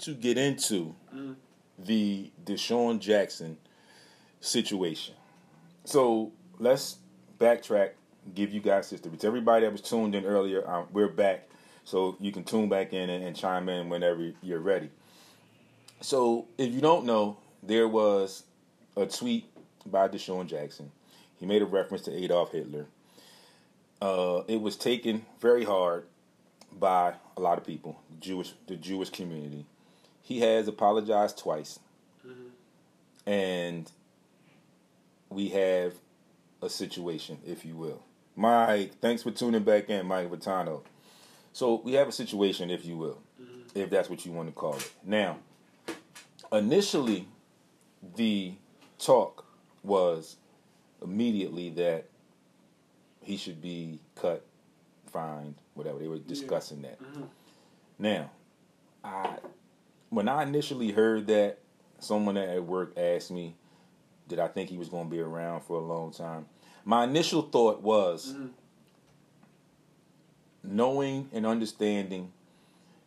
to 0.00 0.14
get 0.14 0.38
into 0.38 0.94
the 1.78 2.30
DeSean 2.44 3.00
Jackson 3.00 3.56
situation. 4.40 5.14
So 5.84 6.32
let's 6.58 6.96
backtrack, 7.38 7.90
give 8.34 8.52
you 8.52 8.60
guys 8.60 8.90
history. 8.90 9.16
To 9.16 9.26
everybody 9.26 9.64
that 9.64 9.72
was 9.72 9.80
tuned 9.80 10.14
in 10.14 10.24
earlier, 10.24 10.68
um, 10.68 10.86
we're 10.92 11.08
back. 11.08 11.48
So 11.84 12.16
you 12.18 12.32
can 12.32 12.44
tune 12.44 12.68
back 12.68 12.92
in 12.92 13.10
and, 13.10 13.24
and 13.24 13.36
chime 13.36 13.68
in 13.68 13.88
whenever 13.88 14.32
you're 14.42 14.60
ready. 14.60 14.90
So 16.00 16.46
if 16.58 16.72
you 16.72 16.80
don't 16.80 17.04
know, 17.04 17.38
there 17.62 17.88
was 17.88 18.44
a 18.96 19.06
tweet 19.06 19.46
by 19.84 20.08
DeSean 20.08 20.46
Jackson. 20.46 20.90
He 21.38 21.46
made 21.46 21.62
a 21.62 21.66
reference 21.66 22.04
to 22.04 22.12
Adolf 22.12 22.52
Hitler. 22.52 22.86
Uh, 24.00 24.42
it 24.48 24.60
was 24.60 24.76
taken 24.76 25.24
very 25.40 25.64
hard 25.64 26.06
by 26.78 27.14
a 27.36 27.40
lot 27.40 27.58
of 27.58 27.64
people, 27.64 28.00
Jewish, 28.20 28.52
the 28.66 28.76
Jewish 28.76 29.10
community. 29.10 29.64
He 30.26 30.40
has 30.40 30.66
apologized 30.66 31.38
twice, 31.38 31.78
mm-hmm. 32.26 33.30
and 33.30 33.88
we 35.30 35.50
have 35.50 35.92
a 36.60 36.68
situation, 36.68 37.38
if 37.46 37.64
you 37.64 37.76
will. 37.76 38.02
Mike, 38.34 38.94
thanks 39.00 39.22
for 39.22 39.30
tuning 39.30 39.62
back 39.62 39.88
in, 39.88 40.04
Mike 40.04 40.28
Vitano. 40.28 40.82
So 41.52 41.80
we 41.84 41.92
have 41.92 42.08
a 42.08 42.12
situation, 42.12 42.70
if 42.70 42.84
you 42.84 42.96
will, 42.96 43.20
mm-hmm. 43.40 43.78
if 43.78 43.88
that's 43.88 44.10
what 44.10 44.26
you 44.26 44.32
want 44.32 44.48
to 44.48 44.52
call 44.52 44.74
it. 44.74 44.90
Now, 45.04 45.38
initially, 46.52 47.28
the 48.16 48.54
talk 48.98 49.44
was 49.84 50.38
immediately 51.04 51.70
that 51.70 52.06
he 53.22 53.36
should 53.36 53.62
be 53.62 54.00
cut, 54.16 54.44
fined, 55.06 55.54
whatever. 55.74 56.00
They 56.00 56.08
were 56.08 56.18
discussing 56.18 56.82
that. 56.82 57.00
Mm-hmm. 57.00 57.22
Now, 58.00 58.30
I 59.04 59.36
when 60.16 60.28
I 60.30 60.44
initially 60.44 60.92
heard 60.92 61.26
that, 61.26 61.58
someone 61.98 62.38
at 62.38 62.64
work 62.64 62.96
asked 62.96 63.30
me, 63.30 63.54
did 64.28 64.38
I 64.38 64.48
think 64.48 64.70
he 64.70 64.78
was 64.78 64.88
going 64.88 65.04
to 65.04 65.10
be 65.10 65.20
around 65.20 65.60
for 65.60 65.76
a 65.76 65.84
long 65.84 66.10
time? 66.10 66.46
My 66.86 67.04
initial 67.04 67.42
thought 67.42 67.82
was 67.82 68.32
mm-hmm. 68.32 68.46
knowing 70.64 71.28
and 71.34 71.44
understanding 71.44 72.32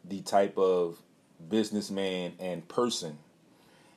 the 0.05 0.21
type 0.21 0.55
of 0.59 0.99
businessman 1.49 2.33
and 2.39 2.67
person 2.67 3.17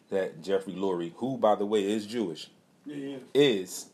that 0.09 0.41
Jeffrey 0.43 0.73
Lurie, 0.73 1.13
who 1.17 1.37
by 1.37 1.55
the 1.55 1.67
way 1.67 1.85
is 1.85 2.07
Jewish, 2.07 2.49
yeah. 2.87 3.19
is 3.35 3.91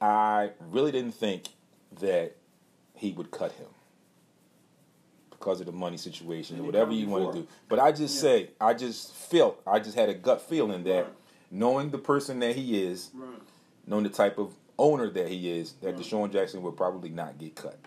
I 0.00 0.52
really 0.70 0.90
didn't 0.90 1.16
think 1.16 1.48
that 2.00 2.34
he 2.94 3.12
would 3.12 3.30
cut 3.30 3.52
him 3.52 3.66
because 5.40 5.58
of 5.60 5.66
the 5.66 5.72
money 5.72 5.96
situation 5.96 6.56
or 6.56 6.58
And 6.58 6.66
whatever 6.66 6.92
you 6.92 7.06
want 7.08 7.32
to 7.32 7.40
do. 7.40 7.48
But 7.68 7.80
I 7.80 7.92
just 7.92 8.14
Yeah. 8.16 8.20
say, 8.20 8.50
I 8.60 8.74
just 8.74 9.14
felt, 9.14 9.60
I 9.66 9.80
just 9.80 9.96
had 9.96 10.10
a 10.10 10.14
gut 10.14 10.42
feeling 10.42 10.84
that 10.84 11.04
Right. 11.04 11.14
knowing 11.50 11.90
the 11.90 11.98
person 11.98 12.38
that 12.40 12.54
he 12.54 12.82
is, 12.82 13.10
Right. 13.14 13.40
knowing 13.86 14.04
the 14.04 14.10
type 14.10 14.38
of 14.38 14.54
owner 14.78 15.08
that 15.10 15.28
he 15.28 15.50
is, 15.50 15.72
that 15.80 15.94
Right. 15.94 15.96
DeSean 16.04 16.30
Jackson 16.30 16.62
would 16.62 16.76
probably 16.76 17.08
not 17.08 17.38
get 17.38 17.54
cut. 17.56 17.78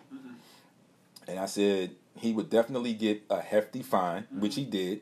And 1.28 1.40
I 1.40 1.46
said 1.46 1.96
he 2.18 2.34
would 2.34 2.50
definitely 2.50 2.94
get 2.94 3.22
a 3.30 3.40
hefty 3.40 3.82
fine, 3.84 4.28
which 4.32 4.56
he 4.56 4.66
did. 4.66 5.02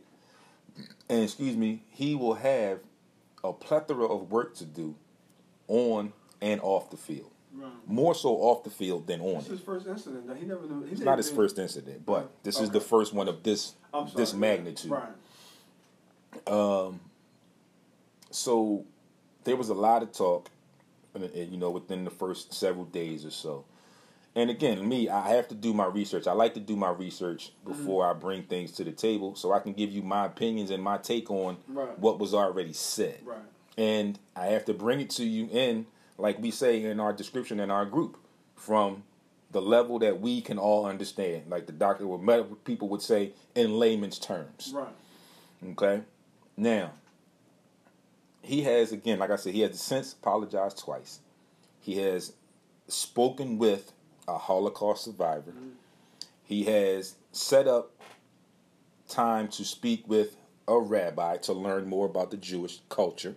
And 1.09 1.23
excuse 1.23 1.55
me, 1.55 1.83
he 1.89 2.15
will 2.15 2.35
have 2.35 2.79
a 3.43 3.53
plethora 3.53 4.05
of 4.05 4.29
work 4.31 4.55
to 4.55 4.65
do 4.65 4.95
on 5.67 6.11
and 6.41 6.59
off 6.61 6.89
the 6.89 6.97
field. 6.97 7.31
Right. 7.53 7.71
More 7.85 8.15
so 8.15 8.29
off 8.29 8.63
the 8.63 8.69
field 8.69 9.07
than 9.07 9.19
on 9.19 9.35
This 9.35 9.43
is 9.43 9.49
it. 9.49 9.51
his 9.51 9.61
first 9.61 9.87
incident. 9.87 10.37
He 10.37 10.45
never 10.45 10.65
knew. 10.65 10.83
He 10.85 10.93
It's 10.93 11.01
not 11.01 11.17
his 11.17 11.29
first 11.29 11.59
incident, 11.59 12.05
but 12.05 12.31
this 12.43 12.59
is 12.59 12.69
the 12.69 12.79
first 12.79 13.13
one 13.13 13.27
of 13.27 13.43
this 13.43 13.75
sorry, 13.91 14.09
this 14.15 14.33
magnitude. 14.33 14.91
Right. 14.91 16.47
Um, 16.47 17.01
so 18.29 18.85
there 19.43 19.55
was 19.55 19.69
a 19.69 19.73
lot 19.73 20.01
of 20.01 20.11
talk, 20.13 20.49
you 21.33 21.57
know, 21.57 21.71
within 21.71 22.05
the 22.05 22.09
first 22.09 22.53
several 22.53 22.85
days 22.85 23.25
or 23.25 23.31
so. 23.31 23.65
And 24.33 24.49
again, 24.49 24.87
me, 24.87 25.09
I 25.09 25.29
have 25.31 25.49
to 25.49 25.55
do 25.55 25.73
my 25.73 25.85
research. 25.85 26.25
I 26.25 26.31
like 26.31 26.53
to 26.53 26.61
do 26.61 26.77
my 26.77 26.89
research 26.89 27.51
mm-hmm. 27.65 27.77
before 27.77 28.09
I 28.09 28.13
bring 28.13 28.43
things 28.43 28.71
to 28.73 28.85
the 28.85 28.93
table, 28.93 29.35
so 29.35 29.51
I 29.51 29.59
can 29.59 29.73
give 29.73 29.91
you 29.91 30.01
my 30.01 30.25
opinions 30.25 30.71
and 30.71 30.81
my 30.81 30.97
take 30.97 31.29
on 31.29 31.57
Right. 31.67 31.99
what 31.99 32.17
was 32.17 32.33
already 32.33 32.71
said. 32.73 33.19
Right. 33.25 33.39
And 33.77 34.17
I 34.35 34.47
have 34.47 34.63
to 34.65 34.73
bring 34.73 35.01
it 35.01 35.09
to 35.11 35.25
you 35.25 35.49
in, 35.51 35.85
like 36.21 36.39
we 36.39 36.51
say 36.51 36.83
in 36.83 36.99
our 36.99 37.13
description 37.13 37.59
in 37.59 37.71
our 37.71 37.85
group, 37.85 38.17
from 38.55 39.03
the 39.51 39.61
level 39.61 39.99
that 39.99 40.21
we 40.21 40.41
can 40.41 40.57
all 40.57 40.85
understand, 40.85 41.43
like 41.49 41.65
the 41.65 41.73
doctor 41.73 42.05
or 42.05 42.17
medical 42.17 42.55
people 42.57 42.87
would 42.89 43.01
say 43.01 43.33
in 43.55 43.77
layman's 43.77 44.19
terms. 44.19 44.71
Right. 44.73 44.95
Okay. 45.71 46.01
Now, 46.55 46.91
he 48.41 48.63
has 48.63 48.91
again, 48.91 49.19
like 49.19 49.31
I 49.31 49.35
said, 49.35 49.53
he 49.53 49.61
has 49.61 49.79
since 49.79 50.13
apologized 50.13 50.79
twice. 50.79 51.19
He 51.79 51.97
has 51.97 52.33
spoken 52.87 53.57
with 53.57 53.91
a 54.27 54.37
Holocaust 54.37 55.03
survivor. 55.05 55.51
Mm-hmm. 55.51 55.69
He 56.43 56.63
has 56.65 57.15
set 57.31 57.67
up 57.67 57.91
time 59.07 59.47
to 59.49 59.65
speak 59.65 60.07
with 60.07 60.37
a 60.67 60.79
rabbi 60.79 61.37
to 61.37 61.53
learn 61.53 61.87
more 61.87 62.05
about 62.05 62.31
the 62.31 62.37
Jewish 62.37 62.79
culture. 62.89 63.35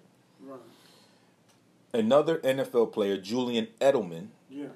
Right. 1.95 2.05
Another 2.05 2.39
NFL 2.39 2.93
player, 2.93 3.17
Julian 3.17 3.69
Edelman, 3.81 4.29
Yeah. 4.51 4.67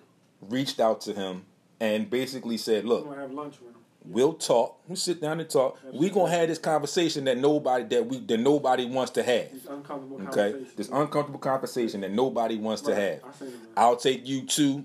reached 0.41 0.81
out 0.81 1.01
to 1.03 1.13
him 1.13 1.47
and 1.81 2.09
basically 2.09 2.57
said, 2.57 2.85
"Look, 2.85 3.13
have 3.15 3.33
lunch 3.33 3.61
with 3.61 3.71
him. 3.71 3.79
We'll 4.05 4.33
talk. 4.33 4.79
We'll 4.89 4.97
sit 4.97 5.21
down 5.21 5.41
and 5.41 5.51
talk. 5.51 5.79
We're 5.93 6.11
gonna 6.11 6.31
have 6.31 6.49
this 6.49 6.59
conversation 6.59 7.25
that 7.25 7.37
nobody 7.37 7.85
that 7.85 8.07
we 8.07 8.21
that 8.21 8.39
nobody 8.39 8.87
wants 8.87 9.11
to 9.13 9.23
have. 9.23 9.49
Uncomfortable 9.69 10.17
Okay, 10.29 10.53
conversation. 10.53 10.73
this 10.77 10.89
uncomfortable 10.89 11.41
conversation 11.41 12.01
that 12.03 12.13
nobody 12.13 12.57
wants 12.57 12.83
to 12.83 12.95
have. 12.95 13.21
I 13.25 13.33
seen 13.33 13.49
it, 13.49 13.55
man. 13.55 13.61
I'll 13.77 13.97
take 13.97 14.27
you 14.27 14.43
to 14.47 14.85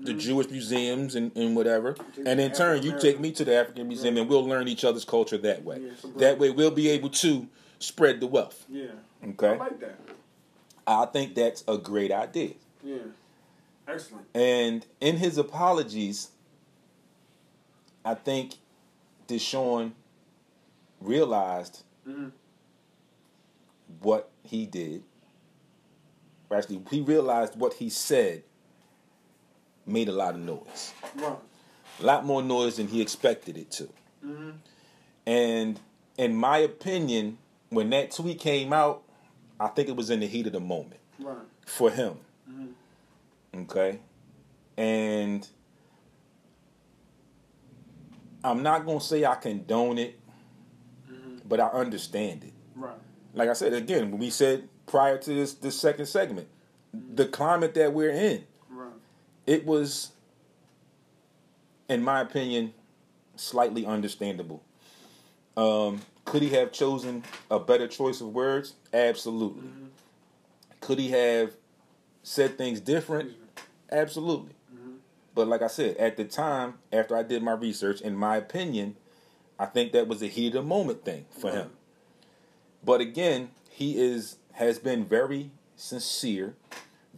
the 0.00 0.12
mm-hmm. 0.12 0.18
Jewish 0.18 0.50
museums 0.50 1.14
and, 1.14 1.30
and 1.36 1.54
whatever, 1.54 1.96
and 2.24 2.40
in 2.40 2.52
turn 2.52 2.82
you 2.82 2.98
take 2.98 3.20
me 3.20 3.32
to 3.32 3.44
the 3.44 3.54
African 3.54 3.88
Museum, 3.88 4.14
Right. 4.14 4.20
and 4.22 4.30
we'll 4.30 4.46
learn 4.46 4.68
each 4.68 4.84
other's 4.84 5.04
culture 5.04 5.38
that 5.38 5.64
way. 5.64 5.80
Yeah, 5.80 6.10
that 6.16 6.38
way 6.38 6.50
we'll 6.50 6.70
be 6.70 6.88
able 6.88 7.10
to 7.10 7.48
spread 7.80 8.20
the 8.20 8.26
wealth. 8.26 8.64
Yeah. 8.68 8.86
Okay, 9.30 9.48
I 9.48 9.56
like 9.56 9.80
that. 9.80 9.98
I 10.88 11.04
think 11.06 11.34
that's 11.34 11.62
a 11.68 11.76
great 11.76 12.10
idea. 12.10 12.54
Yeah. 12.82 12.96
Excellent. 13.86 14.26
And 14.34 14.86
in 15.00 15.18
his 15.18 15.36
apologies, 15.36 16.30
I 18.04 18.14
think 18.14 18.54
DeSean 19.28 19.92
realized 21.00 21.82
Mhm. 22.06 22.32
what 24.00 24.30
he 24.42 24.64
did. 24.66 25.04
Or 26.48 26.56
Actually, 26.56 26.82
he 26.90 27.02
realized 27.02 27.56
what 27.56 27.74
he 27.74 27.90
said 27.90 28.42
made 29.84 30.08
a 30.08 30.12
lot 30.12 30.34
of 30.34 30.40
noise. 30.40 30.92
A 31.20 31.36
lot 32.00 32.24
more 32.24 32.42
noise 32.42 32.76
than 32.76 32.88
he 32.88 33.02
expected 33.02 33.58
it 33.58 33.70
to. 33.72 33.84
Mm-hmm. 34.24 34.50
And 35.26 35.80
in 36.16 36.34
my 36.34 36.58
opinion, 36.58 37.38
when 37.68 37.90
that 37.90 38.12
tweet 38.12 38.40
came 38.40 38.72
out, 38.72 39.02
I 39.60 39.68
think 39.68 39.88
it 39.88 39.96
was 39.96 40.10
in 40.10 40.20
the 40.20 40.26
heat 40.26 40.46
of 40.46 40.52
the 40.52 40.60
moment 40.60 41.00
Right. 41.18 41.36
for 41.66 41.90
him. 41.90 42.18
Mhm. 42.48 42.72
Okay? 43.62 43.98
And 44.76 45.48
I'm 48.44 48.62
not 48.62 48.86
going 48.86 49.00
to 49.00 49.04
say 49.04 49.24
I 49.24 49.34
condone 49.34 49.98
it, 49.98 50.18
but 51.44 51.60
I 51.60 51.66
understand 51.68 52.44
it. 52.44 52.52
Right. 52.76 52.94
Like 53.34 53.48
I 53.48 53.52
said 53.52 53.72
again, 53.72 54.10
when 54.10 54.20
we 54.20 54.30
said 54.30 54.68
prior 54.86 55.18
to 55.18 55.34
this 55.34 55.54
this 55.54 55.78
second 55.78 56.06
segment, 56.06 56.48
the 57.14 57.26
climate 57.26 57.74
that 57.74 57.92
we're 57.92 58.10
in, 58.10 58.44
Right. 58.70 58.92
it 59.46 59.66
was 59.66 60.12
in 61.88 62.02
my 62.02 62.20
opinion 62.20 62.72
slightly 63.36 63.84
understandable. 63.86 64.62
Um, 65.56 66.00
could 66.28 66.42
he 66.42 66.50
have 66.50 66.72
chosen 66.72 67.24
a 67.50 67.58
better 67.58 67.88
choice 67.88 68.20
of 68.20 68.34
words? 68.34 68.74
Absolutely. 68.92 69.62
Mm-hmm. 69.62 69.86
Could 70.80 70.98
he 70.98 71.10
have 71.10 71.52
said 72.22 72.58
things 72.58 72.80
different? 72.80 73.32
Absolutely. 73.90 74.52
Mm-hmm. 74.72 74.96
But 75.34 75.48
like 75.48 75.62
I 75.62 75.68
said, 75.68 75.96
at 75.96 76.18
the 76.18 76.24
time, 76.24 76.74
after 76.92 77.16
I 77.16 77.22
did 77.22 77.42
my 77.42 77.52
research, 77.52 78.02
in 78.02 78.14
my 78.14 78.36
opinion, 78.36 78.96
I 79.58 79.66
think 79.66 79.92
that 79.92 80.06
was 80.06 80.20
a 80.22 80.26
heat 80.26 80.48
of 80.48 80.52
the 80.52 80.62
moment 80.62 81.02
thing 81.02 81.24
for 81.30 81.50
him. 81.50 81.70
But 82.84 83.00
again, 83.00 83.50
he 83.70 83.98
is 83.98 84.36
has 84.52 84.78
been 84.78 85.04
very 85.06 85.50
sincere, 85.76 86.56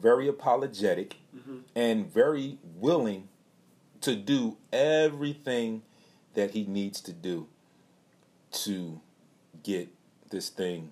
very 0.00 0.28
apologetic, 0.28 1.16
mm-hmm. 1.36 1.58
and 1.74 2.12
very 2.12 2.58
willing 2.76 3.28
to 4.02 4.14
do 4.14 4.56
everything 4.72 5.82
that 6.34 6.52
he 6.52 6.64
needs 6.64 7.00
to 7.00 7.12
do 7.12 7.48
to 8.52 9.00
get 9.62 9.88
this 10.30 10.48
thing 10.48 10.90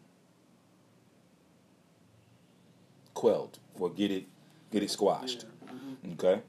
quelled 3.15 3.59
or 3.79 3.91
get 3.91 4.11
it 4.11 4.25
get 4.71 4.83
it 4.83 4.91
squashed. 4.91 5.45
Yeah. 5.67 5.73
Mhm. 5.73 6.13
Okay. 6.15 6.43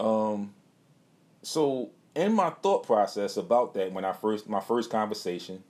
Um. 0.00 0.54
So 1.42 1.90
in 2.14 2.32
my 2.32 2.50
thought 2.50 2.84
process 2.86 3.36
about 3.36 3.74
that, 3.74 3.92
when 3.92 4.04
I 4.04 4.12
first 4.12 4.48
my 4.48 4.60
first 4.60 4.90
conversation, 4.90 5.62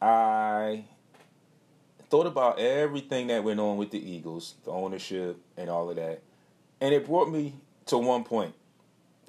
I 0.00 0.84
thought 2.10 2.26
about 2.26 2.58
everything 2.58 3.26
that 3.28 3.44
went 3.44 3.60
on 3.60 3.76
with 3.76 3.90
the 3.90 3.98
Eagles, 3.98 4.54
the 4.64 4.70
ownership, 4.70 5.38
and 5.56 5.68
all 5.68 5.90
of 5.90 5.96
that, 5.96 6.22
and 6.80 6.94
it 6.94 7.06
brought 7.06 7.30
me 7.30 7.54
to 7.86 7.98
one 7.98 8.24
point 8.24 8.54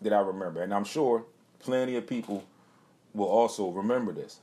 that 0.01 0.13
I 0.13 0.19
remember, 0.19 0.61
and 0.61 0.73
I'm 0.73 0.85
sure 0.85 1.25
plenty 1.59 1.95
of 1.97 2.07
people 2.07 2.43
will 3.13 3.27
also 3.27 3.69
remember 3.69 4.11
this. 4.11 4.39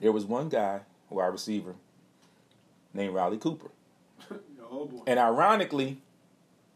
There 0.00 0.12
was 0.12 0.24
one 0.24 0.48
guy, 0.48 0.80
wide 1.10 1.26
receiver, 1.26 1.74
named 2.92 3.14
Riley 3.14 3.38
Cooper. 3.38 3.70
oh 4.70 4.86
boy. 4.86 5.02
And 5.06 5.18
ironically, 5.18 5.98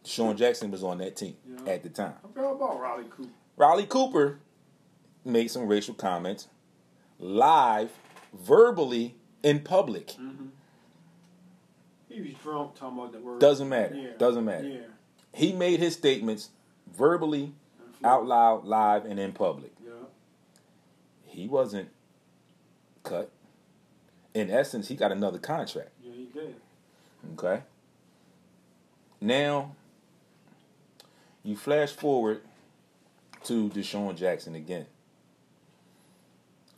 Sean 0.05 0.37
Jackson 0.37 0.71
was 0.71 0.83
on 0.83 0.99
that 0.99 1.17
team 1.17 1.37
Yeah. 1.47 1.73
at 1.73 1.83
the 1.83 1.89
time. 1.89 2.15
I 2.25 2.41
about 2.41 2.81
Riley 2.81 3.05
Cooper. 3.11 3.31
Riley 3.57 3.87
Cooper 3.87 4.39
made 5.25 5.51
some 5.51 5.67
racial 5.67 5.95
comments 5.95 6.49
live, 7.19 7.91
verbally, 8.33 9.15
in 9.43 9.61
public. 9.61 10.09
Mm-hmm. 10.09 10.47
He 12.09 12.21
was 12.23 12.33
drunk 12.43 12.75
talking 12.75 12.99
about 12.99 13.13
that 13.13 13.23
word. 13.23 13.41
Doesn't 13.41 13.69
matter. 13.69 13.95
Yeah. 13.95 14.09
Doesn't 14.19 14.45
matter. 14.45 14.67
Yeah. 14.67 14.81
He 15.33 15.53
made 15.53 15.79
his 15.79 15.95
statements 15.95 16.51
verbally, 16.93 17.53
out 18.03 18.27
loud, 18.27 18.65
live, 18.65 19.05
and 19.05 19.21
in 19.21 19.33
public. 19.33 19.73
He 21.31 21.47
wasn't 21.47 21.89
cut. 23.05 23.31
In 24.35 24.51
essence, 24.51 24.89
he 24.89 24.97
got 24.97 25.13
another 25.13 25.39
contract. 25.39 25.91
Yeah, 26.03 26.13
he 26.13 26.25
did. 26.27 26.55
Okay. 27.35 27.63
Now, 29.21 29.77
you 31.43 31.57
flash 31.57 31.93
forward 31.93 32.43
to 33.45 33.69
DeSean 33.71 34.17
Jackson 34.17 34.55
again. 34.55 34.87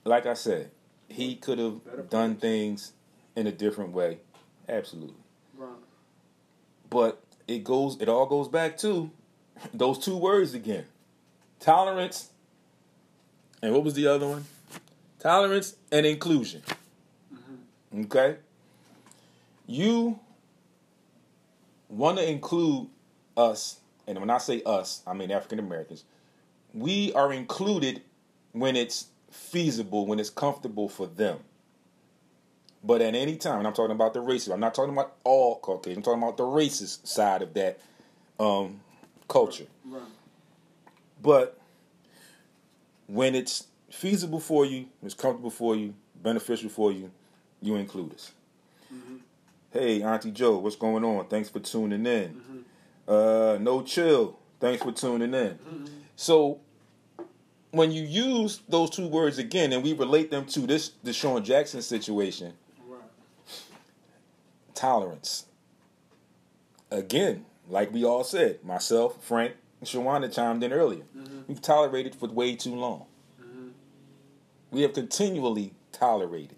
Like 0.04 0.26
I 0.26 0.34
said, 0.34 0.70
he 1.08 1.36
could 1.36 1.58
have 1.58 2.10
done 2.10 2.36
things 2.36 2.92
in 3.36 3.46
a 3.46 3.52
different 3.52 3.92
way. 3.92 4.18
Absolutely. 4.68 5.14
Right. 5.56 5.70
But 6.90 7.22
it 7.48 7.64
goes 7.64 8.00
it 8.00 8.08
all 8.08 8.26
goes 8.26 8.48
back 8.48 8.76
to 8.78 9.10
those 9.74 9.98
two 9.98 10.16
words 10.16 10.54
again. 10.54 10.84
Tolerance 11.60 12.31
and 13.62 13.72
what 13.72 13.84
was 13.84 13.94
the 13.94 14.06
other 14.06 14.26
one? 14.26 14.44
Tolerance 15.20 15.76
and 15.90 16.04
inclusion. 16.04 16.62
Okay? 17.96 18.36
You 19.66 20.18
want 21.88 22.18
to 22.18 22.28
include 22.28 22.88
us, 23.36 23.78
and 24.06 24.18
when 24.18 24.30
I 24.30 24.38
say 24.38 24.62
us, 24.66 25.02
I 25.06 25.14
mean 25.14 25.30
African 25.30 25.58
Americans. 25.60 26.04
We 26.74 27.12
are 27.12 27.32
included 27.32 28.02
when 28.52 28.76
it's 28.76 29.06
feasible, 29.30 30.06
when 30.06 30.18
it's 30.18 30.30
comfortable 30.30 30.88
for 30.88 31.06
them. 31.06 31.38
But 32.84 33.00
at 33.00 33.14
any 33.14 33.36
time, 33.36 33.58
and 33.58 33.66
I'm 33.66 33.74
talking 33.74 33.94
about 33.94 34.12
the 34.12 34.20
racist, 34.20 34.52
I'm 34.52 34.60
not 34.60 34.74
talking 34.74 34.92
about 34.92 35.14
all 35.22 35.60
Caucasian, 35.60 35.98
I'm 35.98 36.02
talking 36.02 36.22
about 36.22 36.36
the 36.36 36.42
racist 36.42 37.06
side 37.06 37.42
of 37.42 37.54
that 37.54 37.78
um, 38.40 38.80
culture. 39.28 39.66
Right. 39.84 40.02
But 41.22 41.58
when 43.12 43.34
it's 43.34 43.66
feasible 43.90 44.40
for 44.40 44.64
you, 44.64 44.86
it's 45.02 45.12
comfortable 45.12 45.50
for 45.50 45.76
you, 45.76 45.92
beneficial 46.22 46.70
for 46.70 46.90
you, 46.90 47.10
you 47.60 47.76
include 47.76 48.14
us. 48.14 48.32
Mm-hmm. 48.92 49.16
Hey, 49.70 50.02
Auntie 50.02 50.30
Joe, 50.30 50.56
what's 50.56 50.76
going 50.76 51.04
on? 51.04 51.26
Thanks 51.26 51.50
for 51.50 51.60
tuning 51.60 52.06
in. 52.06 52.30
Mm-hmm. 52.30 52.58
Uh, 53.06 53.58
no 53.58 53.82
chill. 53.82 54.38
Thanks 54.60 54.82
for 54.82 54.92
tuning 54.92 55.34
in. 55.34 55.50
Mm-hmm. 55.50 55.84
So 56.16 56.60
when 57.70 57.90
you 57.92 58.02
use 58.02 58.62
those 58.66 58.88
two 58.88 59.08
words 59.08 59.36
again, 59.36 59.74
and 59.74 59.82
we 59.82 59.92
relate 59.92 60.30
them 60.30 60.46
to 60.46 60.60
this 60.60 60.92
DeSean 61.04 61.44
Jackson 61.44 61.82
situation, 61.82 62.54
Right. 62.88 63.00
tolerance. 64.74 65.44
Again, 66.90 67.44
like 67.68 67.92
we 67.92 68.04
all 68.04 68.24
said, 68.24 68.64
myself, 68.64 69.22
Frank, 69.22 69.52
Shawana 69.84 70.32
chimed 70.32 70.62
in 70.62 70.72
earlier. 70.72 71.04
Mm-hmm. 71.16 71.40
We've 71.48 71.60
tolerated 71.60 72.14
for 72.14 72.28
way 72.28 72.54
too 72.54 72.74
long. 72.74 73.06
Mm-hmm. 73.40 73.68
We 74.70 74.82
have 74.82 74.92
continually 74.92 75.74
tolerated. 75.90 76.56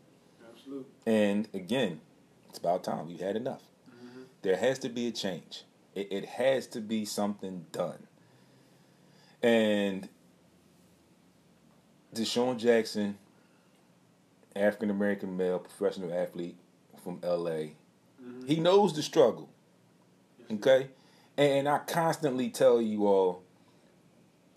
Absolutely. 0.51 0.85
And 1.07 1.49
again, 1.55 2.01
it's 2.49 2.59
about 2.59 2.85
time. 2.85 3.09
We've 3.09 3.21
had 3.21 3.37
enough. 3.37 3.63
Mm-hmm. 3.91 4.23
There 4.43 4.57
has 4.57 4.79
to 4.81 4.89
be 4.89 5.09
a 5.09 5.11
change. 5.11 5.65
It, 5.95 6.13
it 6.13 6.25
has 6.27 6.67
to 6.69 6.81
be 6.81 7.05
something 7.05 7.67
done. 7.73 8.07
And 9.43 10.09
DeSean 12.15 12.59
Jackson, 12.59 13.19
African 14.55 14.91
American 14.91 15.37
male 15.37 15.59
professional 15.59 16.13
athlete 16.13 16.57
from 17.03 17.21
LA, 17.23 17.73
mm-hmm. 18.21 18.47
he 18.47 18.61
knows 18.61 18.95
the 18.95 19.03
struggle. 19.03 19.49
Okay? 20.51 20.89
And 21.37 21.69
I 21.69 21.79
constantly 21.79 22.49
tell 22.49 22.81
you 22.81 23.07
all 23.07 23.43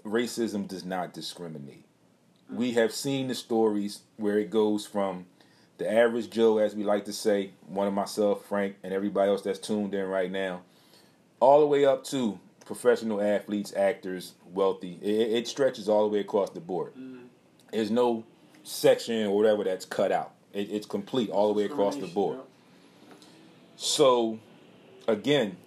racism 0.06 0.68
does 0.68 0.86
not 0.86 1.14
discriminate. 1.14 1.86
We 2.50 2.72
mm. 2.72 2.76
have 2.76 2.94
seen 2.94 3.28
the 3.28 3.36
stories 3.36 4.02
where 4.18 4.38
it 4.38 4.50
goes 4.50 4.86
from 4.86 5.26
the 5.78 5.92
average 5.92 6.30
Joe, 6.30 6.58
as 6.58 6.76
we 6.76 6.84
like 6.84 7.06
to 7.06 7.14
say, 7.14 7.52
one 7.68 7.88
of 7.88 7.94
myself, 7.94 8.46
Frank, 8.46 8.78
and 8.84 8.94
everybody 8.94 9.30
else 9.30 9.42
that's 9.44 9.60
tuned 9.60 9.94
in 9.94 10.06
right 10.08 10.32
now, 10.32 10.62
all 11.40 11.60
the 11.60 11.68
way 11.68 11.86
up 11.86 12.04
to 12.06 12.40
professional 12.66 13.22
athletes, 13.22 13.74
actors, 13.76 14.34
wealthy. 14.54 14.98
It, 15.02 15.32
it 15.38 15.48
stretches 15.48 15.88
all 15.88 16.08
the 16.08 16.14
way 16.14 16.20
across 16.20 16.50
the 16.50 16.60
board. 16.60 16.94
Mm. 16.96 17.26
There's 17.72 17.92
no 17.92 18.24
section 18.64 19.28
or 19.28 19.36
whatever 19.36 19.64
that's 19.64 19.86
cut 19.86 20.12
out. 20.12 20.34
It, 20.54 20.72
it's 20.72 20.88
complete 20.88 21.30
all 21.30 21.48
the 21.48 21.54
way 21.54 21.66
across 21.66 21.96
the 21.96 22.08
board. 22.08 22.40
So, 23.76 24.40
again, 25.08 25.58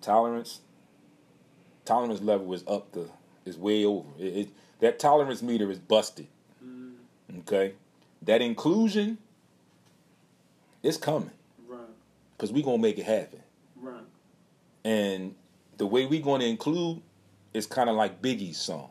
tolerance, 0.00 0.60
tolerance 1.84 2.20
level 2.20 2.52
is 2.54 2.64
up 2.66 2.92
the, 2.92 3.08
is 3.44 3.56
way 3.56 3.84
over. 3.84 4.08
It, 4.18 4.22
it, 4.36 4.48
that 4.80 4.98
tolerance 4.98 5.42
meter 5.42 5.70
is 5.70 5.78
busted. 5.78 6.26
Okay, 7.40 7.74
that 8.22 8.40
inclusion 8.40 9.18
is 10.82 10.96
coming 10.96 11.30
Right. 11.66 11.80
because 12.36 12.52
we 12.52 12.62
gonna 12.62 12.78
make 12.78 12.98
it 12.98 13.04
happen. 13.04 13.40
Right. 13.76 14.00
And 14.84 15.34
the 15.76 15.86
way 15.86 16.06
we 16.06 16.20
gonna 16.20 16.44
include 16.44 17.02
is 17.52 17.66
kind 17.66 17.90
of 17.90 17.96
like 17.96 18.22
Biggie's 18.22 18.56
song. 18.58 18.90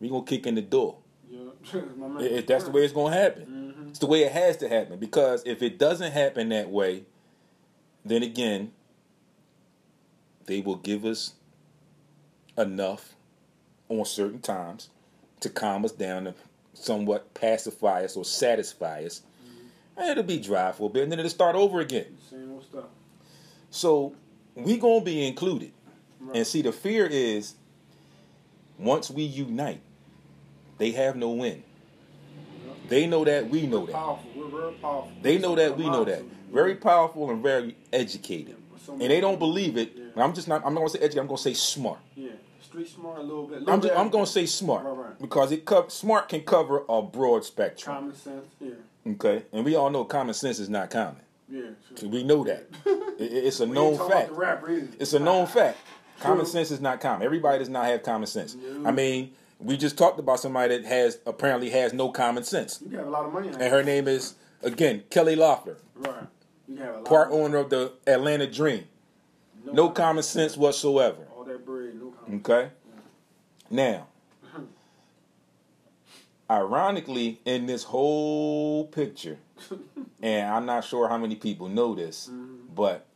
We 0.00 0.08
gonna 0.08 0.24
kick 0.24 0.46
in 0.46 0.54
the 0.56 0.62
door. 0.62 0.96
Yeah. 1.30 1.38
It- 2.20 2.32
it- 2.32 2.46
that's 2.48 2.64
the 2.64 2.70
way 2.72 2.82
it's 2.82 2.92
gonna 2.92 3.14
happen. 3.14 3.74
Mhm. 3.78 3.90
It's 3.90 4.00
the 4.00 4.06
way 4.06 4.24
it 4.24 4.32
has 4.32 4.56
to 4.58 4.68
happen 4.68 4.98
because 4.98 5.42
if 5.46 5.62
it 5.62 5.78
doesn't 5.78 6.10
happen 6.12 6.48
that 6.48 6.68
way, 6.70 7.04
then 8.04 8.22
again, 8.24 8.72
they 10.48 10.60
will 10.60 10.76
give 10.76 11.04
us 11.04 11.34
enough 12.56 13.14
on 13.88 14.04
certain 14.04 14.40
times 14.40 14.88
to 15.40 15.48
calm 15.48 15.84
us 15.84 15.92
down 15.92 16.26
and 16.26 16.36
somewhat 16.72 17.32
pacify 17.34 18.02
us 18.02 18.16
or 18.16 18.24
satisfy 18.24 19.04
us. 19.04 19.22
And 19.96 20.10
it'll 20.10 20.24
be 20.24 20.38
dry 20.38 20.72
for 20.72 20.88
a 20.88 20.92
bit, 20.92 21.02
and 21.04 21.12
then 21.12 21.18
it'll 21.18 21.30
start 21.30 21.54
over 21.54 21.80
again. 21.80 22.06
Same 22.30 22.52
old 22.52 22.64
stuff. 22.64 22.84
So 23.70 24.14
we 24.54 24.78
gonna 24.78 25.04
be 25.04 25.26
included. 25.26 25.72
Right. 26.20 26.38
And 26.38 26.46
see, 26.46 26.62
the 26.62 26.72
fear 26.72 27.06
is 27.06 27.54
once 28.78 29.10
we 29.10 29.24
unite, 29.24 29.80
they 30.78 30.92
have 30.92 31.14
no 31.16 31.30
win. 31.30 31.62
They 32.88 33.06
know 33.06 33.24
that, 33.24 33.50
we 33.50 33.66
know 33.66 33.84
that. 33.84 33.92
Powerful. 33.92 34.30
We're 34.34 34.48
very 34.48 34.72
powerful. 34.74 35.12
They 35.20 35.38
know 35.38 35.54
that, 35.56 35.76
we 35.76 35.84
know 35.90 36.04
that. 36.04 36.22
Very 36.50 36.76
powerful 36.76 37.28
and 37.30 37.42
very 37.42 37.76
educated. 37.92 38.56
So 38.88 38.92
And 38.94 39.02
they 39.02 39.20
don't 39.20 39.38
believe 39.38 39.76
it. 39.76 39.92
Yeah. 39.94 40.24
I'm 40.24 40.32
just 40.34 40.48
not. 40.48 40.64
I'm 40.64 40.72
not 40.74 40.80
gonna 40.80 40.88
say 40.90 40.98
educated. 41.00 41.18
I'm 41.20 41.26
gonna 41.26 41.38
say 41.38 41.54
smart. 41.54 41.98
Yeah. 42.16 42.30
Street 42.62 42.88
smart 42.88 43.18
a 43.18 43.22
little 43.22 43.46
bit. 43.46 43.58
I'm 43.58 43.64
little 43.64 43.80
just, 43.80 43.94
I'm 43.96 44.08
gonna 44.10 44.26
say 44.26 44.46
smart 44.46 44.84
Right, 44.84 44.96
right. 44.96 45.20
because 45.20 45.52
it 45.52 45.64
co- 45.64 45.88
smart 45.88 46.28
can 46.28 46.40
cover 46.42 46.84
a 46.88 47.02
broad 47.02 47.44
spectrum. 47.44 47.94
common 47.96 48.14
sense. 48.14 48.46
Yeah. 48.60 49.12
Okay, 49.12 49.42
and 49.52 49.64
we 49.64 49.74
all 49.76 49.90
know 49.90 50.04
common 50.04 50.34
sense 50.34 50.58
is 50.58 50.68
not 50.68 50.90
common. 50.90 51.20
Yeah. 51.50 51.62
Sure. 51.98 52.08
We 52.08 52.24
know 52.24 52.44
that. 52.44 52.64
It- 53.18 53.32
it's 53.46 53.60
a 53.60 53.66
known 53.66 53.96
fact. 54.08 54.30
Rapper. 54.32 54.70
It's 54.98 55.12
a 55.12 55.18
known 55.18 55.46
fact. 55.46 55.76
Common 56.20 56.38
True. 56.44 56.46
sense 56.46 56.70
is 56.70 56.80
not 56.80 57.00
common. 57.00 57.24
Everybody 57.24 57.58
does 57.58 57.68
not 57.68 57.84
have 57.86 58.02
common 58.02 58.26
sense. 58.26 58.54
No. 58.54 58.88
I 58.88 58.92
mean, 58.92 59.32
we 59.60 59.76
just 59.76 59.96
talked 59.98 60.18
about 60.20 60.38
somebody 60.40 60.76
that 60.78 60.84
has 60.86 61.18
apparently 61.26 61.70
has 61.70 61.92
no 61.92 62.10
common 62.10 62.44
sense, 62.44 62.80
You 62.88 62.96
have 62.98 63.06
a 63.06 63.10
lot 63.10 63.24
of 63.24 63.32
money. 63.32 63.48
and 63.48 63.60
her 63.60 63.82
name 63.82 64.06
is 64.08 64.34
again 64.62 65.02
Kelly 65.10 65.34
Loeffler, 65.36 65.78
Right. 65.96 66.14
You 66.68 66.76
can 66.76 66.84
have 66.84 66.96
a 66.96 67.02
part 67.02 67.30
owner 67.32 67.56
of 67.56 67.70
the 67.70 67.92
Atlanta 68.06 68.46
Dream. 68.46 68.84
No 69.64 69.88
common 69.88 70.22
sense 70.22 70.56
whatsoever. 70.56 71.26
All 71.34 71.44
that 71.44 71.64
bread, 71.64 71.94
no 71.94 72.10
common. 72.10 72.40
Okay. 72.40 72.70
Now, 73.70 74.06
ironically, 76.50 77.40
in 77.44 77.66
this 77.66 77.84
whole 77.84 78.86
picture, 78.86 79.38
and 80.22 80.48
I'm 80.48 80.66
not 80.66 80.84
sure 80.84 81.08
how 81.08 81.18
many 81.18 81.36
people 81.36 81.68
know 81.68 81.94
this, 81.94 82.30
but 82.74 83.06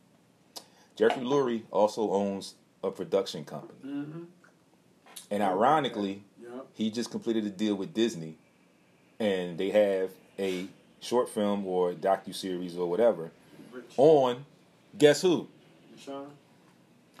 Jeffrey 0.95 1.23
Lurie 1.23 1.63
also 1.71 2.11
owns 2.11 2.55
a 2.83 2.91
production 2.91 3.45
company. 3.45 3.79
Mm-hmm. 3.85 4.23
And 5.31 5.43
ironically. 5.43 6.23
Yeah. 6.41 6.59
He 6.73 6.91
just 6.91 7.09
completed 7.09 7.45
a 7.45 7.49
deal 7.49 7.75
with 7.75 7.93
Disney, 7.93 8.37
and 9.19 9.57
they 9.57 9.69
have 9.69 10.11
a 10.37 10.67
short 10.99 11.29
film 11.29 11.65
or 11.65 11.93
docu 11.93 12.35
series 12.35 12.77
or 12.77 12.89
whatever 12.89 13.31
Rich. 13.87 13.93
on. 13.97 14.45
Guess 14.97 15.21
who? 15.21 15.47
DeSean. 15.97 16.27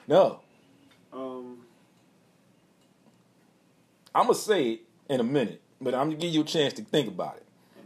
No, 0.07 0.39
Um. 1.11 1.59
I'm 4.15 4.23
gonna 4.27 4.35
say 4.35 4.71
it 4.73 4.81
in 5.09 5.19
a 5.19 5.23
minute, 5.23 5.61
but 5.81 5.95
I'm 5.95 6.07
gonna 6.09 6.17
give 6.21 6.33
you 6.33 6.41
a 6.41 6.45
chance 6.45 6.73
to 6.75 6.83
think 6.83 7.07
about 7.07 7.37
it. 7.37 7.45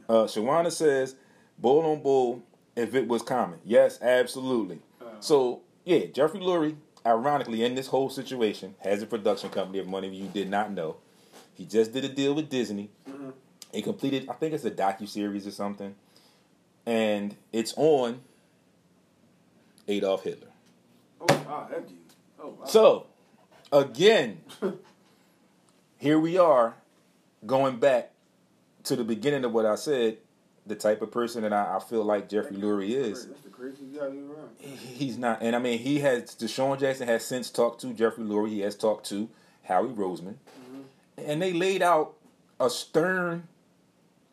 Uh, 0.09 0.23
Shawana 0.25 0.71
says, 0.71 1.15
"Bull 1.57 1.85
on 1.85 2.01
bull." 2.01 2.41
If 2.75 2.93
it 2.95 3.07
was 3.07 3.21
common, 3.23 3.59
yes, 3.65 3.99
absolutely. 4.01 4.79
Uh, 5.01 5.05
So 5.19 5.61
yeah, 5.85 6.05
Jeffrey 6.07 6.39
Lurie, 6.41 6.75
ironically, 7.05 7.63
in 7.63 7.75
this 7.75 7.87
whole 7.87 8.09
situation, 8.09 8.75
has 8.79 9.01
a 9.01 9.07
production 9.07 9.49
company. 9.49 9.79
If 9.79 9.87
one 9.87 10.03
of 10.03 10.13
you 10.13 10.27
did 10.27 10.49
not 10.49 10.71
know, 10.71 10.97
he 11.55 11.65
just 11.65 11.91
did 11.93 12.03
a 12.05 12.09
deal 12.09 12.33
with 12.35 12.49
Disney. 12.49 12.89
mhm. 13.09 13.33
He 13.73 13.81
completed, 13.81 14.29
I 14.29 14.33
think 14.33 14.53
it's 14.53 14.63
a 14.65 14.71
docu 14.71 15.07
series 15.07 15.45
or 15.47 15.51
something, 15.51 15.95
and 16.85 17.35
it's 17.51 17.73
on 17.77 18.21
Adolf 19.87 20.23
Hitler. 20.23 20.47
Oh 21.21 21.25
wow, 21.47 21.67
that 21.69 21.87
dude. 21.87 21.97
Oh 22.41 22.49
wow. 22.49 22.65
So 22.65 23.07
again, 23.71 24.41
here 25.97 26.19
we 26.19 26.37
are, 26.37 26.75
going 27.45 27.79
back 27.79 28.11
to 28.83 28.95
the 28.95 29.03
beginning 29.03 29.45
of 29.45 29.53
what 29.53 29.65
I 29.65 29.75
said. 29.75 30.17
The 30.65 30.75
type 30.75 31.01
of 31.01 31.11
person 31.11 31.43
that 31.43 31.53
I, 31.53 31.77
I 31.77 31.79
feel 31.79 32.03
like 32.03 32.27
Jeffrey 32.27 32.57
Lurie 32.57 32.89
is, 32.89 33.25
That's 33.27 33.39
the 33.39 33.49
craziest 33.49 33.97
guy 33.97 34.07
you 34.09 34.33
around. 34.33 34.49
he- 34.59 34.75
he's 34.75 35.17
not. 35.17 35.41
And 35.41 35.55
I 35.55 35.59
mean, 35.59 35.79
he 35.79 35.99
has. 35.99 36.35
DeSean 36.35 36.77
Jackson 36.77 37.07
has 37.07 37.23
since 37.23 37.49
talked 37.49 37.79
to 37.81 37.93
Jeffrey 37.93 38.25
Lurie. 38.25 38.49
He 38.49 38.59
has 38.59 38.75
talked 38.75 39.05
to 39.07 39.29
Howie 39.63 39.87
Roseman, 39.93 40.35
and 41.17 41.41
they 41.41 41.53
laid 41.53 41.81
out 41.81 42.15
a 42.59 42.69
stern 42.69 43.47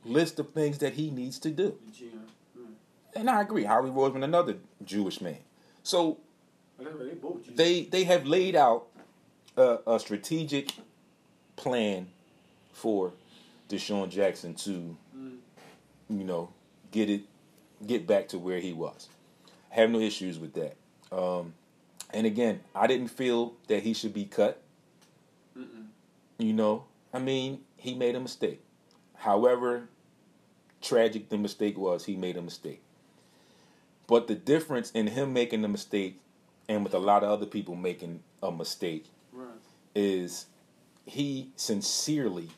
list 0.04 0.40
of 0.40 0.50
things 0.50 0.78
that 0.78 0.94
he 0.94 1.08
needs 1.10 1.38
to 1.38 1.50
do. 1.52 1.78
Mm. 1.88 2.18
And 3.16 3.30
I 3.30 3.40
agree. 3.42 3.64
Howie 3.64 3.90
Roseman, 3.90 4.24
another 4.24 4.56
Jewish 4.84 5.20
man. 5.20 5.38
So 5.82 6.18
They 6.78 6.84
they 6.84 7.54
they 7.54 7.84
they 7.84 8.04
have 8.04 8.26
laid 8.26 8.56
out 8.56 8.86
a, 9.56 9.78
a 9.86 10.00
strategic 10.00 10.72
plan 11.56 12.08
for 12.72 13.12
DeSean 13.68 14.10
Jackson 14.10 14.54
to, 14.54 14.96
Mm. 15.16 15.36
you 16.08 16.24
know, 16.24 16.50
get 16.90 17.08
it 17.08 17.22
get 17.86 18.06
back 18.06 18.28
to 18.28 18.38
where 18.38 18.58
he 18.58 18.72
was. 18.72 19.08
I 19.70 19.76
have 19.76 19.90
no 19.90 20.00
issues 20.00 20.38
with 20.38 20.54
that. 20.54 20.76
Um, 21.16 21.54
and 22.12 22.26
again, 22.26 22.60
I 22.74 22.86
didn't 22.88 23.08
feel 23.08 23.54
that 23.68 23.82
he 23.82 23.94
should 23.94 24.12
be 24.12 24.24
cut. 24.24 24.60
Mm-mm. 25.56 25.86
You 26.38 26.52
know, 26.52 26.84
I 27.12 27.18
mean, 27.20 27.60
he 27.76 27.94
made 27.94 28.16
a 28.16 28.20
mistake. 28.20 28.60
However 29.14 29.88
tragic 30.82 31.28
the 31.28 31.38
mistake 31.38 31.78
was, 31.78 32.04
he 32.04 32.16
made 32.16 32.36
a 32.36 32.42
mistake. 32.42 32.82
But 34.06 34.26
the 34.26 34.34
difference 34.34 34.90
in 34.90 35.06
him 35.08 35.32
making 35.32 35.62
the 35.62 35.68
mistake 35.68 36.20
and 36.68 36.84
with 36.84 36.94
a 36.94 36.98
lot 36.98 37.22
of 37.24 37.30
other 37.30 37.46
people 37.46 37.74
making 37.76 38.22
a 38.42 38.50
mistake 38.52 39.06
Right. 39.32 39.48
is 39.94 40.46
he 41.06 41.50
sincerely 41.56 42.48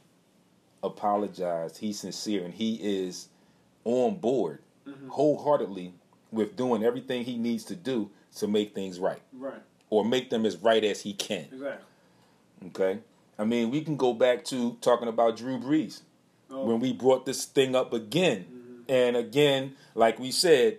apologized. 0.83 1.79
He's 1.79 2.01
sincere 2.01 2.45
and 2.45 2.55
he 2.55 2.75
is 2.83 3.29
on 3.85 4.17
board 4.17 4.61
Mhm. 4.87 5.09
wholeheartedly 5.09 5.95
with 6.33 6.57
doing 6.57 6.83
everything 6.83 7.25
he 7.25 7.37
needs 7.37 7.65
to 7.65 7.77
do 7.77 8.11
to 8.37 8.47
make 8.47 8.75
things 8.75 8.99
right 9.01 9.23
Right. 9.33 9.63
or 9.91 10.05
make 10.05 10.31
them 10.31 10.45
as 10.45 10.57
right 10.57 10.85
as 10.85 11.01
he 11.03 11.13
can. 11.13 11.47
Exactly. 11.53 11.87
Okay? 12.69 12.99
I 13.39 13.45
mean, 13.45 13.71
we 13.71 13.83
can 13.83 13.97
go 13.97 14.13
back 14.13 14.45
to 14.47 14.77
talking 14.81 15.09
about 15.09 15.37
Drew 15.37 15.59
Brees 15.59 16.03
Oh. 16.51 16.65
when 16.65 16.81
we 16.81 16.93
brought 16.93 17.27
this 17.27 17.45
thing 17.45 17.75
up 17.75 17.93
again. 17.93 18.45
Mhm. 18.89 18.91
And 18.93 19.17
again, 19.17 19.77
like 19.95 20.19
we 20.19 20.31
said, 20.31 20.79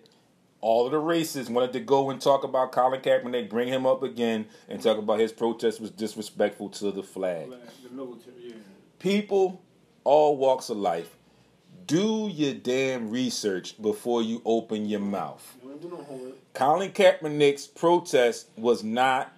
all 0.61 0.85
of 0.85 0.91
the 0.91 0.97
racists 0.97 1.49
wanted 1.49 1.73
to 1.73 1.79
go 1.79 2.09
and 2.09 2.19
talk 2.19 2.43
about 2.43 2.71
Colin 2.71 3.01
Kaepernick, 3.01 3.49
bring 3.49 3.67
him 3.67 3.85
up 3.85 4.03
again, 4.03 4.47
and 4.67 4.81
talk 4.81 4.97
about 4.97 5.19
his 5.19 5.31
protest 5.31 5.79
was 5.79 5.91
disrespectful 5.91 6.69
to 6.69 6.91
the 6.91 7.03
flag. 7.03 7.49
The 7.83 7.95
military. 7.95 8.33
Yeah. 8.39 8.53
People, 8.99 9.61
all 10.03 10.37
walks 10.37 10.69
of 10.69 10.77
life, 10.77 11.15
do 11.85 12.29
your 12.33 12.53
damn 12.53 13.09
research 13.09 13.81
before 13.81 14.21
you 14.21 14.41
open 14.45 14.87
your 14.87 14.99
mouth. 14.99 15.57
You 15.63 15.69
don't 15.69 15.81
do 15.81 15.89
no. 15.89 16.33
Colin 16.53 16.91
Kaepernick's 16.91 17.67
protest 17.67 18.49
was 18.57 18.83
not 18.83 19.31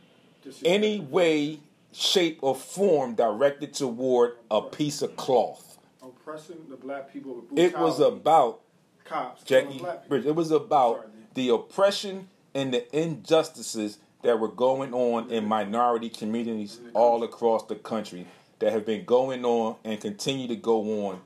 any 0.66 1.00
way, 1.00 1.60
shape, 1.92 2.40
or 2.42 2.56
form 2.56 3.14
directed 3.16 3.74
toward 3.74 4.38
a 4.50 4.62
piece 4.62 5.02
of 5.02 5.16
cloth. 5.16 5.78
oppressing 6.02 6.58
the 6.70 6.78
black 6.78 7.12
people. 7.12 7.44
With 7.50 7.60
It 7.60 7.78
was 7.78 8.00
about 8.00 8.62
cops. 9.06 9.44
Jackie. 9.44 9.84
Bridge. 10.08 10.26
It 10.26 10.36
was 10.36 10.52
about 10.52 10.98
Sorry. 10.98 11.09
The 11.34 11.50
oppression 11.50 12.28
and 12.54 12.74
the 12.74 12.98
injustices 12.98 14.00
that 14.24 14.40
were 14.40 14.48
going 14.50 14.94
on 14.94 15.30
in 15.32 15.46
minority 15.46 16.10
communities 16.10 16.80
all 16.94 17.24
across 17.24 17.66
the 17.66 17.76
country 17.76 18.26
that 18.60 18.74
have 18.74 18.86
been 18.86 19.06
going 19.06 19.46
on 19.46 19.76
and 19.86 20.02
continue 20.02 20.48
to 20.48 20.56
go 20.56 21.08
on 21.08 21.22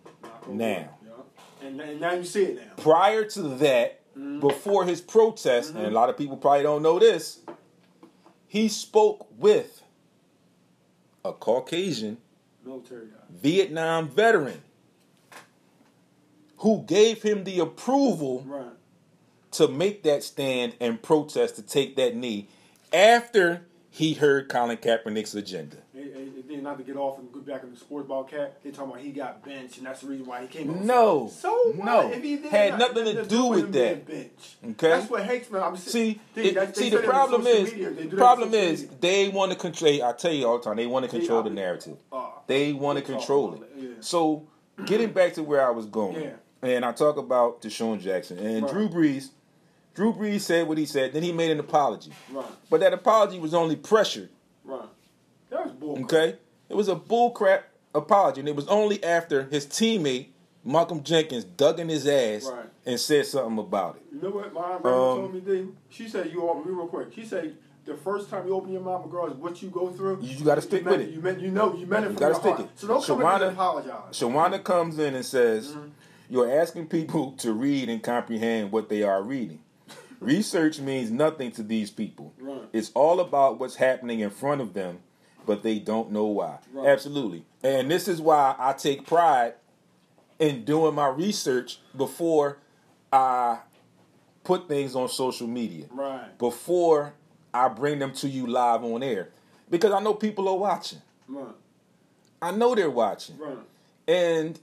now. 0.47 0.89
And, 1.61 1.79
and 1.81 1.99
now 2.01 2.13
you 2.13 2.23
see 2.23 2.43
it 2.43 2.55
now. 2.57 2.83
Prior 2.83 3.23
to 3.25 3.41
that, 3.41 3.99
Mm-hmm. 4.15 4.41
before 4.41 4.85
his 4.85 5.01
protest, 5.01 5.73
and 5.73 5.87
a 5.87 5.89
lot 5.89 6.07
of 6.07 6.15
people 6.15 6.37
probably 6.37 6.61
don't 6.61 6.83
know 6.83 6.99
this, 6.99 7.39
he 8.47 8.67
spoke 8.69 9.25
with 9.39 9.81
a 11.25 11.33
Caucasian 11.33 12.19
Military 12.63 13.07
guy. 13.07 13.17
Vietnam 13.31 14.07
veteran 14.07 14.61
who 16.57 16.83
gave 16.83 17.23
him 17.23 17.43
the 17.43 17.57
approval 17.59 18.43
Right. 18.45 18.65
To 19.53 19.67
make 19.67 20.03
that 20.03 20.23
stand 20.23 20.75
and 20.79 21.01
protest 21.01 21.55
to 21.57 21.61
take 21.61 21.95
that 21.97 22.15
knee 22.15 22.47
after 22.91 23.65
he 23.89 24.13
heard 24.13 24.49
Colin 24.49 24.77
Kaepernick's 24.77 25.35
agenda. 25.35 25.77
And, 25.93 26.43
then 26.49 26.63
not 26.63 26.77
to 26.77 26.83
get 26.83 26.97
off 26.97 27.19
and 27.19 27.31
go 27.31 27.39
back 27.39 27.63
in 27.63 27.71
the 27.71 27.77
sports 27.77 28.07
ball 28.07 28.23
cap. 28.23 28.55
They 28.63 28.71
talking 28.71 28.91
about 28.91 29.01
he 29.01 29.11
got 29.11 29.43
benched 29.45 29.77
and 29.77 29.85
that's 29.87 30.01
the 30.01 30.07
reason 30.07 30.25
why 30.25 30.41
he 30.41 30.47
came. 30.47 30.69
on. 30.69 30.85
No, 30.85 31.29
So 31.33 31.73
no, 31.83 32.11
If 32.11 32.21
he 32.23 32.35
did 32.37 32.45
had 32.51 32.77
not, 32.79 32.95
nothing 32.95 33.15
to 33.15 33.25
do 33.25 33.45
with 33.47 33.71
that. 33.73 34.01
Okay. 34.09 34.29
That's 34.89 35.09
what 35.09 35.23
hates 35.23 35.49
me. 35.51 35.59
I'm 35.59 35.77
See, 35.77 36.19
it- 36.35 36.75
see, 36.75 36.89
the 36.89 36.99
problem 36.99 37.45
is, 37.47 37.71
media. 37.71 37.89
They 37.91 38.03
do 38.03 38.09
that 38.09 38.11
in 38.13 38.17
problem 38.17 38.53
is, 38.53 38.81
media. 38.81 38.97
they 39.01 39.29
want 39.29 39.51
to 39.51 39.57
control. 39.57 40.03
I 40.03 40.11
tell 40.13 40.33
you 40.33 40.47
all 40.47 40.57
the 40.57 40.63
time, 40.63 40.75
they 40.77 40.87
want 40.87 41.05
to 41.05 41.11
control 41.11 41.41
the 41.43 41.49
narrative. 41.51 41.97
Uh, 42.11 42.25
They 42.47 42.73
want 42.73 42.97
to 42.99 43.03
control 43.05 43.53
it. 43.55 43.61
yeah. 43.77 43.87
So, 44.01 44.47
getting 44.85 45.11
back 45.11 45.33
to 45.35 45.43
where 45.43 45.65
I 45.65 45.69
was 45.71 45.85
going, 45.85 46.21
Yeah. 46.21 46.31
and 46.61 46.83
I 46.83 46.91
talk 46.91 47.17
about 47.17 47.61
DeSean 47.61 47.99
Jackson 48.01 48.37
and 48.39 48.63
Right. 48.63 48.71
Drew 48.73 48.89
Brees. 48.89 49.29
Drew 49.95 50.13
Brees 50.13 50.41
said 50.41 50.67
what 50.67 50.77
he 50.77 50.85
said. 50.85 51.13
Then 51.13 51.23
he 51.23 51.31
made 51.31 51.51
an 51.51 51.59
apology, 51.59 52.11
Right. 52.31 52.45
but 52.69 52.79
that 52.79 52.93
apology 52.93 53.39
was 53.39 53.53
only 53.53 53.75
pressured. 53.75 54.29
Right. 54.65 54.89
That 55.49 55.65
was 55.65 55.73
bull. 55.73 55.99
Okay, 56.03 56.37
it 56.69 56.75
was 56.75 56.87
a 56.89 56.95
bullcrap 56.95 57.61
apology, 57.93 58.39
and 58.39 58.49
it 58.49 58.55
was 58.55 58.67
only 58.67 59.03
after 59.03 59.43
his 59.43 59.65
teammate 59.67 60.27
Malcolm 60.65 61.03
Jenkins 61.03 61.43
dug 61.43 61.79
in 61.79 61.89
his 61.89 62.07
ass 62.07 62.49
Right. 62.51 62.65
and 62.85 62.99
said 62.99 63.25
something 63.27 63.59
about 63.59 63.97
it. 63.97 64.01
You 64.15 64.21
know 64.21 64.29
what 64.35 64.53
my 64.53 64.61
grandma 64.81 65.11
Um, 65.11 65.17
told 65.19 65.33
me, 65.33 65.39
D? 65.41 65.67
She 65.89 66.07
said 66.07 66.31
you 66.31 66.47
all 66.47 66.55
me 66.55 66.71
real 66.71 66.87
quick. 66.87 67.13
She 67.13 67.25
said 67.25 67.55
the 67.85 67.95
first 67.95 68.29
time 68.29 68.47
you 68.47 68.55
open 68.55 68.71
your 68.71 68.81
mouth, 68.81 69.01
regardless 69.05 69.33
of 69.35 69.41
what 69.43 69.61
you 69.61 69.69
go 69.69 69.89
through, 69.89 70.19
You- 70.21 70.37
you 70.37 70.45
gotta 70.45 70.61
stick 70.61 70.85
meant, 70.85 70.99
with 70.99 71.07
it. 71.09 71.13
You 71.13 71.19
meant 71.21 71.39
you 71.41 71.51
know 71.51 71.73
you 71.75 71.85
meant 71.85 72.05
it 72.05 72.11
You 72.11 72.13
from 72.15 72.19
gotta 72.19 72.35
stick 72.35 72.55
heart. 72.55 72.61
it. 72.61 72.79
So 72.79 72.87
don't 72.87 73.03
come 73.05 73.21
in 73.21 73.27
and 73.27 73.41
Shawana- 73.41 73.51
apologize. 73.51 73.99
Shawana 74.13 74.63
comes 74.63 74.97
in 74.99 75.13
and 75.15 75.25
says, 75.25 75.71
Mm-hmm. 75.73 75.87
You're 76.29 76.49
asking 76.61 76.87
people 76.87 77.33
to 77.39 77.51
read 77.51 77.89
and 77.89 78.01
comprehend 78.01 78.71
what 78.71 78.87
they 78.89 79.03
are 79.03 79.21
reading. 79.21 79.59
Research 80.23 80.79
means 80.79 81.11
nothing 81.11 81.51
to 81.53 81.63
these 81.63 81.91
people. 81.91 82.33
Right. 82.39 82.61
It's 82.71 82.91
all 82.93 83.19
about 83.19 83.59
what's 83.59 83.75
happening 83.75 84.21
in 84.21 84.29
front 84.29 84.61
of 84.61 84.73
them, 84.73 84.99
but 85.45 85.63
they 85.63 85.79
don't 85.79 86.11
know 86.11 86.25
why. 86.25 86.59
Right. 86.71 86.87
Absolutely. 86.87 87.45
And 87.63 87.89
this 87.89 88.07
is 88.07 88.21
why 88.21 88.55
I 88.57 88.73
take 88.73 89.05
pride 89.05 89.53
in 90.39 90.65
doing 90.65 90.95
my 90.95 91.07
research 91.07 91.79
before 91.95 92.57
I 93.11 93.59
put 94.43 94.67
things 94.67 94.95
on 94.95 95.09
social 95.09 95.47
media. 95.47 95.85
Right. 95.91 96.37
Before 96.37 97.13
I 97.53 97.67
bring 97.69 97.99
them 97.99 98.13
to 98.13 98.27
you 98.27 98.47
live 98.47 98.83
on 98.83 99.03
air. 99.03 99.29
Because 99.69 99.91
I 99.91 99.99
know 99.99 100.13
people 100.13 100.49
are 100.49 100.57
watching. 100.57 101.01
Right. 101.27 101.55
I 102.41 102.51
know 102.51 102.75
they're 102.75 102.89
watching. 102.89 103.37
Right. 103.37 103.57
And 104.07 104.59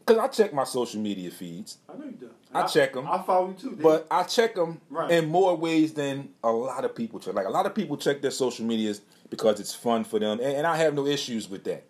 because 0.00 0.18
I 0.18 0.28
check 0.28 0.52
my 0.52 0.64
social 0.64 1.00
media 1.00 1.30
feeds, 1.30 1.78
I 1.88 1.96
know 1.96 2.04
you 2.06 2.12
do. 2.12 2.30
I 2.64 2.66
check 2.66 2.92
them. 2.94 3.06
I 3.08 3.22
follow 3.22 3.48
you 3.48 3.54
too. 3.54 3.70
D. 3.76 3.82
but 3.82 4.06
I 4.10 4.22
check 4.24 4.54
them 4.54 4.80
Right. 4.90 5.10
in 5.10 5.28
more 5.28 5.56
ways 5.56 5.92
than 5.94 6.30
a 6.44 6.50
lot 6.50 6.84
of 6.84 6.94
people 6.94 7.18
check. 7.20 7.34
Like 7.34 7.46
a 7.46 7.50
lot 7.50 7.66
of 7.66 7.74
people 7.74 7.96
check 7.96 8.22
their 8.22 8.30
social 8.30 8.64
medias 8.66 9.00
because 9.30 9.60
it's 9.60 9.74
fun 9.74 10.04
for 10.04 10.18
them, 10.18 10.38
and, 10.40 10.56
and 10.58 10.66
I 10.66 10.76
have 10.76 10.94
no 10.94 11.06
issues 11.06 11.48
with 11.48 11.64
that. 11.64 11.84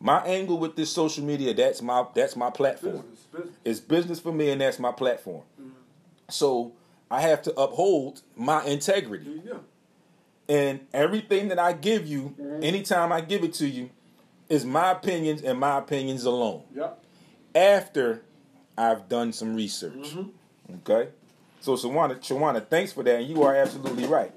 My 0.00 0.22
angle 0.24 0.58
with 0.58 0.76
this 0.76 0.90
social 0.90 1.24
media, 1.24 1.54
that's 1.54 1.82
my 1.82 2.04
that's 2.14 2.36
my 2.36 2.50
platform. 2.50 2.98
business, 3.02 3.20
business. 3.32 3.54
It's 3.64 3.80
business 3.80 4.20
for 4.20 4.32
me, 4.32 4.50
and 4.50 4.60
that's 4.60 4.78
my 4.78 4.92
platform. 4.92 5.42
Mm-hmm. 5.60 5.70
So 6.28 6.72
I 7.10 7.20
have 7.22 7.42
to 7.42 7.54
uphold 7.60 8.22
my 8.36 8.64
integrity. 8.64 9.42
And 10.48 10.80
everything 10.94 11.48
that 11.48 11.58
I 11.58 11.72
give 11.74 12.06
you, 12.06 12.34
Mhm. 12.40 12.64
anytime 12.64 13.12
I 13.12 13.20
give 13.20 13.44
it 13.44 13.52
to 13.54 13.68
you, 13.68 13.90
is 14.48 14.64
my 14.64 14.92
opinions 14.92 15.42
and 15.42 15.58
my 15.60 15.76
opinions 15.78 16.24
alone. 16.24 16.62
Yep. 16.74 17.04
After 17.54 18.22
I've 18.78 19.08
done 19.08 19.32
some 19.32 19.54
research. 19.54 19.92
Mm-hmm. 20.14 20.74
Okay? 20.90 21.10
So 21.60 21.74
Shawana, 21.74 22.16
Shawana, 22.20 22.64
thanks 22.66 22.92
for 22.92 23.02
that, 23.02 23.20
and 23.20 23.28
you 23.28 23.42
are 23.42 23.54
absolutely 23.56 24.06
right. 24.06 24.32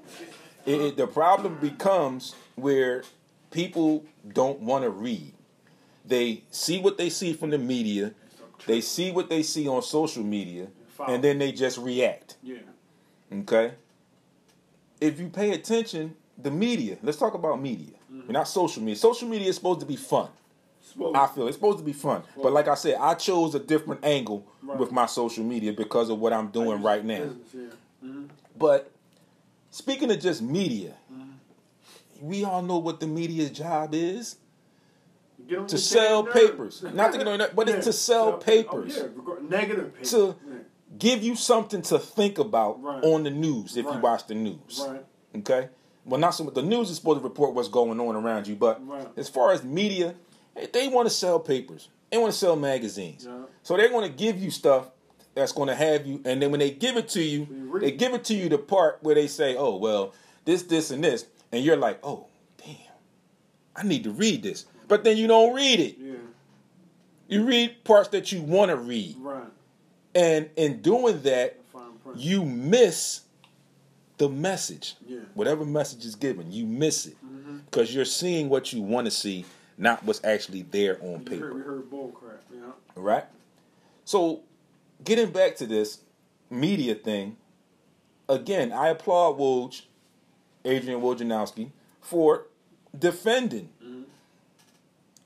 It, 0.66 0.80
it- 0.80 0.96
the 0.96 1.06
problem 1.06 1.56
becomes 1.60 2.34
where 2.56 3.04
people 3.50 4.04
don't 4.32 4.60
want 4.60 4.82
to 4.84 4.90
read. 4.90 5.32
They 6.04 6.42
see 6.50 6.80
what 6.80 6.98
they 6.98 7.10
see 7.10 7.32
from 7.32 7.50
the 7.50 7.58
media, 7.58 8.12
they 8.66 8.80
see 8.80 9.12
what 9.12 9.28
they 9.30 9.42
see 9.44 9.68
on 9.68 9.82
social 9.82 10.24
media, 10.24 10.66
and 11.06 11.22
then 11.22 11.38
they 11.38 11.52
just 11.52 11.78
react. 11.78 12.36
Yeah. 12.42 12.56
Okay? 13.32 13.74
If 15.00 15.20
you 15.20 15.28
pay 15.28 15.52
attention, 15.52 16.14
the 16.36 16.50
media, 16.50 16.96
let's 17.02 17.18
talk 17.18 17.34
about 17.34 17.60
media. 17.60 17.94
Mm-hmm. 18.12 18.32
Not 18.32 18.48
social 18.48 18.82
media. 18.82 18.96
Social 18.96 19.28
media 19.28 19.48
is 19.48 19.56
supposed 19.56 19.80
to 19.80 19.86
be 19.86 19.96
fun. 19.96 20.28
Supposed- 20.92 21.16
I 21.16 21.26
feel 21.26 21.46
it's 21.48 21.56
supposed 21.56 21.78
to 21.78 21.84
be 21.84 21.92
fun. 21.92 22.22
But 22.42 22.52
like 22.52 22.68
I 22.68 22.74
said, 22.74 22.96
I 23.00 23.14
chose 23.14 23.54
a 23.54 23.58
different 23.58 24.04
angle 24.04 24.46
Right. 24.62 24.78
with 24.78 24.92
my 24.92 25.06
social 25.06 25.44
media 25.44 25.72
because 25.72 26.10
of 26.10 26.18
what 26.18 26.32
I'm 26.32 26.48
doing 26.48 26.82
right 26.82 27.04
now. 27.04 27.18
Business, 27.24 27.48
yeah. 27.54 27.60
Mm-hmm. 28.08 28.24
But 28.58 28.90
speaking 29.70 30.10
of 30.10 30.20
just 30.20 30.42
media, 30.42 30.94
mm-hmm. 31.12 31.30
we 32.26 32.44
all 32.44 32.62
know 32.62 32.78
what 32.78 33.00
the 33.00 33.06
media's 33.06 33.50
job 33.50 33.94
is 33.94 34.36
to 35.48 35.78
sell 35.78 36.24
papers. 36.24 36.82
Not 36.82 37.12
to 37.12 37.18
get 37.18 37.28
on 37.28 37.38
that, 37.38 37.56
but 37.56 37.66
Yeah, 37.68 37.76
it's 37.76 37.86
to 37.86 37.92
sell 37.92 38.28
oh, 38.28 38.36
papers. 38.36 38.98
Oh, 38.98 39.10
yeah, 39.40 39.48
negative 39.48 39.94
papers. 39.94 40.10
To 40.10 40.36
yeah. 40.48 40.54
give 40.98 41.22
you 41.22 41.34
something 41.36 41.82
to 41.82 41.98
think 41.98 42.38
about 42.38 42.82
Right. 42.82 43.02
on 43.04 43.22
the 43.24 43.30
news 43.30 43.76
if 43.76 43.84
you 43.86 43.98
watch 43.98 44.26
the 44.26 44.34
news. 44.34 44.84
Right. 44.86 45.04
Okay? 45.36 45.68
Well, 46.04 46.20
not 46.20 46.30
so 46.30 46.44
much. 46.44 46.54
The 46.54 46.62
news 46.62 46.90
is 46.90 46.96
supposed 46.96 47.20
to 47.20 47.24
report 47.24 47.54
what's 47.54 47.68
going 47.68 48.00
on 48.00 48.16
around 48.16 48.46
you, 48.46 48.56
but 48.56 48.86
Right. 48.86 49.06
as 49.16 49.28
far 49.28 49.52
as 49.52 49.62
media, 49.64 50.14
they- 50.72 50.88
want 50.88 51.06
to 51.08 51.14
sell 51.14 51.38
papers. 51.40 51.88
They 52.10 52.18
want 52.18 52.32
to 52.32 52.38
sell 52.38 52.56
magazines. 52.56 53.24
Yeah. 53.26 53.44
So 53.62 53.76
they're 53.76 53.88
going 53.88 54.10
to 54.10 54.14
give 54.16 54.38
you 54.42 54.50
stuff 54.50 54.90
that's 55.34 55.52
going 55.52 55.68
to 55.68 55.74
have 55.74 56.06
you, 56.06 56.20
and 56.26 56.42
then 56.42 56.50
when 56.50 56.60
they 56.60 56.70
give 56.70 56.96
it 56.98 57.08
to 57.10 57.22
you, 57.22 57.78
they 57.80 57.90
give 57.90 58.12
it 58.12 58.24
to 58.24 58.34
you 58.34 58.48
the 58.50 58.58
part 58.58 58.98
where 59.02 59.14
they 59.14 59.26
say, 59.26 59.56
"Oh, 59.56 59.76
well, 59.76 60.12
this, 60.44 60.62
this, 60.64 60.90
and 60.90 61.02
this," 61.02 61.24
and 61.52 61.64
you're 61.64 61.76
like, 61.78 61.98
"Oh, 62.02 62.26
damn, 62.58 62.76
I 63.74 63.82
need 63.82 64.04
to 64.04 64.10
read 64.10 64.42
this," 64.42 64.66
but 64.88 65.04
then 65.04 65.16
you 65.16 65.26
don't 65.26 65.54
read 65.54 65.80
it. 65.80 65.96
Yeah. 65.98 66.12
You 67.28 67.44
read 67.46 67.82
parts 67.84 68.10
that 68.10 68.30
you 68.30 68.42
want 68.42 68.70
to 68.70 68.76
read, 68.76 69.16
Right. 69.18 69.44
and 70.14 70.50
in 70.56 70.82
doing 70.82 71.22
that, 71.22 71.58
you 72.14 72.44
miss 72.44 73.22
the 74.18 74.28
message. 74.28 74.96
Yeah. 75.06 75.20
Whatever 75.32 75.64
message 75.64 76.04
is 76.04 76.14
given, 76.14 76.52
you 76.52 76.66
miss 76.66 77.06
it 77.06 77.16
Mm-hmm. 77.24 77.56
because 77.70 77.94
you're 77.94 78.04
seeing 78.04 78.50
what 78.50 78.70
you 78.74 78.82
want 78.82 79.06
to 79.06 79.10
see, 79.10 79.46
not 79.78 80.04
what's 80.04 80.22
actually 80.24 80.62
there 80.62 80.98
on 81.02 81.08
We 81.08 81.12
heard, 81.12 81.26
paper. 81.26 81.54
we 81.54 81.60
heard 81.62 81.90
bull 81.90 82.08
crap. 82.08 82.42
Yeah. 82.52 82.60
Right? 82.94 83.24
So, 84.04 84.40
getting 85.04 85.30
back 85.30 85.56
to 85.56 85.66
this 85.66 85.98
media 86.50 86.94
thing, 86.94 87.36
again, 88.28 88.72
I 88.72 88.88
applaud 88.88 89.38
Woj, 89.38 89.82
Adrian 90.64 91.00
Wojnarowski, 91.00 91.70
for 92.00 92.46
defending. 92.98 93.68
Mm-hmm. 93.82 94.02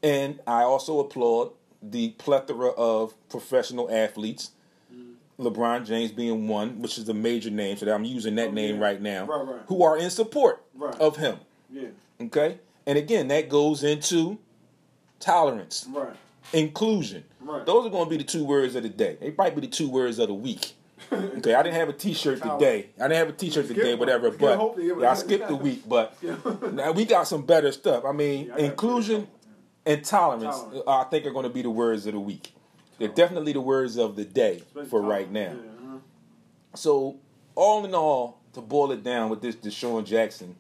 And 0.03 0.41
I 0.47 0.63
also 0.63 1.01
applaud 1.01 1.53
the 1.83 2.11
plethora 2.11 2.69
of 2.71 3.15
professional 3.29 3.91
athletes, 3.91 4.51
mm-hmm. 4.95 5.47
LeBron 5.47 5.87
James 5.87 6.13
being 6.13 6.49
one, 6.49 6.81
which 6.81 6.99
is 6.99 7.09
a 7.09 7.15
major 7.15 7.51
name, 7.51 7.77
so 7.77 7.87
that 7.87 7.95
I'm 7.95 8.05
using 8.05 8.35
that 8.37 8.49
Oh, 8.49 8.53
name 8.53 8.77
yeah. 8.77 8.83
right 8.83 9.01
now, 9.01 9.25
Right, 9.27 9.47
right. 9.47 9.63
who 9.67 9.83
are 9.83 9.97
in 9.97 10.11
support 10.11 10.63
Right. 10.75 10.95
of 11.01 11.17
him. 11.17 11.39
Yeah. 11.71 11.89
Okay? 12.21 12.59
And 12.87 12.97
again, 12.99 13.29
that 13.29 13.49
goes 13.49 13.83
into 13.83 14.39
tolerance 15.19 15.87
Right. 15.91 16.15
inclusion. 16.53 17.25
Right. 17.41 17.65
Those 17.67 17.87
are 17.87 17.91
going 17.91 18.05
to 18.05 18.11
be 18.11 18.17
the 18.17 18.25
two 18.25 18.45
words 18.45 18.75
of 18.75 18.83
the 18.83 18.89
day. 18.89 19.17
They 19.21 19.35
might 19.37 19.55
be 19.55 19.61
the 19.61 19.67
two 19.67 19.89
words 19.89 20.19
of 20.19 20.29
the 20.29 20.35
week. 20.35 20.73
Okay, 21.13 21.55
I 21.55 21.63
didn't 21.63 21.77
have 21.77 21.89
a 21.89 21.93
T-shirt 21.93 22.43
today. 22.43 22.89
I 22.99 23.03
didn't 23.03 23.19
have 23.19 23.29
a 23.29 23.33
T-shirt 23.33 23.69
today, 23.69 23.95
whatever. 23.95 24.31
But 24.31 24.57
hope 24.57 24.75
to 24.77 24.83
get 24.83 24.99
yeah, 24.99 25.11
I 25.11 25.15
skipped 25.15 25.47
the 25.47 25.55
week. 25.55 25.89
But 25.89 26.17
now 26.73 26.91
we 26.91 27.05
got 27.05 27.29
some 27.29 27.47
better 27.47 27.71
stuff. 27.71 28.05
I 28.05 28.11
mean, 28.11 28.51
inclusion 28.59 29.29
and 29.85 30.05
tolerance, 30.05 30.57
I 30.89 31.05
think, 31.05 31.27
are 31.27 31.31
going 31.31 31.45
to 31.45 31.51
be 31.51 31.63
the 31.63 31.71
words 31.71 32.07
of 32.07 32.15
the 32.15 32.19
week. 32.21 32.55
They're 32.99 33.07
definitely 33.09 33.53
the 33.53 33.61
words 33.61 33.99
of 33.99 34.17
the 34.17 34.25
day 34.25 34.65
for 34.89 35.01
right 35.01 35.31
now. 35.31 35.51
Uh-huh. 35.53 35.99
So, 36.75 37.17
all 37.55 37.85
in 37.85 37.95
all, 37.95 38.41
to 38.55 38.61
boil 38.61 38.91
it 38.91 39.05
down 39.05 39.29
with 39.29 39.43
this 39.43 39.55
DeSean 39.55 40.05
Jackson 40.05 40.57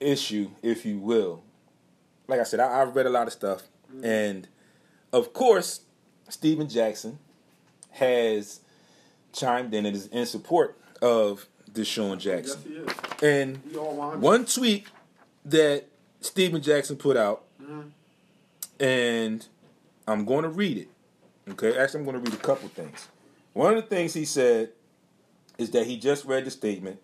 issue, 0.00 0.50
if 0.62 0.84
you 0.84 0.98
will, 0.98 1.42
like 2.26 2.40
I 2.40 2.44
said, 2.44 2.60
I, 2.60 2.80
I've 2.82 2.94
read 2.96 3.06
a 3.06 3.10
lot 3.10 3.26
of 3.26 3.32
stuff, 3.32 3.62
mm-hmm. 3.92 4.04
and 4.04 4.48
of 5.12 5.32
course, 5.32 5.80
Stephen 6.28 6.68
Jackson 6.68 7.18
has 7.92 8.60
chimed 9.32 9.74
in 9.74 9.86
and 9.86 9.96
is 9.96 10.06
in 10.08 10.26
support 10.26 10.76
of 11.02 11.46
DeSean 11.72 12.14
Yes, 12.14 12.22
Jackson. 12.22 12.62
he 12.62 12.74
is. 12.74 12.92
And 13.22 13.60
He 13.70 13.76
all 13.76 13.94
100. 13.96 14.20
one 14.20 14.44
tweet 14.44 14.86
that 15.44 15.86
Stephen 16.20 16.62
Jackson 16.62 16.96
put 16.96 17.16
out, 17.16 17.44
mm-hmm. 17.62 17.88
and 18.82 19.46
I'm 20.06 20.24
going 20.24 20.42
to 20.44 20.48
read 20.50 20.78
it. 20.78 20.88
Okay, 21.50 21.76
actually, 21.76 22.00
I'm 22.00 22.06
going 22.06 22.22
to 22.22 22.30
read 22.30 22.38
a 22.38 22.42
couple 22.42 22.68
things. 22.68 23.08
One 23.52 23.76
of 23.76 23.82
the 23.82 23.88
things 23.88 24.14
he 24.14 24.24
said 24.24 24.70
is 25.58 25.70
that 25.72 25.86
he 25.86 25.98
just 25.98 26.24
read 26.24 26.44
the 26.44 26.50
statement 26.50 27.00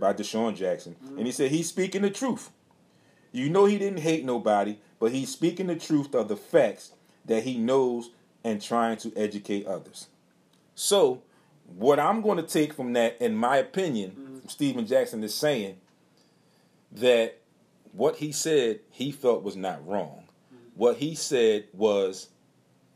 by 0.00 0.12
DeSean 0.12 0.56
Jackson, 0.56 0.96
and 1.16 1.26
he 1.26 1.32
mm. 1.32 1.34
said 1.34 1.50
he's 1.50 1.68
speaking 1.68 2.02
the 2.02 2.10
truth. 2.10 2.50
You 3.32 3.48
know, 3.48 3.66
he 3.66 3.78
didn't 3.78 4.00
hate 4.00 4.24
nobody, 4.24 4.78
but 4.98 5.12
he's 5.12 5.30
speaking 5.30 5.68
the 5.68 5.76
truth 5.76 6.14
of 6.14 6.28
the 6.28 6.36
facts 6.36 6.92
that 7.26 7.44
he 7.44 7.58
knows 7.58 8.10
and 8.42 8.60
trying 8.60 8.96
to 8.98 9.12
educate 9.16 9.66
others. 9.66 10.08
So, 10.74 11.22
what 11.76 12.00
I'm 12.00 12.22
going 12.22 12.38
to 12.38 12.42
take 12.42 12.72
from 12.72 12.94
that, 12.94 13.20
in 13.20 13.36
my 13.36 13.58
opinion, 13.58 14.40
mm. 14.42 14.50
Stephen 14.50 14.86
Jackson 14.86 15.22
is 15.22 15.34
saying 15.34 15.76
that 16.90 17.38
what 17.92 18.16
he 18.16 18.32
said 18.32 18.80
he 18.90 19.12
felt 19.12 19.42
was 19.42 19.56
not 19.56 19.86
wrong. 19.86 20.24
Mm. 20.52 20.58
What 20.74 20.96
he 20.96 21.14
said 21.14 21.66
was 21.72 22.28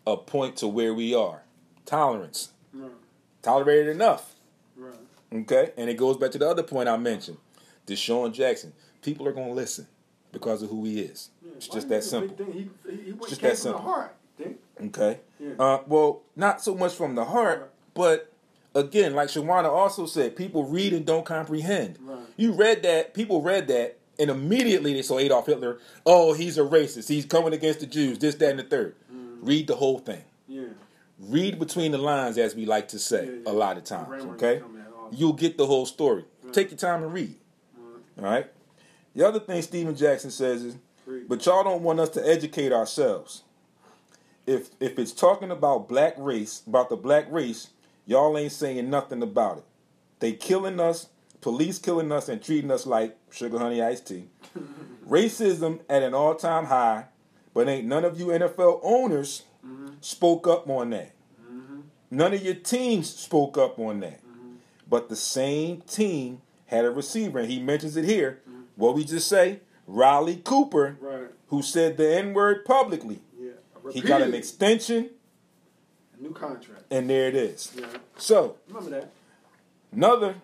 a 0.06 0.16
point 0.16 0.56
to 0.56 0.68
where 0.68 0.94
we 0.94 1.14
are 1.14 1.42
tolerance. 1.86 2.52
Right. 2.72 2.90
Tolerated 3.42 3.88
enough. 3.88 4.33
Okay? 5.34 5.72
And 5.76 5.90
it 5.90 5.96
goes 5.96 6.16
back 6.16 6.30
to 6.32 6.38
the 6.38 6.48
other 6.48 6.62
point 6.62 6.88
I 6.88 6.96
mentioned 6.96 7.38
DeSean 7.86 8.32
Jackson. 8.32 8.72
People 9.02 9.26
are 9.28 9.32
going 9.32 9.48
to 9.48 9.54
listen 9.54 9.86
because 10.32 10.62
of 10.62 10.70
who 10.70 10.84
he 10.84 11.00
is. 11.00 11.30
Yeah. 11.44 11.52
It's 11.56 11.68
just 11.68 11.88
that 11.88 12.04
simple. 12.04 12.44
He, 12.52 12.68
he, 12.88 12.96
he, 13.04 13.12
just 13.28 13.40
that 13.40 13.48
from 13.50 13.56
simple. 13.56 13.80
the 13.80 13.86
heart. 13.86 14.16
Okay? 14.80 15.20
Yeah. 15.38 15.52
Uh, 15.58 15.82
well, 15.86 16.22
not 16.34 16.60
so 16.60 16.74
much 16.74 16.94
from 16.94 17.14
the 17.14 17.24
heart, 17.24 17.72
but 17.94 18.32
again, 18.74 19.14
like 19.14 19.28
Shawana 19.28 19.66
also 19.66 20.06
said, 20.06 20.36
people 20.36 20.64
read 20.64 20.92
and 20.92 21.06
don't 21.06 21.24
comprehend. 21.24 21.98
Right. 22.02 22.18
You 22.36 22.52
read 22.52 22.82
that, 22.82 23.14
people 23.14 23.40
read 23.42 23.68
that, 23.68 23.98
and 24.18 24.30
immediately 24.30 24.92
they 24.94 25.02
saw 25.02 25.18
Adolf 25.18 25.46
Hitler. 25.46 25.78
Oh, 26.04 26.32
he's 26.32 26.58
a 26.58 26.62
racist. 26.62 27.08
He's 27.08 27.24
coming 27.26 27.52
against 27.52 27.80
the 27.80 27.86
Jews. 27.86 28.18
This, 28.18 28.34
that, 28.36 28.50
and 28.50 28.58
the 28.58 28.64
3rd 28.64 28.92
Mm-hmm. 29.12 29.46
Read 29.46 29.66
the 29.66 29.76
whole 29.76 29.98
thing. 29.98 30.24
Yeah. 30.48 30.62
Read 31.20 31.58
between 31.58 31.92
the 31.92 31.98
lines, 31.98 32.38
as 32.38 32.54
we 32.54 32.66
like 32.66 32.88
to 32.88 32.98
say 32.98 33.26
Yeah, 33.26 33.50
a 33.50 33.52
lot 33.52 33.76
of 33.76 33.84
times. 33.84 34.24
Okay, 34.24 34.58
come 34.58 34.73
at 34.73 34.73
all. 34.73 34.73
You'll 35.16 35.32
get 35.32 35.56
the 35.56 35.66
whole 35.66 35.86
story. 35.86 36.24
Take 36.52 36.70
your 36.70 36.78
time 36.78 37.02
and 37.02 37.12
read. 37.12 37.34
All 38.18 38.24
right. 38.24 38.46
The 39.14 39.26
other 39.26 39.40
thing 39.40 39.62
Stephen 39.62 39.96
Jackson 39.96 40.30
says 40.30 40.62
is, 40.62 40.76
but 41.28 41.44
y'all 41.46 41.64
don't 41.64 41.82
want 41.82 42.00
us 42.00 42.10
to 42.10 42.26
educate 42.26 42.72
ourselves. 42.72 43.42
If 44.46 44.70
if 44.80 44.98
it's 44.98 45.12
talking 45.12 45.50
about 45.50 45.88
black 45.88 46.14
race, 46.18 46.62
about 46.66 46.90
the 46.90 46.96
black 46.96 47.26
race, 47.30 47.68
y'all 48.06 48.36
ain't 48.36 48.52
saying 48.52 48.90
nothing 48.90 49.22
about 49.22 49.58
it. 49.58 49.64
They 50.20 50.32
killing 50.32 50.80
us, 50.80 51.08
police 51.40 51.78
killing 51.78 52.12
us, 52.12 52.28
and 52.28 52.42
treating 52.42 52.70
us 52.70 52.86
like 52.86 53.16
sugar 53.30 53.58
honey 53.58 53.82
iced 53.82 54.08
tea. 54.08 54.28
Racism 55.08 55.80
at 55.88 56.02
an 56.02 56.14
all 56.14 56.34
time 56.34 56.66
high, 56.66 57.06
but 57.52 57.68
ain't 57.68 57.86
none 57.86 58.04
of 58.04 58.18
you 58.18 58.26
NFL 58.26 58.80
owners 58.82 59.42
mm-hmm. 59.64 59.94
spoke 60.00 60.46
up 60.46 60.68
on 60.68 60.90
that. 60.90 61.12
Mm-hmm. 61.42 61.80
None 62.10 62.34
of 62.34 62.42
your 62.42 62.54
teams 62.54 63.14
spoke 63.14 63.56
up 63.56 63.78
on 63.78 64.00
that. 64.00 64.20
But 64.94 65.08
the 65.08 65.16
same 65.16 65.80
team 65.80 66.40
had 66.66 66.84
a 66.84 66.90
receiver, 66.92 67.40
and 67.40 67.50
he 67.50 67.58
mentions 67.58 67.96
it 67.96 68.04
here. 68.04 68.40
What 68.76 68.94
we 68.94 69.02
just 69.02 69.26
say, 69.26 69.58
Riley 69.88 70.36
Cooper, 70.36 70.96
Right. 71.00 71.30
who 71.48 71.62
said 71.62 71.96
the 71.96 72.16
N 72.16 72.32
word 72.32 72.64
publicly. 72.64 73.20
Yeah. 73.36 73.50
He 73.90 74.00
got 74.00 74.22
an 74.22 74.34
extension, 74.34 75.10
A 76.16 76.22
new 76.22 76.30
contract. 76.32 76.84
and 76.92 77.10
there 77.10 77.26
it 77.26 77.34
is. 77.34 77.72
Yeah. 77.76 77.86
So, 78.18 78.54
Remember 78.68 78.90
that. 78.90 79.10
another 79.90 80.36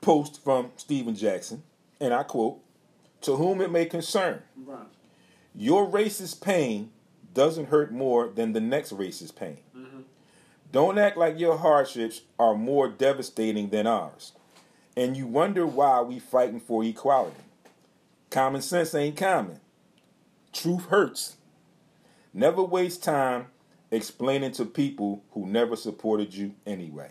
post 0.00 0.42
from 0.42 0.72
Stephen 0.76 1.14
Jackson, 1.14 1.62
and 2.00 2.12
I 2.12 2.24
quote, 2.24 2.58
To 3.20 3.36
whom 3.36 3.60
it 3.60 3.70
may 3.70 3.86
concern, 3.86 4.42
Right. 4.66 4.88
your 5.54 5.86
racist 5.86 6.40
pain 6.40 6.90
doesn't 7.34 7.66
hurt 7.66 7.92
more 7.92 8.26
than 8.26 8.52
the 8.52 8.60
next 8.60 8.92
racist 8.92 9.36
pain. 9.36 9.58
Don't 10.72 10.98
act 10.98 11.16
like 11.16 11.38
your 11.38 11.58
hardships 11.58 12.22
are 12.38 12.54
more 12.54 12.88
devastating 12.88 13.70
than 13.70 13.86
ours. 13.86 14.32
And 14.96 15.16
you 15.16 15.26
wonder 15.26 15.66
why 15.66 16.00
we 16.02 16.18
fighting 16.18 16.60
for 16.60 16.84
equality. 16.84 17.36
Common 18.30 18.62
sense 18.62 18.94
ain't 18.94 19.16
common. 19.16 19.60
Truth 20.52 20.86
hurts. 20.86 21.36
Never 22.32 22.62
waste 22.62 23.02
time 23.02 23.46
explaining 23.90 24.52
to 24.52 24.64
people 24.64 25.24
who 25.32 25.46
never 25.46 25.74
supported 25.74 26.34
you 26.34 26.54
anyway. 26.66 27.10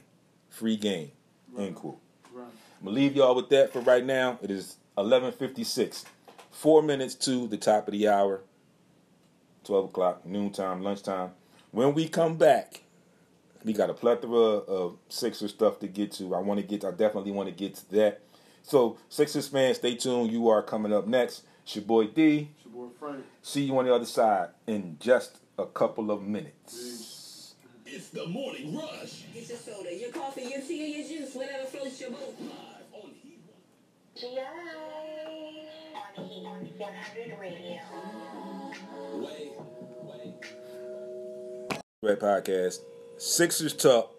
Free 0.49 0.77
game. 0.77 1.11
End 1.57 1.75
quote. 1.75 1.99
Right. 2.33 2.45
I'm 2.79 2.85
gonna 2.85 2.95
leave 2.95 3.15
y'all 3.15 3.35
with 3.35 3.49
that 3.49 3.73
for 3.73 3.81
right 3.81 4.05
now. 4.05 4.39
It 4.41 4.51
is 4.51 4.77
11:56, 4.97 6.05
four 6.51 6.81
minutes 6.81 7.15
to 7.15 7.47
the 7.47 7.57
top 7.57 7.87
of 7.87 7.91
the 7.91 8.07
hour. 8.07 8.41
12 9.65 9.85
o'clock, 9.85 10.25
noontime, 10.25 10.81
lunchtime. 10.81 11.31
When 11.71 11.93
we 11.93 12.07
come 12.07 12.37
back, 12.37 12.83
we 13.63 13.73
got 13.73 13.89
a 13.89 13.93
plethora 13.93 14.29
of 14.37 14.97
Sixers 15.09 15.51
stuff 15.51 15.79
to 15.79 15.87
get 15.87 16.11
to. 16.13 16.35
I 16.35 16.39
want 16.39 16.59
to 16.59 16.65
get. 16.65 16.85
I 16.85 16.91
definitely 16.91 17.31
want 17.31 17.49
to 17.49 17.55
get 17.55 17.75
to 17.75 17.91
that. 17.91 18.21
So, 18.63 18.97
Sixers 19.09 19.47
fans, 19.47 19.77
stay 19.77 19.95
tuned. 19.95 20.31
You 20.31 20.49
are 20.49 20.61
coming 20.61 20.93
up 20.93 21.07
next. 21.07 21.43
It's 21.63 21.75
your 21.75 21.85
boy 21.85 22.07
D. 22.07 22.49
It's 22.55 22.65
your 22.65 22.73
boy 22.73 22.93
Frank. 22.99 23.25
See 23.41 23.63
you 23.63 23.77
on 23.77 23.85
the 23.85 23.93
other 23.93 24.05
side 24.05 24.49
in 24.67 24.97
just 24.99 25.39
a 25.57 25.65
couple 25.65 26.11
of 26.11 26.21
minutes. 26.21 26.73
Peace. 26.73 27.15
It's 27.85 28.09
the 28.09 28.27
morning 28.27 28.77
rush. 28.77 29.23
Get 29.33 29.49
your 29.49 29.57
soda, 29.57 29.95
your 29.95 30.11
coffee, 30.11 30.43
your 30.43 30.61
tea, 30.61 30.83
or 30.83 30.87
your 30.97 31.07
juice, 31.07 31.33
whatever 31.33 31.65
floats 31.65 31.99
your 31.99 32.11
boat. 32.11 32.35
Live 32.39 33.03
on 33.03 33.11
Heat 33.21 33.39
One. 33.47 33.59
GI 34.15 34.39
on 36.15 36.65
Heat 36.65 36.73
100 36.77 37.39
Radio. 37.39 37.79
Way, 39.15 39.51
way. 40.03 40.33
Red 42.01 42.19
Podcast. 42.19 42.79
Sixers 43.19 43.73
Talk 43.73 44.15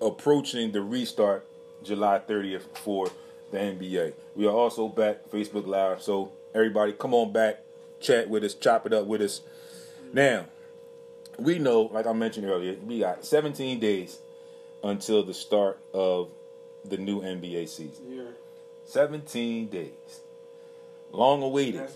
approaching 0.00 0.72
the 0.72 0.80
restart 0.80 1.46
July 1.82 2.18
30th 2.26 2.62
for 2.72 3.10
the 3.50 3.58
NBA. 3.58 4.14
We 4.34 4.46
are 4.46 4.54
also 4.54 4.88
back 4.88 5.28
Facebook 5.30 5.66
Live, 5.66 6.00
so 6.00 6.32
everybody 6.54 6.94
come 6.94 7.12
on 7.12 7.30
back, 7.30 7.62
chat 8.00 8.30
with 8.30 8.42
us, 8.42 8.54
chop 8.54 8.86
it 8.86 8.94
up 8.94 9.04
with 9.04 9.20
us. 9.20 9.42
Now, 10.14 10.46
we 11.38 11.58
know, 11.58 11.82
like 11.82 12.06
I 12.06 12.14
mentioned 12.14 12.46
earlier, 12.46 12.76
we 12.86 13.00
got 13.00 13.22
17 13.22 13.80
days 13.80 14.18
until 14.82 15.22
the 15.22 15.34
start 15.34 15.78
of 15.92 16.30
the 16.86 16.96
new 16.96 17.20
NBA 17.20 17.68
season. 17.68 18.06
Yeah. 18.08 18.22
17 18.86 19.68
days. 19.68 19.90
Long 21.12 21.42
awaited. 21.42 21.86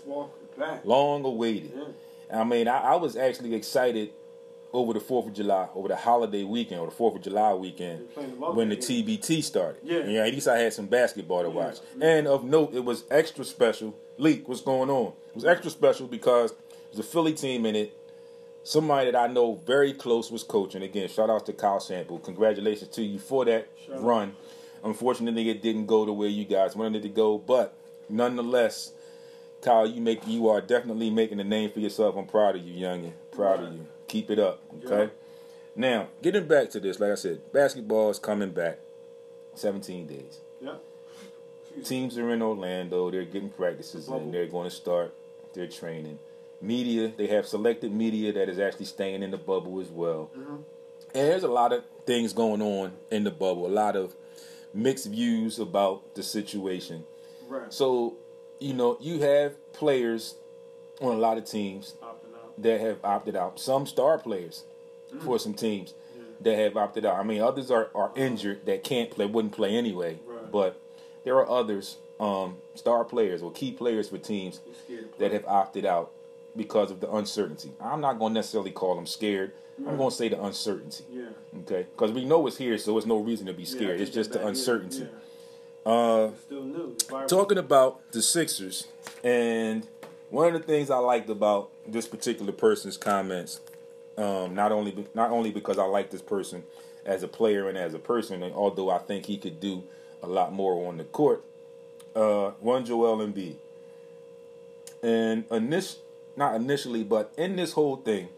Long 0.83 1.25
awaited. 1.25 1.71
Yeah. 1.75 2.41
I 2.41 2.43
mean, 2.43 2.67
I, 2.67 2.77
I 2.77 2.95
was 2.97 3.15
actually 3.15 3.55
excited 3.55 4.11
over 4.73 4.93
the 4.93 4.99
Fourth 4.99 5.27
of 5.27 5.33
July, 5.33 5.67
over 5.75 5.87
the 5.87 5.95
holiday 5.95 6.43
weekend 6.43 6.79
or 6.81 6.87
the 6.87 6.91
Fourth 6.95 7.15
of 7.15 7.21
July 7.21 7.53
weekend 7.53 7.99
They're 7.99 8.07
playing 8.23 8.39
love 8.39 8.55
when 8.55 8.69
the. 8.69 8.77
TBT 8.77 9.43
started. 9.43 9.81
Yeah. 9.83 10.05
yeah, 10.05 10.25
at 10.25 10.33
least 10.33 10.47
I 10.47 10.57
had 10.59 10.73
some 10.73 10.85
basketball 10.87 11.43
to 11.43 11.49
Yeah. 11.49 11.53
watch. 11.55 11.77
And 12.01 12.27
of 12.27 12.43
note, 12.43 12.73
it 12.73 12.85
was 12.85 13.03
extra 13.11 13.43
special. 13.45 13.93
Leak, 14.17 14.47
what's 14.47 14.61
going 14.61 14.89
on? 14.89 15.13
It 15.29 15.35
was 15.35 15.45
extra 15.45 15.69
special 15.71 16.07
because 16.07 16.53
there's 16.91 16.99
a 17.05 17.09
Philly 17.09 17.33
team 17.33 17.65
in 17.65 17.75
it. 17.75 17.97
Somebody 18.63 19.09
that 19.11 19.17
I 19.19 19.27
know 19.27 19.55
very 19.65 19.91
close 19.93 20.29
was 20.31 20.43
coaching. 20.43 20.83
Again, 20.83 21.09
shout 21.09 21.29
out 21.31 21.45
to 21.47 21.53
Kyle 21.53 21.79
Sample. 21.79 22.19
Congratulations 22.19 22.91
to 22.91 23.01
you 23.01 23.17
for 23.17 23.43
that 23.45 23.67
Shout 23.87 23.95
out. 23.97 24.03
run. 24.03 24.35
Unfortunately, 24.83 25.49
it 25.49 25.61
didn't 25.61 25.87
go 25.87 26.05
the 26.05 26.13
way 26.13 26.27
you 26.27 26.45
guys 26.45 26.75
wanted 26.75 26.97
it 26.97 27.01
to 27.07 27.09
go, 27.09 27.37
but 27.39 27.73
nonetheless, 28.09 28.93
Kyle, 29.61 29.87
you 29.87 30.01
make 30.01 30.27
you 30.27 30.47
are 30.49 30.61
definitely 30.61 31.09
making 31.09 31.39
a 31.39 31.43
name 31.43 31.71
for 31.71 31.79
yourself. 31.79 32.15
I'm 32.15 32.25
proud 32.25 32.55
of 32.55 32.61
you, 32.65 32.85
youngin. 32.85 33.13
Proud 33.31 33.63
of 33.63 33.73
you. 33.73 33.85
Keep 34.11 34.29
it 34.29 34.39
up, 34.39 34.61
okay? 34.83 35.03
Yeah. 35.03 35.09
Now, 35.73 36.07
getting 36.21 36.45
back 36.45 36.69
to 36.71 36.81
this, 36.81 36.99
like 36.99 37.11
I 37.11 37.15
said, 37.15 37.53
basketball 37.53 38.09
is 38.09 38.19
coming 38.19 38.49
back. 38.49 38.79
17 39.55 40.05
days. 40.05 40.41
Yeah. 40.59 40.75
Teams 41.85 42.17
are 42.17 42.29
in 42.31 42.41
Orlando. 42.41 43.09
They're 43.09 43.23
getting 43.23 43.49
practices 43.49 44.07
Bubble. 44.07 44.23
in. 44.23 44.31
They're 44.33 44.47
going 44.47 44.69
to 44.69 44.75
start 44.75 45.15
their 45.53 45.67
training. 45.67 46.19
Media, 46.59 47.13
they 47.15 47.27
have 47.27 47.47
selected 47.47 47.93
media 47.93 48.33
that 48.33 48.49
is 48.49 48.59
actually 48.59 48.87
staying 48.87 49.23
in 49.23 49.31
the 49.31 49.37
bubble 49.37 49.79
as 49.79 49.87
well. 49.87 50.29
Mm-hmm. 50.37 50.55
And 50.55 50.63
there's 51.13 51.43
a 51.43 51.47
lot 51.47 51.71
of 51.71 51.85
things 52.05 52.33
going 52.33 52.61
on 52.61 52.91
in 53.11 53.23
the 53.23 53.31
bubble. 53.31 53.65
A 53.65 53.69
lot 53.69 53.95
of 53.95 54.13
mixed 54.73 55.07
views 55.07 55.57
about 55.57 56.15
the 56.15 56.23
situation. 56.23 57.05
Right. 57.47 57.71
So, 57.71 58.17
you 58.59 58.73
know, 58.73 58.97
you 58.99 59.21
have 59.21 59.71
players 59.71 60.35
on 60.99 61.15
a 61.15 61.17
lot 61.17 61.37
of 61.37 61.45
teams. 61.45 61.95
That 62.61 62.81
have 62.81 62.97
opted 63.03 63.35
out. 63.35 63.59
Some 63.59 63.85
star 63.85 64.17
players 64.17 64.63
for 65.21 65.37
some 65.39 65.53
teams 65.53 65.93
that 66.41 66.57
have 66.57 66.77
opted 66.77 67.05
out. 67.05 67.17
I 67.17 67.23
mean, 67.23 67.41
others 67.41 67.69
are, 67.69 67.89
are 67.93 68.11
injured 68.15 68.65
that 68.65 68.83
can't 68.83 69.11
play, 69.11 69.25
wouldn't 69.25 69.53
play 69.53 69.75
anyway. 69.75 70.19
Right. 70.25 70.51
But 70.51 70.81
there 71.23 71.35
are 71.35 71.49
others, 71.49 71.97
um, 72.19 72.57
star 72.75 73.03
players 73.03 73.41
or 73.41 73.51
key 73.51 73.71
players 73.71 74.09
for 74.09 74.17
teams 74.17 74.59
You're 74.65 74.75
scared 74.75 75.11
to 75.11 75.17
play. 75.17 75.27
that 75.27 75.33
have 75.33 75.45
opted 75.45 75.85
out 75.85 76.11
because 76.55 76.91
of 76.91 76.99
the 76.99 77.11
uncertainty. 77.11 77.71
I'm 77.79 78.01
not 78.01 78.19
going 78.19 78.33
to 78.33 78.39
necessarily 78.39 78.71
call 78.71 78.95
them 78.95 79.05
scared. 79.05 79.51
I'm 79.87 79.97
going 79.97 80.09
to 80.11 80.15
say 80.15 80.29
the 80.29 80.41
uncertainty. 80.43 81.03
Yeah. 81.11 81.23
Okay, 81.61 81.87
because 81.91 82.11
we 82.11 82.25
know 82.25 82.45
it's 82.45 82.57
here, 82.57 82.77
so 82.77 82.97
it's 82.97 83.07
no 83.07 83.17
reason 83.17 83.47
to 83.47 83.53
be 83.53 83.65
scared. 83.65 83.97
take 83.97 84.07
it's 84.07 84.15
just 84.15 84.31
the 84.31 84.45
uncertainty. 84.45 85.07
Yeah. 85.85 85.91
Uh, 85.91 86.31
still 86.45 86.63
new. 86.63 86.95
Talking 87.27 87.57
about 87.57 88.11
the 88.11 88.21
Sixers, 88.21 88.87
and 89.23 89.87
one 90.31 90.47
of 90.47 90.53
the 90.53 90.65
things 90.65 90.89
I 90.89 90.97
liked 90.97 91.29
about 91.29 91.69
this 91.85 92.07
particular 92.07 92.53
person's 92.53 92.97
comments, 92.97 93.59
um, 94.17 94.55
not 94.55 94.71
only 94.71 95.05
not 95.13 95.29
only 95.29 95.51
because 95.51 95.77
I 95.77 95.83
like 95.83 96.09
this 96.09 96.21
person 96.21 96.63
as 97.05 97.21
a 97.21 97.27
player 97.27 97.67
and 97.67 97.77
as 97.77 97.93
a 97.93 97.99
person, 97.99 98.41
and 98.41 98.55
although 98.55 98.89
I 98.89 98.97
think 98.97 99.25
he 99.25 99.37
could 99.37 99.59
do 99.59 99.83
a 100.23 100.27
lot 100.27 100.53
more 100.53 100.87
on 100.87 100.97
the 100.97 101.03
court, 101.03 101.43
uh, 102.15 102.51
one 102.61 102.85
Joel 102.85 103.17
Embiid, 103.17 103.55
and 105.03 105.47
init- 105.49 105.97
not 106.37 106.55
initially, 106.55 107.03
but 107.03 107.33
in 107.37 107.57
this 107.57 107.73
whole 107.73 107.97
thing, 107.97 108.29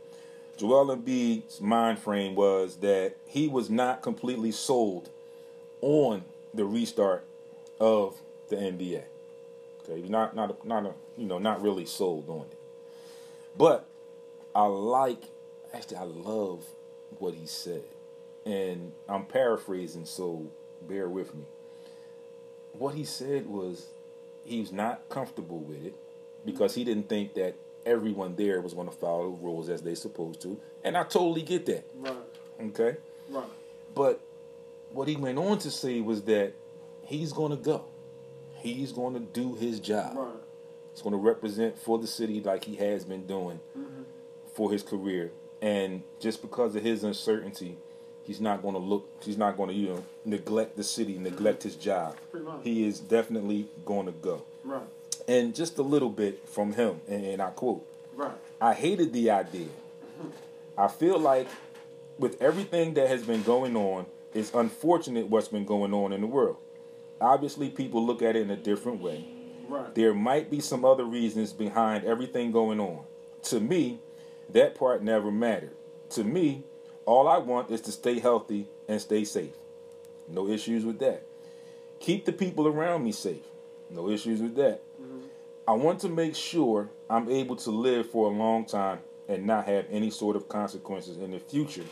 Joel 0.58 0.95
Embiid's 0.95 1.62
mind 1.62 1.99
frame 1.99 2.34
was 2.34 2.77
that 2.77 3.17
he 3.27 3.47
was 3.47 3.69
not 3.69 4.01
completely 4.01 4.51
sold 4.51 5.10
on 5.82 6.23
the 6.53 6.65
restart 6.65 7.23
of 7.79 8.19
the 8.49 8.56
NBA. 8.56 9.03
Okay, 9.89 10.07
not 10.07 10.35
not 10.35 10.51
a, 10.51 10.67
not 10.67 10.85
a, 10.85 10.93
you 11.17 11.25
know 11.25 11.39
not 11.39 11.61
really 11.61 11.85
sold 11.85 12.29
on 12.29 12.41
it. 12.51 12.57
But 13.57 13.85
I 14.55 14.65
like 14.65 15.23
actually 15.73 15.97
I 15.97 16.03
love 16.03 16.63
what 17.19 17.33
he 17.33 17.45
said, 17.45 17.83
and 18.45 18.91
I'm 19.09 19.25
paraphrasing, 19.25 20.05
so 20.05 20.47
bear 20.87 21.09
with 21.09 21.33
me. 21.35 21.43
What 22.73 22.95
he 22.95 23.03
said 23.03 23.45
was 23.47 23.87
he 24.45 24.59
was 24.61 24.71
not 24.71 25.07
comfortable 25.09 25.59
with 25.59 25.85
it 25.85 25.95
because 26.45 26.73
he 26.75 26.83
didn't 26.83 27.09
think 27.09 27.35
that 27.35 27.55
everyone 27.85 28.35
there 28.35 28.61
was 28.61 28.73
going 28.73 28.87
to 28.87 28.95
follow 28.95 29.31
the 29.31 29.43
rules 29.43 29.69
as 29.69 29.81
they 29.81 29.95
supposed 29.95 30.41
to, 30.41 30.59
and 30.83 30.97
I 30.97 31.03
totally 31.03 31.41
get 31.41 31.65
that. 31.67 31.85
Right. 31.95 32.15
Okay. 32.61 32.97
Right. 33.29 33.43
But 33.93 34.21
what 34.91 35.07
he 35.07 35.15
went 35.15 35.37
on 35.37 35.59
to 35.59 35.71
say 35.71 36.01
was 36.01 36.23
that 36.23 36.53
he's 37.03 37.33
going 37.33 37.51
to 37.51 37.57
go. 37.57 37.85
He's 38.63 38.91
going 38.91 39.13
to 39.13 39.19
do 39.19 39.54
his 39.56 39.80
job. 39.80 40.15
Right. 40.17 40.28
He's 40.93 41.02
going 41.02 41.12
to 41.13 41.17
represent 41.19 41.78
for 41.78 41.97
the 41.99 42.08
city 42.08 42.41
like 42.41 42.63
he 42.65 42.76
has 42.78 43.04
been 43.06 43.26
doing 43.28 43.60
Mm-hmm. 43.78 44.04
for 44.54 44.71
his 44.71 44.82
career. 44.84 45.32
And 45.62 46.04
just 46.19 46.41
because 46.41 46.76
of 46.76 46.84
his 46.84 47.04
uncertainty, 47.04 47.78
he's 48.23 48.39
not 48.41 48.62
going 48.62 48.73
to 48.76 48.80
look. 48.80 49.08
He's 49.21 49.38
not 49.38 49.56
going 49.58 49.69
to 49.69 49.76
you 49.76 49.88
know 49.89 50.04
neglect 50.26 50.76
the 50.78 50.84
city, 50.84 51.17
neglect 51.17 51.63
his 51.63 51.76
job. 51.76 52.15
He 52.63 52.86
is 52.88 52.99
definitely 52.99 53.67
going 53.86 54.06
to 54.08 54.12
go. 54.12 54.43
Right. 54.63 54.82
And 55.28 55.56
just 55.56 55.78
a 55.78 55.82
little 55.84 56.10
bit 56.10 56.47
from 56.49 56.73
him, 56.73 56.99
and, 57.08 57.23
and 57.26 57.41
I 57.41 57.49
quote. 57.52 57.86
Right. 58.15 58.32
I 58.62 58.73
hated 58.73 59.13
the 59.13 59.30
idea. 59.32 59.67
I 60.78 60.88
feel 60.88 61.17
like 61.19 61.47
with 62.17 62.41
everything 62.41 62.93
that 62.95 63.08
has 63.08 63.23
been 63.23 63.43
going 63.43 63.76
on, 63.76 64.06
it's 64.34 64.54
unfortunate 64.54 65.28
what's 65.28 65.47
been 65.47 65.65
going 65.65 65.93
on 65.93 66.12
in 66.13 66.21
the 66.21 66.28
world. 66.28 66.58
Obviously, 67.21 67.69
people 67.69 68.06
look 68.06 68.21
at 68.21 68.36
it 68.36 68.41
in 68.41 68.52
a 68.52 68.58
different 68.58 69.02
way. 69.02 69.26
Right. 69.67 69.93
There 69.95 70.13
might 70.13 70.49
be 70.49 70.60
some 70.60 70.84
other 70.84 71.06
reasons 71.06 71.54
behind 71.54 72.04
everything 72.04 72.52
going 72.52 72.80
on. 72.80 73.04
To 73.43 73.60
me, 73.60 73.99
that 74.49 74.76
part 74.76 75.04
never 75.04 75.32
mattered. 75.32 75.76
To 76.12 76.23
me, 76.23 76.63
all 77.06 77.28
I 77.28 77.38
want 77.38 77.71
is 77.71 77.82
to 77.82 77.91
stay 77.91 78.19
healthy 78.19 78.67
and 78.88 79.02
stay 79.02 79.23
safe. 79.23 79.54
No 80.28 80.47
issues 80.47 80.86
with 80.86 80.99
that. 80.99 81.26
Keep 81.99 82.26
the 82.26 82.34
people 82.34 82.67
around 82.67 83.04
me 83.04 83.12
safe. 83.12 83.43
No 83.89 84.10
issues 84.10 84.41
with 84.41 84.56
that. 84.56 84.82
Mm-hmm. 85.02 85.19
I 85.67 85.71
want 85.73 85.99
to 86.02 86.10
make 86.10 86.36
sure 86.36 86.89
I'm 87.10 87.30
able 87.30 87.56
to 87.58 87.71
live 87.71 88.10
for 88.10 88.28
a 88.28 88.36
long 88.36 88.65
time 88.65 88.99
and 89.28 89.45
not 89.45 89.65
have 89.65 89.86
any 89.89 90.10
sort 90.10 90.36
of 90.36 90.49
consequences 90.49 91.17
in 91.17 91.32
the 91.32 91.39
future 91.39 91.86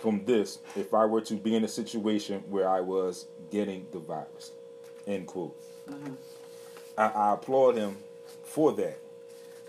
from 0.00 0.24
this 0.24 0.58
if 0.76 0.92
I 0.92 1.06
were 1.06 1.22
to 1.22 1.34
be 1.34 1.56
in 1.56 1.64
a 1.64 1.68
situation 1.68 2.44
where 2.48 2.68
I 2.68 2.80
was 2.80 3.26
getting 3.50 3.86
the 3.92 3.98
virus. 3.98 4.52
End 5.06 5.26
quote. 5.26 5.56
Mm-hmm. 5.88 6.14
I, 6.98 7.06
I 7.06 7.34
applaud 7.34 7.76
him 7.76 7.96
for 8.44 8.72
that. 8.72 8.98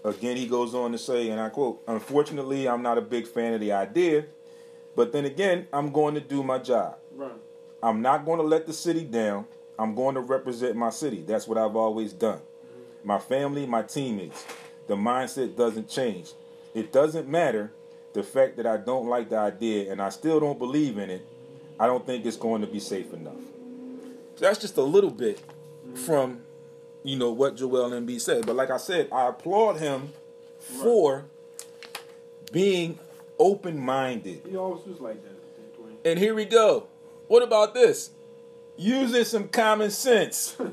Again, 0.03 0.37
he 0.37 0.47
goes 0.47 0.73
on 0.73 0.91
to 0.91 0.97
say, 0.97 1.29
and 1.29 1.39
I 1.39 1.49
quote, 1.49 1.81
Unfortunately, 1.87 2.67
I'm 2.67 2.81
not 2.81 2.97
a 2.97 3.01
big 3.01 3.27
fan 3.27 3.53
of 3.53 3.59
the 3.59 3.73
idea, 3.73 4.25
but 4.95 5.11
then 5.11 5.25
again, 5.25 5.67
I'm 5.73 5.91
going 5.91 6.15
to 6.15 6.21
do 6.21 6.43
my 6.43 6.59
job. 6.59 6.97
Right. 7.13 7.31
I'm 7.83 8.01
not 8.01 8.25
going 8.25 8.39
to 8.39 8.45
let 8.45 8.65
the 8.65 8.73
city 8.73 9.03
down. 9.03 9.45
I'm 9.77 9.93
going 9.93 10.15
to 10.15 10.21
represent 10.21 10.75
my 10.75 10.89
city. 10.89 11.21
That's 11.21 11.47
what 11.47 11.57
I've 11.57 11.75
always 11.75 12.13
done. 12.13 12.39
Mm-hmm. 12.39 13.07
My 13.07 13.19
family, 13.19 13.65
my 13.65 13.83
teammates. 13.83 14.45
the 14.87 14.95
mindset 14.95 15.55
doesn't 15.55 15.89
change. 15.89 16.31
It 16.73 16.91
doesn't 16.91 17.27
matter 17.27 17.71
the 18.13 18.23
fact 18.23 18.57
that 18.57 18.65
I 18.65 18.77
don't 18.77 19.07
like 19.07 19.29
the 19.29 19.37
idea 19.37 19.91
and 19.91 20.01
I 20.01 20.09
still 20.09 20.39
don't 20.39 20.57
believe 20.57 20.97
in 20.97 21.09
it. 21.09 21.25
I 21.79 21.85
don't 21.85 22.05
think 22.05 22.25
it's 22.25 22.37
going 22.37 22.61
to 22.61 22.67
be 22.67 22.79
safe 22.79 23.13
enough. 23.13 23.35
That's 24.39 24.59
just 24.59 24.77
a 24.77 24.83
little 24.83 25.11
bit 25.11 25.41
from, 25.95 26.41
you 27.03 27.17
know, 27.17 27.31
what 27.31 27.55
Joel 27.55 27.91
Embiid 27.91 28.21
said. 28.21 28.45
But 28.45 28.55
like 28.55 28.69
I 28.69 28.77
said, 28.77 29.09
I 29.11 29.29
applaud 29.29 29.77
him 29.77 30.13
for 30.59 31.25
being 32.51 32.99
open-minded. 33.39 34.41
He 34.47 34.55
always 34.55 34.85
was 34.85 34.99
like 34.99 35.21
that. 35.23 36.09
And 36.09 36.17
here 36.19 36.33
we 36.33 36.45
go. 36.45 36.87
What 37.27 37.43
about 37.43 37.73
this? 37.73 38.11
Using 38.77 39.23
some 39.25 39.47
common 39.47 39.91
sense. 39.91 40.55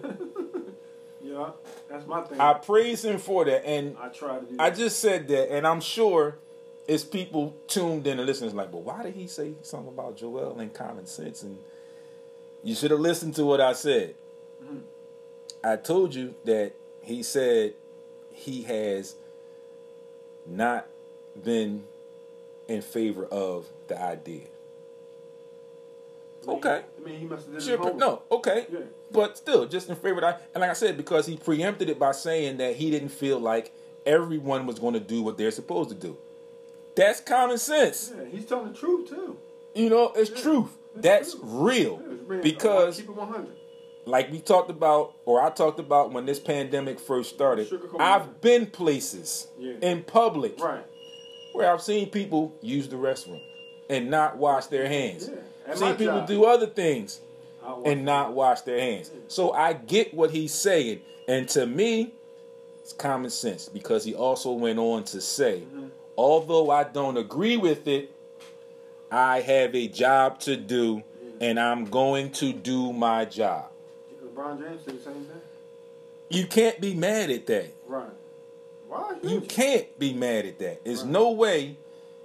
Yeah, 1.34 1.50
that's 1.88 2.06
my 2.06 2.20
thing. 2.20 2.40
I 2.40 2.54
praise 2.54 3.04
him 3.04 3.18
for 3.18 3.44
that. 3.44 3.66
And 3.66 3.96
I 3.98 4.08
try 4.08 4.38
to 4.38 4.44
do. 4.44 4.56
I 4.58 4.70
just 4.70 5.00
said 5.00 5.26
that, 5.28 5.52
and 5.52 5.66
I'm 5.66 5.80
sure 5.80 6.36
it's 6.86 7.02
people 7.02 7.56
tuned 7.66 8.06
in 8.06 8.18
and 8.18 8.26
listening 8.26 8.54
like, 8.54 8.70
but 8.70 8.82
why 8.82 9.02
did 9.02 9.14
he 9.14 9.26
say 9.26 9.54
something 9.62 9.88
about 9.88 10.16
Joel 10.16 10.58
and 10.58 10.72
common 10.72 11.06
sense? 11.06 11.42
And 11.42 11.58
you 12.64 12.74
should 12.74 12.90
have 12.90 13.00
listened 13.00 13.34
to 13.36 13.44
what 13.44 13.60
I 13.60 13.72
said. 13.74 14.14
Mm-hmm. 14.64 14.78
I 15.62 15.76
told 15.76 16.14
you 16.14 16.34
that 16.44 16.72
he 17.02 17.22
said 17.22 17.74
he 18.32 18.62
has 18.62 19.14
not 20.46 20.86
been 21.42 21.84
in 22.66 22.82
favor 22.82 23.26
of 23.26 23.66
the 23.88 24.00
idea. 24.00 24.44
Okay. 26.46 26.82
I 26.98 27.00
mean, 27.08 27.18
he 27.20 27.24
must 27.26 27.50
have 27.50 27.62
Sure, 27.62 27.78
homework. 27.78 27.96
no, 27.96 28.22
okay, 28.30 28.66
Yeah. 28.70 28.80
but 29.10 29.38
still, 29.38 29.64
just 29.66 29.88
in 29.88 29.96
favor 29.96 30.16
of 30.16 30.20
that. 30.22 30.42
And 30.54 30.60
like 30.60 30.70
I 30.70 30.74
said, 30.74 30.96
because 30.96 31.26
he 31.26 31.36
preempted 31.38 31.88
it 31.88 31.98
by 31.98 32.12
saying 32.12 32.58
that 32.58 32.76
he 32.76 32.90
didn't 32.90 33.08
feel 33.10 33.38
like 33.38 33.72
everyone 34.04 34.66
was 34.66 34.78
going 34.78 34.92
to 34.94 35.00
do 35.00 35.22
what 35.22 35.38
they're 35.38 35.50
supposed 35.50 35.88
to 35.88 35.94
do. 35.94 36.18
That's 36.96 37.20
common 37.20 37.56
sense. 37.58 38.12
Yeah, 38.14 38.24
he's 38.30 38.44
telling 38.44 38.72
the 38.72 38.78
truth 38.78 39.08
too. 39.08 39.38
You 39.74 39.88
know, 39.88 40.12
it's 40.14 40.30
Yeah, 40.30 40.36
truth. 40.42 40.76
That's 40.96 41.36
real. 41.42 41.98
Real. 42.26 42.42
Because, 42.42 42.96
keep 42.98 43.08
it 43.08 43.16
100. 43.16 43.48
like 44.06 44.30
we 44.30 44.40
talked 44.40 44.70
about, 44.70 45.14
or 45.24 45.42
I 45.42 45.50
talked 45.50 45.78
about 45.80 46.12
when 46.12 46.26
this 46.26 46.38
pandemic 46.38 46.98
first 47.00 47.30
started, 47.34 47.68
I've 47.98 48.40
been 48.40 48.66
places 48.66 49.48
Yeah. 49.58 49.74
in 49.80 50.02
public 50.04 50.58
Right. 50.60 50.84
where 51.52 51.70
I've 51.72 51.82
seen 51.82 52.10
people 52.10 52.52
use 52.60 52.88
the 52.88 52.96
restroom 52.96 53.40
and 53.90 54.10
not 54.10 54.36
wash 54.36 54.66
their 54.66 54.86
hands. 54.88 55.28
Yeah. 55.28 55.40
I've 55.72 55.78
seen 55.78 55.96
people 55.96 56.18
job. 56.20 56.28
do 56.28 56.44
other 56.44 56.66
things 56.66 57.20
and 57.84 58.04
not 58.04 58.32
wash 58.34 58.60
their 58.62 58.78
hands. 58.78 59.10
So 59.28 59.52
I 59.52 59.72
get 59.72 60.12
what 60.14 60.30
he's 60.30 60.52
saying. 60.54 61.00
And 61.26 61.48
to 61.50 61.66
me, 61.66 62.12
it's 62.82 62.92
common 62.92 63.30
sense 63.30 63.68
because 63.68 64.04
he 64.04 64.14
also 64.14 64.52
went 64.52 64.78
on 64.78 65.04
to 65.04 65.20
say, 65.20 65.60
Mm-hmm. 65.66 65.86
although 66.18 66.70
I 66.70 66.84
don't 66.84 67.16
agree 67.16 67.56
with 67.56 67.88
it, 67.88 68.13
I 69.10 69.40
have 69.40 69.74
a 69.74 69.88
job 69.88 70.40
to 70.40 70.56
do 70.56 71.02
and 71.40 71.58
I'm 71.58 71.84
going 71.84 72.30
to 72.32 72.52
do 72.52 72.92
my 72.92 73.24
job. 73.24 73.70
LeBron 74.24 74.60
James 74.60 74.84
said 74.84 74.98
the 74.98 75.02
same 75.02 75.14
thing. 75.24 75.40
You 76.30 76.46
can't 76.46 76.80
be 76.80 76.94
mad 76.94 77.30
at 77.30 77.46
that. 77.46 77.74
Right. 77.86 78.08
Why? 78.88 79.14
You 79.22 79.40
can't 79.40 79.98
be 79.98 80.12
mad 80.12 80.46
at 80.46 80.58
that. 80.60 80.84
There's 80.84 81.04
no 81.04 81.30
way 81.30 81.76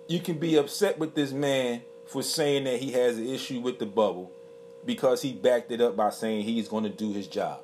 you 0.07 0.19
can 0.19 0.37
be 0.37 0.55
upset 0.55 0.97
with 0.97 1.15
this 1.15 1.31
man 1.31 1.83
for 2.05 2.23
saying 2.23 2.63
that 2.63 2.79
he 2.79 2.91
has 2.93 3.17
an 3.17 3.27
issue 3.27 3.59
with 3.59 3.79
the 3.79 3.85
bubble 3.85 4.31
because 4.85 5.21
he 5.21 5.33
backed 5.33 5.71
it 5.71 5.81
up 5.81 5.95
by 5.95 6.09
saying 6.09 6.43
he's 6.43 6.67
going 6.67 6.83
to 6.83 6.89
do 6.89 7.13
his 7.13 7.27
job. 7.27 7.61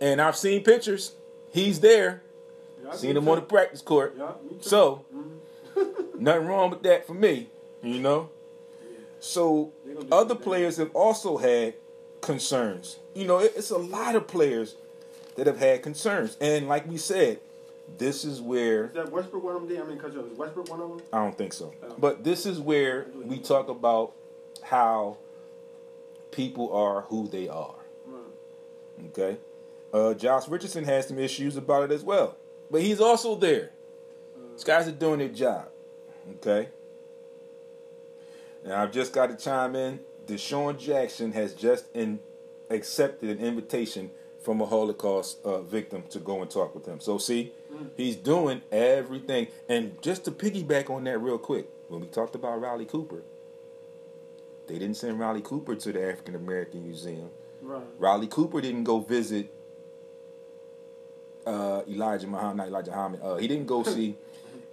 And 0.00 0.20
I've 0.20 0.36
seen 0.36 0.62
pictures. 0.64 1.14
He's 1.52 1.80
there. 1.80 2.22
Yeah, 2.82 2.92
Seen 2.92 3.16
him 3.16 3.28
on 3.28 3.36
the 3.36 3.42
practice 3.42 3.82
court. 3.82 4.14
Yeah, 4.18 4.32
too. 4.48 4.56
So, 4.60 5.04
mm-hmm. 5.14 6.18
nothing 6.22 6.46
wrong 6.46 6.70
with 6.70 6.82
that 6.82 7.06
for 7.06 7.14
me, 7.14 7.48
you 7.82 8.00
know? 8.00 8.30
So, 9.20 9.72
They 9.84 9.94
gonna 9.94 10.06
do 10.06 10.14
other 10.14 10.34
players 10.34 10.76
have 10.78 10.94
also 10.94 11.36
had 11.36 11.74
concerns. 12.20 12.98
You 13.14 13.26
know, 13.26 13.38
it's 13.38 13.70
a 13.70 13.78
lot 13.78 14.14
of 14.14 14.26
players 14.26 14.76
that 15.36 15.46
have 15.46 15.58
had 15.58 15.82
concerns. 15.82 16.36
And 16.40 16.68
like 16.68 16.88
we 16.88 16.96
said, 16.96 17.40
this 17.98 18.24
is 18.24 18.40
where 18.40 18.86
Is 18.86 18.92
that 18.92 19.10
Westbrook 19.10 19.42
one 19.42 19.56
of 19.56 19.68
them? 19.68 19.82
I 19.82 19.84
mean, 19.84 19.96
because 19.96 20.14
was 20.14 20.32
Westbrook 20.36 20.70
one 20.70 20.80
of 20.80 20.88
them? 20.90 21.02
I 21.12 21.18
don't 21.18 21.36
think 21.36 21.52
so. 21.52 21.72
Oh. 21.82 21.94
But 21.98 22.24
this 22.24 22.46
is 22.46 22.60
where 22.60 23.06
we 23.24 23.38
talk 23.38 23.68
about 23.68 24.12
how 24.62 25.18
people 26.30 26.72
are 26.72 27.02
who 27.02 27.28
they 27.28 27.48
are. 27.48 27.74
Right. 28.06 29.06
Okay? 29.08 29.36
Uh, 29.92 30.14
Josh 30.14 30.48
Richardson 30.48 30.84
has 30.84 31.08
some 31.08 31.18
issues 31.18 31.56
about 31.56 31.84
it 31.84 31.92
as 31.92 32.04
well. 32.04 32.36
But 32.70 32.82
he's 32.82 33.00
also 33.00 33.34
there. 33.34 33.70
These 34.52 34.64
guys 34.64 34.86
are 34.86 34.92
doing 34.92 35.18
their 35.18 35.28
job. 35.28 35.68
Okay? 36.36 36.68
Now, 38.64 38.82
I've 38.82 38.92
just 38.92 39.12
got 39.12 39.28
to 39.28 39.36
chime 39.36 39.74
in. 39.74 40.00
DeSean 40.26 40.78
Jackson 40.78 41.32
has 41.32 41.54
just 41.54 41.86
in, 41.94 42.20
accepted 42.68 43.30
an 43.30 43.44
invitation 43.44 44.10
from 44.42 44.60
a 44.60 44.66
Holocaust 44.66 45.38
uh, 45.44 45.60
victim 45.60 46.04
to 46.10 46.18
go 46.18 46.40
and 46.40 46.50
talk 46.50 46.74
with 46.74 46.86
him. 46.86 47.00
So, 47.00 47.18
see, 47.18 47.52
he's 47.96 48.16
doing 48.16 48.62
everything. 48.70 49.48
And 49.68 50.00
just 50.02 50.24
to 50.24 50.30
piggyback 50.30 50.90
on 50.90 51.04
that 51.04 51.18
real 51.18 51.38
quick, 51.38 51.68
when 51.88 52.00
we 52.00 52.06
talked 52.06 52.34
about 52.34 52.60
Riley 52.60 52.86
Cooper, 52.86 53.22
they 54.66 54.78
didn't 54.78 54.96
send 54.96 55.18
Riley 55.18 55.42
Cooper 55.42 55.74
to 55.74 55.92
the 55.92 56.08
African 56.08 56.36
American 56.36 56.84
Museum. 56.84 57.30
Right. 57.60 57.82
Riley 57.98 58.28
Cooper 58.28 58.60
didn't 58.60 58.84
go 58.84 59.00
visit 59.00 59.52
uh, 61.44 61.82
Elijah 61.88 62.28
Muhammad, 62.28 62.56
not 62.56 62.68
Elijah 62.68 62.90
Muhammad. 62.92 63.20
Uh, 63.22 63.36
he 63.36 63.48
didn't 63.48 63.66
go 63.66 63.82
see 63.96 64.16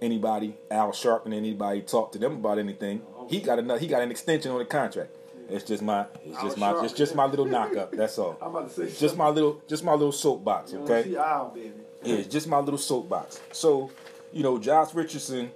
anybody, 0.00 0.56
Al 0.70 0.92
Sharpton, 0.92 1.34
anybody 1.34 1.82
talk 1.82 2.12
to 2.12 2.18
them 2.18 2.34
about 2.34 2.58
anything. 2.58 3.02
He 3.28 3.40
got 3.40 3.58
another. 3.58 3.78
He 3.80 3.86
got 3.86 4.02
an 4.02 4.10
extension 4.10 4.50
on 4.52 4.58
the 4.58 4.64
contract. 4.64 5.10
It's 5.50 5.64
just 5.64 5.82
my. 5.82 6.06
It's 6.24 6.40
just 6.42 6.58
my. 6.58 6.84
It's 6.84 6.92
just 6.92 7.14
my 7.14 7.24
little 7.26 7.44
knock 7.46 7.76
up. 7.76 7.92
That's 7.92 8.18
all. 8.18 8.36
I'm 8.42 8.48
about 8.54 8.74
to 8.74 8.86
say 8.88 8.98
Just 9.00 9.16
my 9.16 9.28
little. 9.28 9.60
Just 9.68 9.84
my 9.84 9.92
little 9.92 10.12
soapbox. 10.12 10.72
You 10.72 10.80
Okay. 10.80 11.04
See 11.04 11.16
Al, 11.16 11.48
baby. 11.54 11.72
Yeah, 12.02 12.16
it's 12.16 12.28
just 12.28 12.46
my 12.46 12.58
little 12.58 12.78
soapbox. 12.78 13.40
So, 13.52 13.90
you 14.32 14.42
know, 14.42 14.58
Josh 14.58 14.94
Richardson 14.94 15.50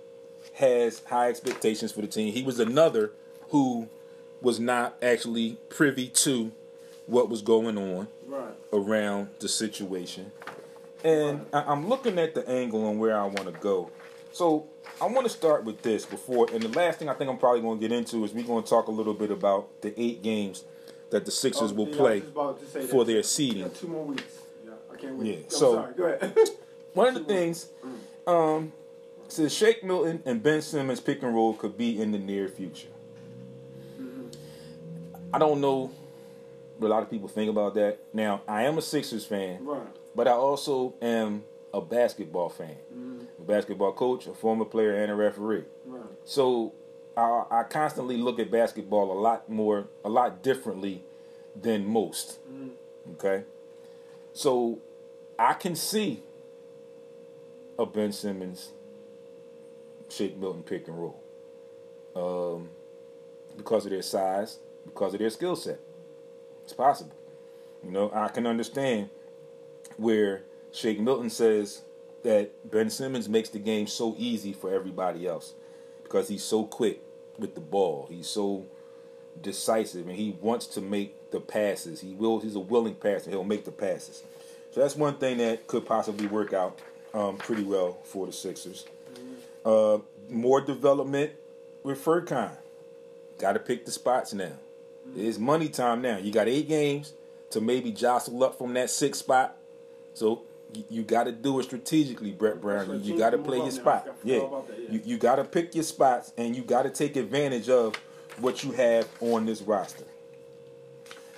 has 0.54 1.02
high 1.04 1.28
expectations 1.28 1.92
for 1.92 2.00
the 2.00 2.06
team. 2.08 2.32
He 2.32 2.42
was 2.42 2.58
another 2.58 3.12
who 3.50 3.88
was 4.40 4.58
not 4.58 4.96
actually 5.02 5.58
privy 5.68 6.08
to 6.08 6.50
what 7.06 7.28
was 7.28 7.42
going 7.42 7.78
on 7.78 8.08
Right. 8.26 8.54
around 8.72 9.28
the 9.38 9.48
situation. 9.48 10.32
And 11.04 11.46
I- 11.52 11.62
I'm 11.62 11.88
looking 11.88 12.18
at 12.18 12.34
the 12.34 12.48
angle 12.48 12.84
on 12.86 12.98
where 12.98 13.16
I 13.16 13.24
want 13.24 13.44
to 13.46 13.52
go. 13.52 13.90
So 14.32 14.66
I 15.00 15.06
want 15.06 15.24
to 15.24 15.28
start 15.30 15.64
with 15.64 15.82
this 15.82 16.06
before, 16.06 16.48
and 16.52 16.62
the 16.62 16.68
last 16.68 16.98
thing 16.98 17.08
I 17.08 17.14
think 17.14 17.30
I'm 17.30 17.38
probably 17.38 17.60
going 17.60 17.78
to 17.78 17.88
get 17.88 17.96
into 17.96 18.24
is 18.24 18.32
we're 18.32 18.44
going 18.44 18.64
to 18.64 18.68
talk 18.68 18.88
a 18.88 18.90
little 18.90 19.14
bit 19.14 19.30
about 19.30 19.82
the 19.82 19.98
eight 20.00 20.22
games 20.22 20.64
that 21.10 21.24
the 21.26 21.30
Sixers 21.30 21.70
Oh, 21.72 21.74
will 21.74 21.88
yeah, 21.88 21.96
play 21.96 22.14
was 22.14 22.22
just 22.22 22.32
about 22.32 22.60
to 22.60 22.66
say 22.66 22.86
for 22.86 23.04
that. 23.04 23.12
their 23.12 23.22
seeding. 23.22 23.70
two 23.70 23.88
more 23.88 24.04
weeks. 24.06 24.38
Yeah, 24.64 24.72
I 24.90 24.96
can't 24.96 25.16
wait. 25.16 25.26
Yeah, 25.28 25.36
I'm 25.44 25.50
so- 25.50 25.74
sorry. 25.74 25.94
Go 25.94 26.04
ahead. 26.04 26.38
One 26.94 27.08
of 27.08 27.14
the 27.14 27.24
things, 27.24 27.68
mm. 28.26 28.30
um, 28.58 28.72
says 29.28 29.54
Shake 29.54 29.82
Milton 29.84 30.22
and 30.26 30.42
Ben 30.42 30.60
Simmons 30.60 31.00
pick 31.00 31.22
and 31.22 31.34
roll 31.34 31.54
could 31.54 31.76
be 31.76 32.00
in 32.00 32.12
the 32.12 32.18
near 32.18 32.48
future. 32.48 32.88
Mm-hmm. 33.98 34.26
I 35.32 35.38
don't 35.38 35.60
know 35.60 35.90
what 36.78 36.88
a 36.88 36.90
lot 36.90 37.02
of 37.02 37.10
people 37.10 37.28
think 37.28 37.50
about 37.50 37.74
that. 37.74 37.98
Now, 38.12 38.42
I 38.46 38.64
am 38.64 38.76
a 38.76 38.82
Sixers 38.82 39.24
fan, 39.24 39.64
right. 39.64 39.80
but 40.14 40.28
I 40.28 40.32
also 40.32 40.94
am 41.00 41.44
a 41.72 41.80
basketball 41.80 42.50
fan. 42.50 42.76
Mm-hmm. 42.92 43.11
A 43.42 43.44
basketball 43.44 43.92
coach, 43.92 44.28
a 44.28 44.34
former 44.34 44.64
player, 44.64 44.94
and 44.94 45.10
a 45.10 45.16
referee. 45.16 45.64
Right. 45.84 46.02
So 46.24 46.74
I, 47.16 47.42
I 47.50 47.62
constantly 47.64 48.16
look 48.16 48.38
at 48.38 48.52
basketball 48.52 49.10
a 49.10 49.18
lot 49.18 49.48
more, 49.48 49.88
a 50.04 50.08
lot 50.08 50.44
differently 50.44 51.02
than 51.60 51.84
most. 51.84 52.38
Okay, 53.14 53.42
so 54.32 54.78
I 55.36 55.54
can 55.54 55.74
see 55.74 56.22
a 57.76 57.84
Ben 57.84 58.12
Simmons, 58.12 58.70
Shake 60.08 60.36
Milton 60.36 60.62
pick 60.62 60.86
and 60.86 60.96
roll, 60.96 61.20
um, 62.14 62.68
because 63.56 63.86
of 63.86 63.90
their 63.90 64.02
size, 64.02 64.60
because 64.84 65.14
of 65.14 65.18
their 65.18 65.30
skill 65.30 65.56
set. 65.56 65.80
It's 66.62 66.72
possible. 66.72 67.16
You 67.82 67.90
know, 67.90 68.12
I 68.14 68.28
can 68.28 68.46
understand 68.46 69.10
where 69.96 70.44
Shake 70.70 71.00
Milton 71.00 71.28
says 71.28 71.82
that 72.22 72.70
Ben 72.70 72.90
Simmons 72.90 73.28
makes 73.28 73.48
the 73.48 73.58
game 73.58 73.86
so 73.86 74.14
easy 74.18 74.52
for 74.52 74.72
everybody 74.72 75.26
else 75.26 75.54
because 76.02 76.28
he's 76.28 76.44
so 76.44 76.64
quick 76.64 77.00
with 77.38 77.54
the 77.54 77.60
ball. 77.60 78.06
He's 78.10 78.28
so 78.28 78.66
decisive 79.40 80.06
and 80.06 80.16
he 80.16 80.36
wants 80.40 80.66
to 80.68 80.80
make 80.80 81.30
the 81.30 81.40
passes. 81.40 82.00
He 82.00 82.14
will. 82.14 82.40
He's 82.40 82.54
a 82.54 82.60
willing 82.60 82.94
passer. 82.94 83.30
He'll 83.30 83.44
make 83.44 83.64
the 83.64 83.72
passes. 83.72 84.22
So 84.72 84.80
that's 84.80 84.96
one 84.96 85.16
thing 85.16 85.38
that 85.38 85.66
could 85.66 85.84
possibly 85.86 86.26
work 86.26 86.52
out 86.52 86.78
um, 87.12 87.36
pretty 87.36 87.62
well 87.62 87.98
for 88.04 88.26
the 88.26 88.32
Sixers. 88.32 88.86
Uh, 89.64 89.98
more 90.28 90.60
development 90.60 91.32
with 91.82 92.02
Furkan. 92.02 92.52
Got 93.38 93.52
to 93.52 93.58
pick 93.58 93.84
the 93.84 93.90
spots 93.90 94.32
now. 94.32 94.52
It's 95.16 95.38
money 95.38 95.68
time 95.68 96.00
now. 96.00 96.18
You 96.18 96.32
got 96.32 96.48
eight 96.48 96.68
games 96.68 97.12
to 97.50 97.60
maybe 97.60 97.90
jostle 97.90 98.42
up 98.44 98.56
from 98.56 98.72
that 98.74 98.88
sixth 98.88 99.20
spot. 99.20 99.56
So 100.14 100.42
you, 100.74 100.84
you 100.88 101.02
got 101.02 101.24
to 101.24 101.32
do 101.32 101.58
it 101.60 101.64
strategically, 101.64 102.30
Brett 102.30 102.60
Brown. 102.60 102.90
You, 103.02 103.12
you 103.12 103.18
got 103.18 103.30
to 103.30 103.38
play 103.38 103.58
your 103.58 103.66
move 103.66 103.78
up 103.78 103.84
now. 103.84 103.92
I 103.92 103.98
spot. 104.00 104.16
Yeah, 104.24 104.36
yeah. 104.36 104.90
you 104.90 105.00
you 105.04 105.18
got 105.18 105.36
to 105.36 105.44
pick 105.44 105.74
your 105.74 105.84
spots, 105.84 106.32
and 106.36 106.54
you 106.56 106.62
got 106.62 106.82
to 106.82 106.90
take 106.90 107.16
advantage 107.16 107.68
of 107.68 107.96
what 108.40 108.64
you 108.64 108.72
have 108.72 109.08
on 109.20 109.46
this 109.46 109.62
roster. 109.62 110.04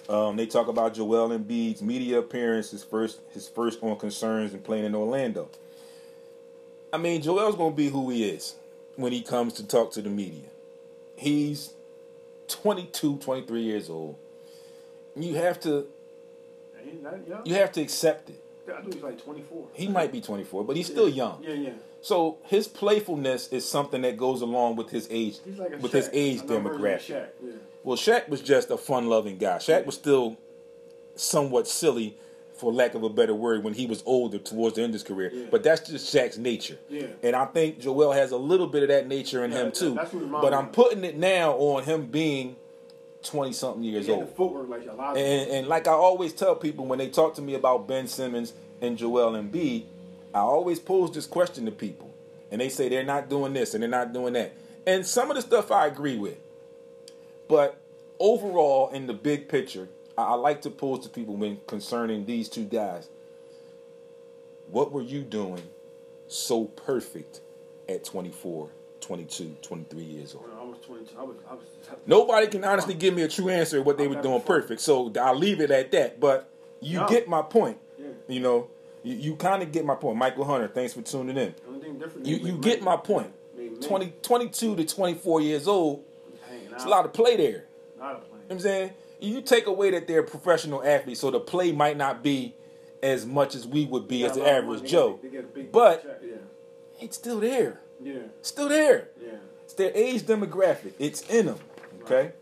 Um, 0.09 0.37
they 0.37 0.47
talk 0.47 0.69
about 0.69 0.95
Joel 0.95 1.31
Embiid's 1.31 1.83
media 1.83 2.19
appearance, 2.19 2.71
his 2.71 2.85
first 2.85 3.21
his 3.33 3.49
first 3.49 3.83
on 3.83 3.97
concerns 3.97 4.53
and 4.53 4.63
playing 4.63 4.85
in 4.85 4.95
Orlando. 4.95 5.49
I 6.93 6.99
mean, 6.99 7.23
Joel's 7.23 7.57
going 7.57 7.73
to 7.73 7.77
be 7.77 7.89
who 7.89 8.11
he 8.11 8.29
is 8.29 8.55
when 8.97 9.13
he 9.13 9.23
comes 9.23 9.55
to 9.55 9.67
talk 9.67 9.93
to 9.93 10.03
the 10.03 10.11
media. 10.11 10.49
He's 11.17 11.73
22, 12.49 13.19
23 13.19 13.63
years 13.63 13.91
old. 13.91 14.17
You 15.17 15.35
have 15.35 15.59
to 15.61 15.87
Ain't 16.81 17.03
that 17.03 17.27
young? 17.29 17.47
you 17.47 17.55
have 17.55 17.73
to 17.73 17.81
accept 17.81 18.31
it. 18.31 18.44
I 18.69 18.81
think 18.81 18.95
he's 18.95 19.03
like 19.03 19.23
24. 19.23 19.69
He 19.75 19.89
might 19.89 20.11
be 20.13 20.21
24, 20.21 20.65
but 20.65 20.77
he's 20.77 20.87
still 20.87 21.09
young. 21.09 21.43
Yeah, 21.43 21.55
yeah. 21.55 21.71
So 22.01 22.39
his 22.45 22.69
playfulness 22.69 23.49
is 23.49 23.67
something 23.69 24.03
that 24.03 24.17
goes 24.17 24.41
along 24.43 24.77
with 24.77 24.91
his 24.91 25.07
age, 25.11 25.39
He's 25.45 25.59
like 25.59 25.81
with 25.83 25.93
Shaq. 25.93 25.95
his 25.95 26.11
age 26.13 26.41
demographic. 26.43 27.01
Shaq, 27.15 27.27
yeah. 27.43 27.53
Well, 27.83 27.97
Shaq 27.97 28.29
was 28.29 28.41
just 28.41 28.71
a 28.71 28.77
fun-loving 28.77 29.39
guy. 29.39 29.57
Shaq 29.57 29.87
was 29.87 29.95
still 29.95 30.37
somewhat 31.17 31.67
silly, 31.69 32.17
for 32.55 32.73
lack 32.73 32.95
of 32.95 33.03
a 33.03 33.09
better 33.11 33.35
word, 33.35 33.65
when 33.65 33.75
he 33.75 33.87
was 33.87 34.03
older 34.07 34.39
towards 34.39 34.77
the 34.77 34.83
end 34.83 34.91
of 34.91 34.95
his 34.95 35.03
career. 35.03 35.31
Yeah. 35.33 35.47
But 35.51 35.63
that's 35.63 35.89
just 35.89 36.15
Shaq's 36.15 36.39
nature. 36.39 36.79
Yeah. 36.89 37.07
And 37.23 37.35
I 37.37 37.47
think 37.47 37.81
Joel 37.81 38.13
has 38.13 38.31
a 38.33 38.37
little 38.37 38.67
bit 38.67 38.83
of 38.83 38.89
that 38.91 39.09
nature 39.09 39.45
in 39.45 39.53
Yeah, 39.53 39.65
him 39.65 39.73
too. 39.73 39.95
that's 39.95 40.13
what 40.13 40.23
reminds 40.23 40.45
But 40.45 40.55
I'm 40.55 40.69
putting 40.69 41.05
it 41.05 41.17
now 41.17 41.53
on 41.55 41.85
him 41.85 42.07
being 42.07 42.57
20 43.25 43.53
something 43.53 43.83
years 43.83 44.07
He 44.07 44.13
old. 44.13 44.35
footwork 44.37 44.69
like 44.69 44.87
a 44.89 44.93
lot 44.93 45.17
And, 45.17 45.51
and 45.51 45.67
like 45.67 45.87
I 45.89 45.93
always 45.93 46.33
tell 46.33 46.55
people 46.55 46.87
when 46.87 46.99
they 46.99 47.09
talk 47.09 47.35
to 47.35 47.43
me 47.43 47.55
about 47.55 47.89
Ben 47.89 48.07
Simmons 48.07 48.53
and 48.81 48.97
Joel 48.97 49.33
Embiid, 49.33 49.85
I 50.35 50.41
always 50.41 50.79
pose 50.81 51.13
this 51.13 51.27
question 51.27 51.65
to 51.67 51.73
people. 51.73 52.13
And 52.51 52.61
they 52.61 52.69
say 52.69 52.89
they're 52.89 53.05
not 53.05 53.29
doing 53.29 53.53
this 53.53 53.75
and 53.75 53.83
they're 53.83 53.91
not 53.91 54.13
doing 54.13 54.35
that. 54.35 54.53
And 54.87 55.07
some 55.07 55.31
of 55.31 55.37
the 55.37 55.43
stuff 55.43 55.71
I 55.73 55.87
agree 55.87 56.17
with. 56.19 56.37
But 57.49 57.81
overall, 58.19 58.91
in 58.91 59.07
the 59.07 59.15
big 59.15 59.49
picture, 59.49 59.89
I, 60.17 60.23
I 60.23 60.35
like 60.35 60.63
to 60.63 60.71
pose 60.71 61.01
to 61.01 61.09
people 61.09 61.37
when 61.37 61.59
concerning 61.67 62.27
these 62.27 62.49
two 62.49 62.65
guys. 62.65 63.09
What 64.71 64.93
were 64.93 65.03
you 65.03 65.23
doing 65.23 65.63
so 66.29 66.65
perfect 66.65 67.41
at 67.89 68.05
24, 68.05 68.71
22, 69.01 69.57
23 69.61 70.03
years 70.03 70.35
old? 70.35 70.45
I 70.59 70.65
was 70.65 70.79
22. 70.87 71.11
I 71.19 71.23
was, 71.23 71.37
I 71.51 71.55
was 71.55 71.65
Nobody 72.07 72.47
can 72.47 72.65
honestly 72.65 72.95
give 72.95 73.15
me 73.15 73.23
a 73.23 73.29
true 73.29 73.49
answer 73.49 73.79
of 73.81 73.87
what 73.87 73.99
they 73.99 74.09
were 74.09 74.21
doing 74.21 74.41
perfect. 74.43 74.81
So 74.81 75.13
I'll 75.21 75.37
leave 75.37 75.61
it 75.61 75.71
at 75.71 75.91
that. 75.93 76.21
But 76.21 76.49
you 76.81 77.01
No. 77.01 77.09
get 77.09 77.29
my 77.29 77.43
point. 77.43 77.79
Yeah. 77.99 78.09
You 78.29 78.41
know, 78.41 78.69
you, 79.03 79.15
you 79.17 79.37
kind 79.37 79.63
of 79.63 79.73
get 79.73 79.85
my 79.85 79.95
point. 79.95 80.17
Michael 80.19 80.45
Hunter, 80.45 80.69
thanks 80.69 80.93
for 80.95 81.03
tuning 81.03 81.37
in. 81.37 81.55
Only 81.69 81.81
thing 81.81 81.99
different. 81.99 82.27
You 82.27 82.37
you 82.37 82.59
get 82.59 82.83
my 82.83 82.97
point. 82.97 83.33
I 83.59 83.69
20, 83.87 84.13
22 84.23 84.77
to 84.77 84.85
24 84.85 85.41
years 85.41 85.67
old, 85.69 86.05
it's 86.73 86.85
a 86.85 86.89
lot 86.89 87.05
of 87.05 87.13
play 87.13 87.37
there. 87.37 87.47
You 87.47 87.53
know 87.99 88.05
Not 88.05 88.13
a 88.13 88.19
plan. 88.19 88.31
what 88.31 88.53
I'm 88.53 88.61
saying? 88.61 88.91
You 89.21 89.41
take 89.43 89.67
away 89.67 89.91
that 89.93 90.07
they're 90.07 90.23
professional 90.23 90.83
athletes, 90.85 91.21
so 91.21 91.31
the 91.31 91.41
play 91.41 91.73
might 91.73 91.97
not 91.97 92.23
be 92.23 92.55
as 93.03 93.25
much 93.27 93.55
as 93.55 93.67
we 93.67 93.85
would 93.87 94.07
be 94.09 94.25
as 94.25 94.33
the 94.33 94.41
a 94.41 94.43
lot 94.43 94.51
of 94.51 94.57
average 94.65 94.79
money. 94.81 94.89
Joe. 94.91 95.19
They 95.23 95.29
get, 95.29 95.55
they 95.55 95.61
get 95.63 95.63
a 95.63 95.65
big 95.65 95.73
But 95.73 96.21
yeah, 96.23 96.35
it's 97.01 97.17
still 97.17 97.41
there. 97.41 97.81
yeah, 98.03 98.15
Still 98.43 98.69
there. 98.69 99.09
yeah. 99.23 99.37
It's 99.65 99.75
their 99.75 99.93
age 99.95 100.23
demographic. 100.23 100.93
It's 100.99 101.23
in 101.23 101.47
them. 101.47 101.59
Okay. 102.05 102.33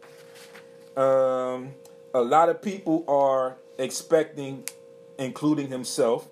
Um, 0.97 1.75
a 2.13 2.21
lot 2.21 2.49
of 2.49 2.61
people 2.61 3.05
are 3.07 3.57
expecting, 3.79 4.65
including 5.19 5.69
himself, 5.69 6.29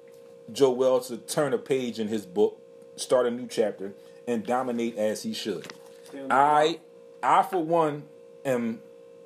Joel 0.53 1.01
to 1.03 1.17
turn 1.17 1.55
a 1.55 1.59
page 1.59 2.01
in 2.01 2.09
his 2.09 2.27
book, 2.27 2.61
start 2.97 3.27
a 3.27 3.31
new 3.31 3.47
chapter, 3.47 3.93
and 4.27 4.45
dominate 4.45 4.99
as 4.99 5.23
he 5.23 5.33
should. 5.33 5.73
Stay 6.05 6.23
on 6.23 6.29
the 6.29 6.35
I, 6.35 6.81
I 7.23 7.43
for 7.45 7.63
one, 7.63 8.05
am 8.45 8.81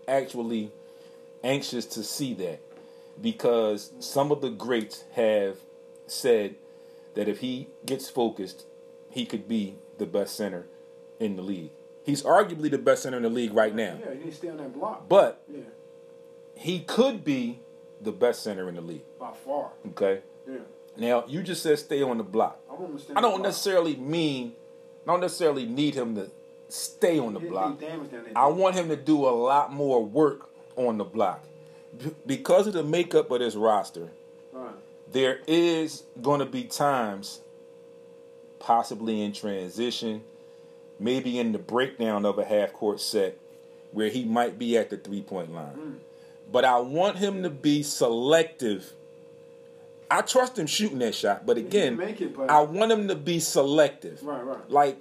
actually 0.07 0.71
anxious 1.43 1.87
to 1.87 2.03
see 2.03 2.35
that 2.35 2.61
because 3.21 3.93
some 4.01 4.31
of 4.31 4.43
the 4.43 4.51
greats 4.51 5.05
have 5.13 5.57
said 6.07 6.57
that 7.15 7.27
if 7.27 7.39
he 7.39 7.69
gets 7.87 8.11
focused, 8.11 8.67
he 9.11 9.25
could 9.25 9.49
be 9.49 9.77
the 9.97 10.07
best 10.07 10.37
center 10.37 10.67
in 11.19 11.37
the 11.37 11.43
league. 11.43 11.71
He's 12.05 12.23
arguably 12.23 12.71
the 12.71 12.79
best 12.79 13.03
center 13.03 13.17
in 13.17 13.23
the 13.23 13.31
league 13.31 13.53
right 13.55 13.75
now, 13.75 13.99
Yeah, 14.01 14.13
you 14.13 14.19
need 14.25 14.31
to 14.31 14.37
stay 14.37 14.49
on 14.51 14.59
that 14.59 14.73
block. 14.75 15.09
but 15.09 15.43
yeah, 15.51 15.61
he 16.55 16.81
could 16.81 17.25
be 17.25 17.61
the 18.01 18.13
best 18.13 18.43
center 18.43 18.69
in 18.69 18.75
the 18.77 18.81
league. 18.83 19.03
by 19.19 19.33
far. 19.33 19.71
Okay. 19.89 20.21
Yeah, 20.47 20.59
Now 20.99 21.25
you 21.27 21.43
just 21.43 21.63
said 21.63 21.79
stay 21.79 22.03
on 22.03 22.19
the 22.19 22.25
block. 22.25 22.61
I. 22.71 22.75
I 22.75 23.21
don't 23.23 23.31
block. 23.33 23.41
necessarily 23.41 23.97
mean, 23.97 24.55
I 25.07 25.13
don't 25.13 25.21
necessarily 25.21 25.65
need 25.65 25.95
him 25.95 26.15
to 26.17 26.31
stay 26.69 27.19
on 27.19 27.33
the 27.35 27.41
He- 27.41 27.47
he 27.47 27.51
block. 27.51 27.81
damaged 27.81 28.13
down 28.13 28.25
there. 28.25 28.33
I 28.37 28.49
want 28.49 28.75
him 28.75 28.89
to 28.89 28.97
do 28.97 29.25
a 29.27 29.31
lot 29.31 29.73
more 29.73 30.05
work 30.05 30.51
on 30.77 30.99
the 30.99 31.05
block. 31.05 31.45
B- 31.97 32.15
because 32.27 32.67
of 32.67 32.73
the 32.75 32.83
makeup 32.83 33.31
of 33.31 33.39
this 33.39 33.55
roster, 33.55 34.11
Right. 34.53 34.75
there 35.11 35.41
is 35.47 36.03
going 36.21 36.41
to 36.41 36.47
be 36.47 36.65
times, 36.65 37.41
possibly 38.59 39.23
in 39.23 39.33
transition, 39.33 40.23
maybe 40.99 41.39
in 41.39 41.53
the 41.53 41.59
breakdown 41.59 42.25
of 42.25 42.39
a 42.39 42.45
half 42.45 42.73
court 42.73 43.01
set, 43.01 43.39
where 43.93 44.09
he 44.09 44.25
might 44.25 44.59
be 44.59 44.77
at 44.77 44.91
the 44.91 44.97
three 44.97 45.23
point 45.23 45.53
line. 45.53 45.75
Mm. 45.77 45.95
But 46.51 46.65
I 46.65 46.79
want 46.79 47.19
him 47.19 47.43
to 47.43 47.51
be 47.51 47.83
selective. 47.83 48.93
I 50.11 50.21
trust 50.21 50.59
him 50.59 50.67
shooting 50.67 50.99
that 50.99 51.15
shot, 51.15 51.47
but 51.47 51.57
again, 51.57 52.01
it, 52.01 52.37
but- 52.37 52.51
I 52.51 52.61
want 52.61 52.93
him 52.93 53.09
to 53.09 53.15
be 53.15 53.41
selective. 53.41 54.23
Right, 54.23 54.45
right. 54.45 54.71
Like, 54.71 54.99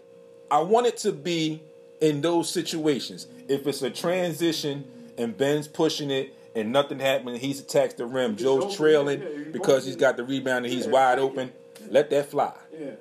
I 0.49 0.61
want 0.61 0.87
it 0.87 0.97
to 0.97 1.11
be 1.11 1.61
in 1.99 2.21
those 2.21 2.49
situations. 2.49 3.27
If 3.47 3.67
it's 3.67 3.81
a 3.81 3.89
transition 3.89 4.85
and 5.17 5.37
Ben's 5.37 5.67
pushing 5.67 6.09
it 6.09 6.33
and 6.55 6.71
nothing 6.71 6.99
happening, 6.99 7.39
he's 7.39 7.59
attacks 7.59 7.95
the 7.95 8.05
rim. 8.05 8.35
Joe's 8.35 8.75
trailing 8.75 9.49
because 9.51 9.85
he's 9.85 9.95
got 9.95 10.17
the 10.17 10.23
rebound 10.23 10.65
and 10.65 10.73
he's 10.73 10.87
wide 10.87 11.19
open. 11.19 11.51
Let 11.89 12.09
that 12.11 12.29
fly. 12.29 12.53
Yeah, 12.77 12.91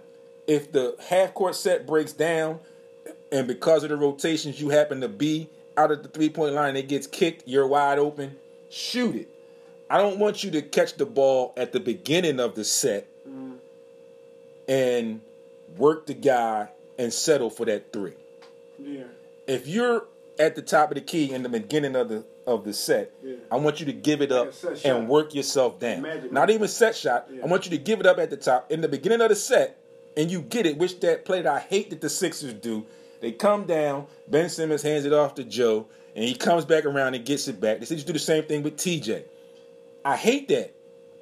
If 0.46 0.72
the 0.72 0.96
half 1.08 1.34
court 1.34 1.54
set 1.54 1.86
breaks 1.86 2.12
down 2.12 2.58
and 3.32 3.46
because 3.48 3.82
of 3.82 3.88
the 3.88 3.96
rotations 3.96 4.60
you 4.60 4.68
happen 4.68 5.00
to 5.00 5.08
be 5.08 5.48
out 5.76 5.90
at 5.90 6.02
the 6.02 6.08
three 6.08 6.28
point 6.28 6.54
line, 6.54 6.76
it 6.76 6.86
gets 6.88 7.06
kicked, 7.06 7.48
you're 7.48 7.66
wide 7.66 7.98
open, 7.98 8.36
shoot 8.70 9.16
it. 9.16 9.28
I 9.90 9.98
don't 9.98 10.18
want 10.18 10.44
you 10.44 10.50
to 10.52 10.62
catch 10.62 10.94
the 10.94 11.06
ball 11.06 11.52
at 11.56 11.72
the 11.72 11.80
beginning 11.80 12.38
of 12.40 12.54
the 12.54 12.64
set 12.64 13.08
and 14.68 15.20
work 15.76 16.06
the 16.06 16.14
guy 16.14 16.68
and 16.98 17.12
settle 17.12 17.50
for 17.50 17.64
that 17.66 17.92
three. 17.92 18.12
yeah. 18.78 19.04
If 19.46 19.66
you're 19.66 20.04
at 20.38 20.54
the 20.54 20.62
top 20.62 20.90
of 20.90 20.94
the 20.94 21.00
key 21.00 21.32
in 21.32 21.42
the 21.42 21.48
beginning 21.48 21.96
of 21.96 22.08
the 22.08 22.24
of 22.46 22.64
the 22.64 22.72
set, 22.72 23.12
Yeah. 23.22 23.34
I 23.50 23.56
want 23.56 23.78
you 23.80 23.86
to 23.86 23.92
give 23.92 24.20
it 24.20 24.32
up 24.32 24.52
set 24.52 24.84
and 24.84 25.08
work 25.08 25.34
yourself 25.34 25.78
down. 25.78 26.02
Magic 26.02 26.32
Not 26.32 26.50
even 26.50 26.66
set 26.68 26.96
shot. 26.96 27.28
Yeah. 27.32 27.42
I 27.44 27.46
want 27.46 27.64
you 27.66 27.70
to 27.70 27.78
give 27.78 28.00
it 28.00 28.06
up 28.06 28.18
at 28.18 28.30
the 28.30 28.36
top 28.36 28.70
in 28.72 28.80
the 28.80 28.88
beginning 28.88 29.20
of 29.20 29.28
the 29.28 29.36
set, 29.36 29.76
and 30.16 30.30
you 30.30 30.42
get 30.42 30.66
it. 30.66 30.76
Which 30.76 30.98
that 31.00 31.24
play 31.24 31.42
that 31.42 31.52
I 31.52 31.60
hate 31.60 31.90
that 31.90 32.00
the 32.00 32.08
Sixers 32.08 32.54
do. 32.54 32.84
They 33.22 33.32
come 33.32 33.64
down. 33.64 34.06
Ben 34.28 34.50
Simmons 34.50 34.82
hands 34.82 35.04
it 35.06 35.12
off 35.14 35.36
to 35.36 35.44
Joe, 35.44 35.86
and 36.14 36.24
he 36.24 36.34
comes 36.34 36.64
back 36.66 36.84
around 36.84 37.14
and 37.14 37.24
gets 37.24 37.46
it 37.48 37.60
back. 37.60 37.78
They 37.78 37.86
say 37.86 37.94
you 37.94 38.02
do 38.02 38.12
the 38.12 38.18
same 38.18 38.42
thing 38.44 38.62
with 38.64 38.76
TJ. 38.76 39.24
I 40.04 40.16
hate 40.16 40.48
that 40.48 40.74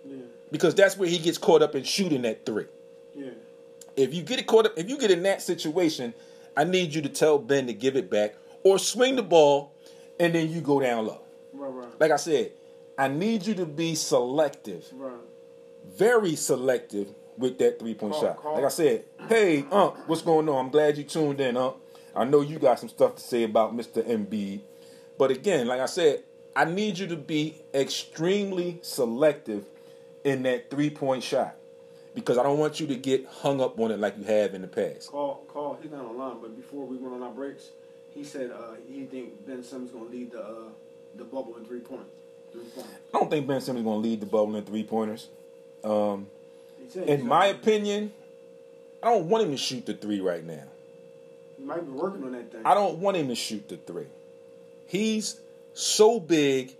Yeah, 0.05 0.17
because 0.51 0.75
that's 0.75 0.97
where 0.97 1.09
he 1.09 1.19
gets 1.19 1.37
caught 1.39 1.61
up 1.63 1.75
in 1.75 1.85
shooting 1.85 2.23
that 2.23 2.47
three. 2.47 2.65
yeah, 3.15 3.33
If 3.97 4.15
you 4.15 4.23
get 4.23 4.39
it 4.39 4.47
caught 4.47 4.65
up, 4.67 4.73
if 4.79 4.89
you 4.89 4.97
get 4.99 5.11
in 5.11 5.23
that 5.25 5.43
situation, 5.43 6.15
I 6.57 6.65
need 6.65 6.95
you 6.95 7.03
to 7.03 7.11
tell 7.11 7.39
Ben 7.39 7.67
to 7.67 7.75
give 7.75 7.95
it 7.97 8.09
back 8.11 8.35
or 8.65 8.79
swing 8.79 9.17
the 9.17 9.23
ball, 9.23 9.73
and 10.19 10.35
then 10.35 10.51
you 10.51 10.63
go 10.63 10.81
down 10.81 11.07
low. 11.07 11.21
right, 11.53 11.69
right, 11.71 12.01
Like 12.01 12.11
I 12.11 12.17
said, 12.17 12.53
I 12.99 13.09
need 13.09 13.47
you 13.47 13.55
to 13.57 13.67
be 13.67 13.95
selective, 13.95 14.87
right. 14.95 15.13
very 15.87 16.35
selective 16.37 17.09
with 17.37 17.59
that 17.59 17.79
three 17.79 17.95
point 17.95 18.15
shot. 18.15 18.37
call. 18.39 18.55
Like 18.55 18.65
I 18.65 18.69
said, 18.69 19.05
hey, 19.29 19.65
Unc, 19.71 19.95
what's 20.09 20.23
going 20.23 20.49
on? 20.49 20.67
I'm 20.67 20.71
glad 20.71 20.97
you 20.99 21.05
tuned 21.05 21.41
in, 21.41 21.57
Unc. 21.59 21.77
I 22.15 22.25
know 22.25 22.41
you 22.41 22.59
got 22.59 22.79
some 22.79 22.89
stuff 22.89 23.17
to 23.17 23.23
say 23.23 23.45
about 23.45 23.77
Mr. 23.77 24.03
Embiid. 24.03 24.61
But 25.19 25.31
again, 25.31 25.67
like 25.67 25.81
I 25.81 25.87
said, 25.87 26.23
I 26.57 26.65
need 26.65 26.99
you 26.99 27.07
to 27.09 27.17
be 27.17 27.57
extremely 27.73 28.79
selective 28.83 29.65
in 30.25 30.43
that 30.43 30.71
three 30.71 30.91
point 30.91 31.23
shot 31.23 31.57
because 32.15 32.39
I 32.39 32.43
don't 32.43 32.59
want 32.59 32.81
you 32.81 32.87
to 32.89 32.97
get 32.97 33.27
hung 33.27 33.61
up 33.61 33.79
on 33.79 33.91
it 33.91 33.99
like 33.99 34.19
you 34.19 34.25
have 34.25 34.55
in 34.55 34.63
the 34.63 34.69
past. 34.69 35.11
Call, 35.11 35.45
call. 35.49 35.79
He's 35.81 35.91
not 35.91 36.05
online, 36.05 36.41
but 36.41 36.57
before 36.57 36.87
we 36.87 36.97
went 36.97 37.15
on 37.15 37.23
our 37.23 37.31
breaks, 37.31 37.69
he 38.13 38.25
said 38.25 38.51
uh, 38.51 38.75
he 38.89 39.05
think 39.05 39.47
Ben 39.47 39.63
Simmons 39.63 39.91
gonna 39.91 40.11
lead 40.11 40.33
the 40.33 40.43
uh, 40.43 40.69
the 41.17 41.25
bubble 41.25 41.57
in 41.57 41.65
three 41.65 41.81
points. 41.81 42.11
Three 42.53 42.65
point. 42.65 42.87
I 43.15 43.19
don't 43.19 43.31
think 43.31 43.47
Ben 43.47 43.61
Simmons 43.61 43.85
going 43.85 44.03
to 44.03 44.09
lead 44.09 44.21
the 44.21 44.27
bubble 44.27 44.57
in 44.57 44.65
three 44.65 44.83
pointers. 44.83 45.29
Um, 45.85 46.27
in 46.95 47.27
my 47.27 47.47
opinion, 47.47 48.13
I 49.03 49.11
don't 49.11 49.29
want 49.29 49.45
him 49.45 49.51
to 49.53 49.57
shoot 49.57 49.87
the 49.87 49.95
three 49.95 50.21
right 50.21 50.45
now. 50.45 50.65
He 51.61 51.67
might 51.67 51.85
be 51.85 51.93
working 51.93 52.25
on 52.25 52.33
that 52.33 52.51
thing. 52.51 52.63
I 52.65 52.75
don't 52.75 52.99
want 52.99 53.17
him 53.17 53.29
to 53.29 53.35
shoot 53.35 53.69
the 53.69 53.77
three. 53.77 54.07
He's 54.87 55.41
so 55.75 56.19
big, 56.19 56.75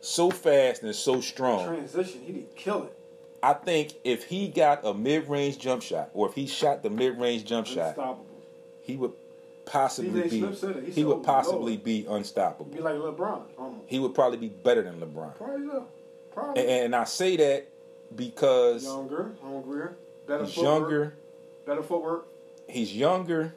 so 0.00 0.30
fast, 0.30 0.82
and 0.82 0.94
so 0.94 1.20
strong. 1.20 1.66
transition. 1.66 2.20
He 2.24 2.32
did 2.32 2.54
kill 2.56 2.84
it. 2.84 2.92
I 3.42 3.52
think 3.54 3.94
if 4.02 4.24
he 4.24 4.48
got 4.48 4.84
a 4.84 4.92
mid-range 4.92 5.58
jump 5.58 5.82
shot, 5.82 6.10
or 6.14 6.28
if 6.28 6.34
he 6.34 6.46
shot 6.46 6.82
the 6.82 6.90
mid-range 6.90 7.44
jump 7.44 7.66
shot, 7.66 7.96
he 8.82 8.96
would 8.96 9.12
possibly 9.64 10.22
be 10.22 10.40
Smith 10.40 10.58
said 10.58 10.76
it. 10.76 10.88
He 10.88 11.04
would 11.04 11.18
"Oh, 11.18 11.20
possibly 11.20 11.72
Lord." 11.72 11.84
be 11.84 12.06
unstoppable. 12.08 12.70
Be 12.72 12.80
like 12.80 12.94
LeBron. 12.96 13.42
Almost. 13.58 13.84
He 13.86 13.98
would 13.98 14.14
probably 14.14 14.38
be 14.38 14.48
better 14.48 14.82
than 14.82 15.00
LeBron. 15.00 15.36
Probably 15.36 15.66
so. 15.68 15.86
Probably. 16.32 16.62
And, 16.62 16.70
and 16.86 16.96
I 16.96 17.04
say 17.04 17.36
that 17.36 17.68
because 18.14 18.84
younger, 18.84 19.34
hungrier, 19.42 19.96
better 20.26 20.44
he's 20.44 20.54
footwork. 20.54 20.80
younger, 20.80 21.14
Better 21.66 21.82
footwork. 21.82 22.26
he's 22.68 22.94
younger. 22.94 23.54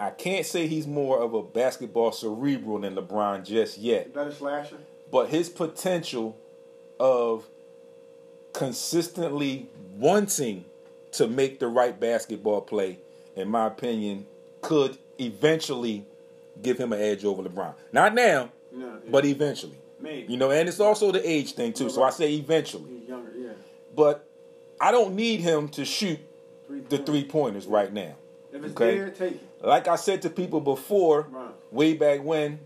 I 0.00 0.10
can't 0.10 0.46
say 0.46 0.66
he's 0.66 0.86
more 0.86 1.20
of 1.20 1.34
a 1.34 1.42
basketball 1.42 2.12
cerebral 2.12 2.78
than 2.80 2.94
LeBron 2.94 3.44
just 3.44 3.78
yet, 3.78 4.14
Better 4.14 4.32
slasher. 4.32 4.76
but 5.10 5.28
his 5.28 5.48
potential 5.48 6.36
of 7.00 7.46
consistently 8.52 9.68
wanting 9.96 10.64
to 11.12 11.26
make 11.28 11.58
the 11.58 11.66
right 11.68 11.98
basketball 11.98 12.60
play, 12.60 12.98
in 13.36 13.48
my 13.48 13.66
opinion, 13.66 14.26
could 14.60 14.98
eventually 15.18 16.04
give 16.62 16.78
him 16.78 16.92
an 16.92 17.00
edge 17.00 17.24
over 17.24 17.42
LeBron. 17.42 17.74
Not 17.92 18.14
now, 18.14 18.50
yeah. 18.76 18.86
but 19.10 19.24
eventually. 19.24 19.76
maybe. 20.00 20.32
You 20.32 20.38
know, 20.38 20.50
and 20.50 20.68
it's 20.68 20.80
also 20.80 21.12
the 21.12 21.28
age 21.28 21.52
thing 21.52 21.72
too. 21.72 21.88
So 21.90 22.02
I 22.02 22.10
say 22.10 22.34
eventually. 22.34 22.98
He's 22.98 23.08
younger. 23.08 23.32
Yeah. 23.36 23.52
But 23.94 24.28
I 24.80 24.90
don't 24.92 25.14
need 25.14 25.40
him 25.40 25.68
to 25.70 25.84
shoot 25.84 26.20
Three 26.66 26.80
the 26.88 26.98
three 26.98 27.24
pointers 27.24 27.66
right 27.66 27.92
now. 27.92 28.14
If 28.58 28.64
it's 28.64 28.72
okay. 28.74 28.98
there, 28.98 29.10
take 29.10 29.32
it. 29.34 29.42
Like 29.62 29.88
I 29.88 29.96
said 29.96 30.22
to 30.22 30.30
people 30.30 30.60
before, 30.60 31.26
Right. 31.30 31.50
way 31.70 31.94
back 31.94 32.22
when, 32.22 32.60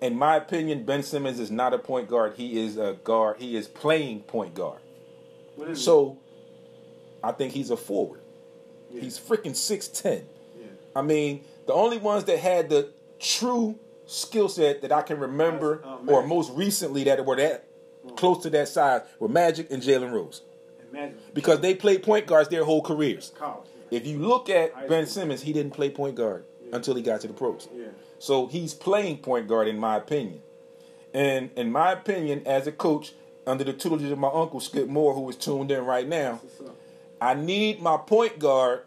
in 0.00 0.16
my 0.16 0.36
opinion, 0.36 0.84
Ben 0.84 1.02
Simmons 1.02 1.38
is 1.40 1.50
not 1.50 1.74
a 1.74 1.78
point 1.78 2.08
guard. 2.08 2.34
He 2.36 2.58
is 2.60 2.76
a 2.76 2.98
guard. 3.04 3.36
He 3.38 3.56
is 3.56 3.68
playing 3.68 4.20
point 4.22 4.54
guard. 4.54 4.80
What 5.56 5.68
is 5.70 5.82
So 5.84 6.18
I 7.22 7.32
think 7.32 7.52
he's 7.52 7.70
a 7.70 7.76
forward. 7.76 8.20
Yeah. 8.90 9.02
He's 9.02 9.18
freaking 9.18 9.54
6'10. 9.54 10.22
Yeah. 10.58 10.66
I 10.96 11.02
mean, 11.02 11.44
the 11.66 11.72
only 11.74 11.98
ones 11.98 12.24
that 12.24 12.38
had 12.38 12.70
the 12.70 12.90
true 13.18 13.78
skill 14.06 14.48
set 14.48 14.82
that 14.82 14.90
I 14.90 15.02
can 15.02 15.18
remember, 15.20 15.82
uh, 15.84 15.98
or 16.10 16.26
most 16.26 16.50
recently 16.52 17.04
that 17.04 17.24
were 17.24 17.36
that 17.36 17.64
close 18.16 18.42
to 18.42 18.50
that 18.50 18.68
size, 18.68 19.02
were 19.18 19.28
Magic 19.28 19.70
and 19.70 19.82
Jalen 19.82 20.12
Rose. 20.12 20.42
Imagine. 20.90 21.18
Because 21.34 21.60
they 21.60 21.74
played 21.74 22.02
point 22.02 22.26
guards 22.26 22.48
their 22.48 22.64
whole 22.64 22.82
careers. 22.82 23.32
College. 23.38 23.68
If 23.90 24.06
you 24.06 24.18
look 24.18 24.48
at 24.48 24.88
Ben. 24.88 25.06
Simmons, 25.06 25.42
he 25.42 25.52
didn't 25.52 25.72
play 25.72 25.90
point 25.90 26.14
guard 26.14 26.44
until 26.72 26.94
he 26.94 27.02
got 27.02 27.20
to 27.22 27.26
the 27.26 27.32
pros. 27.34 27.68
Yeah. 27.74 27.86
So 28.18 28.46
he's 28.46 28.74
playing 28.74 29.18
point 29.18 29.48
guard, 29.48 29.66
in 29.68 29.78
my 29.78 29.96
opinion. 29.96 30.42
And 31.12 31.50
in 31.56 31.72
my 31.72 31.92
opinion, 31.92 32.42
as 32.46 32.66
a 32.66 32.72
coach, 32.72 33.12
under 33.46 33.64
the 33.64 33.72
tutelage 33.72 34.10
of 34.10 34.18
my 34.18 34.30
uncle 34.32 34.60
Skip 34.60 34.88
Moore, 34.88 35.14
who 35.14 35.28
is 35.28 35.36
tuned 35.36 35.70
in 35.70 35.84
right 35.84 36.06
now, 36.06 36.40
I 37.20 37.34
need 37.34 37.80
my 37.80 37.96
point 37.96 38.38
guard 38.38 38.82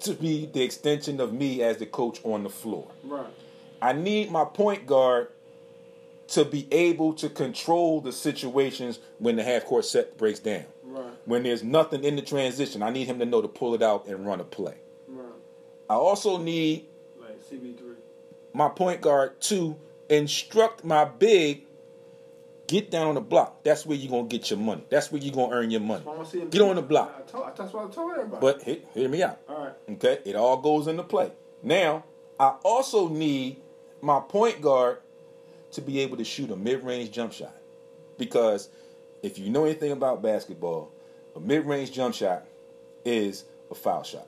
to 0.00 0.14
be 0.14 0.46
the 0.46 0.62
extension 0.62 1.20
of 1.20 1.32
me 1.32 1.62
as 1.62 1.76
the 1.76 1.86
coach 1.86 2.20
on 2.24 2.42
the 2.42 2.50
floor. 2.50 2.90
Right. 3.04 3.26
I 3.80 3.92
need 3.92 4.30
my 4.30 4.44
point 4.44 4.86
guard 4.86 5.28
to 6.28 6.44
be 6.44 6.66
able 6.72 7.12
to 7.14 7.28
control 7.28 8.00
the 8.00 8.12
situations 8.12 8.98
when 9.18 9.36
the 9.36 9.42
half 9.42 9.64
court 9.64 9.84
set 9.84 10.16
breaks 10.16 10.38
down. 10.38 10.64
When 11.30 11.44
there's 11.44 11.62
nothing 11.62 12.02
in 12.02 12.16
the 12.16 12.22
transition, 12.22 12.82
I 12.82 12.90
need 12.90 13.06
him 13.06 13.20
to 13.20 13.24
know 13.24 13.40
to 13.40 13.46
pull 13.46 13.74
it 13.74 13.82
out 13.82 14.08
and 14.08 14.26
run 14.26 14.40
a 14.40 14.44
play. 14.44 14.74
Right. 15.06 15.26
I 15.88 15.94
also 15.94 16.38
need 16.38 16.86
Like 17.20 17.40
CP3. 17.48 17.94
my 18.52 18.68
point 18.68 19.00
guard 19.00 19.40
to 19.42 19.76
instruct 20.08 20.82
my 20.84 21.04
big 21.04 21.66
get 22.66 22.90
down 22.90 23.06
on 23.06 23.14
the 23.14 23.20
block. 23.20 23.62
That's 23.62 23.86
where 23.86 23.96
you're 23.96 24.10
gonna 24.10 24.26
get 24.26 24.50
your 24.50 24.58
money. 24.58 24.82
That's 24.90 25.12
where 25.12 25.22
you're 25.22 25.32
gonna 25.32 25.54
earn 25.54 25.70
your 25.70 25.80
money. 25.80 26.02
I 26.04 26.08
want 26.08 26.24
to 26.24 26.30
see 26.32 26.40
him. 26.40 26.48
Get 26.50 26.62
on 26.62 26.74
the 26.74 26.82
block. 26.82 27.14
I 27.16 27.30
told, 27.30 27.46
that's 27.56 27.72
what 27.72 27.86
I 27.86 27.90
told 27.92 28.10
everybody. 28.12 28.40
But 28.40 28.62
he- 28.62 28.82
hear 28.92 29.08
me 29.08 29.22
out. 29.22 29.38
all 29.48 29.66
right. 29.66 29.72
Okay, 29.92 30.18
it 30.24 30.34
all 30.34 30.56
goes 30.56 30.88
into 30.88 31.04
play. 31.04 31.30
Now, 31.62 32.02
I 32.40 32.56
also 32.64 33.06
need 33.08 33.58
my 34.00 34.18
point 34.18 34.60
guard 34.60 34.98
to 35.72 35.80
be 35.80 36.00
able 36.00 36.16
to 36.16 36.24
shoot 36.24 36.50
a 36.50 36.56
mid-range 36.56 37.12
jump 37.12 37.32
shot. 37.32 37.54
Because 38.18 38.68
if 39.22 39.38
you 39.38 39.48
know 39.50 39.64
anything 39.64 39.92
about 39.92 40.22
basketball, 40.22 40.90
a 41.36 41.40
mid-range 41.40 41.92
jump 41.92 42.14
shot 42.14 42.44
is 43.04 43.44
a 43.70 43.74
foul 43.74 44.02
shot. 44.02 44.26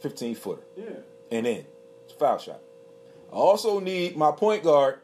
15 0.00 0.34
footer. 0.34 0.62
Yeah. 0.76 0.84
And 1.30 1.46
in. 1.46 1.64
It's 2.04 2.14
a 2.14 2.16
foul 2.16 2.38
shot. 2.38 2.60
I 3.32 3.36
also 3.36 3.80
need 3.80 4.16
my 4.16 4.30
point 4.30 4.62
guard 4.62 4.98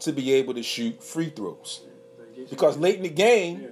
to 0.00 0.12
be 0.12 0.32
able 0.34 0.54
to 0.54 0.62
shoot 0.62 1.02
free 1.02 1.30
throws. 1.30 1.82
Because 2.48 2.76
late 2.78 2.96
in 2.96 3.02
the 3.02 3.08
game, 3.08 3.60
yeah. 3.60 3.68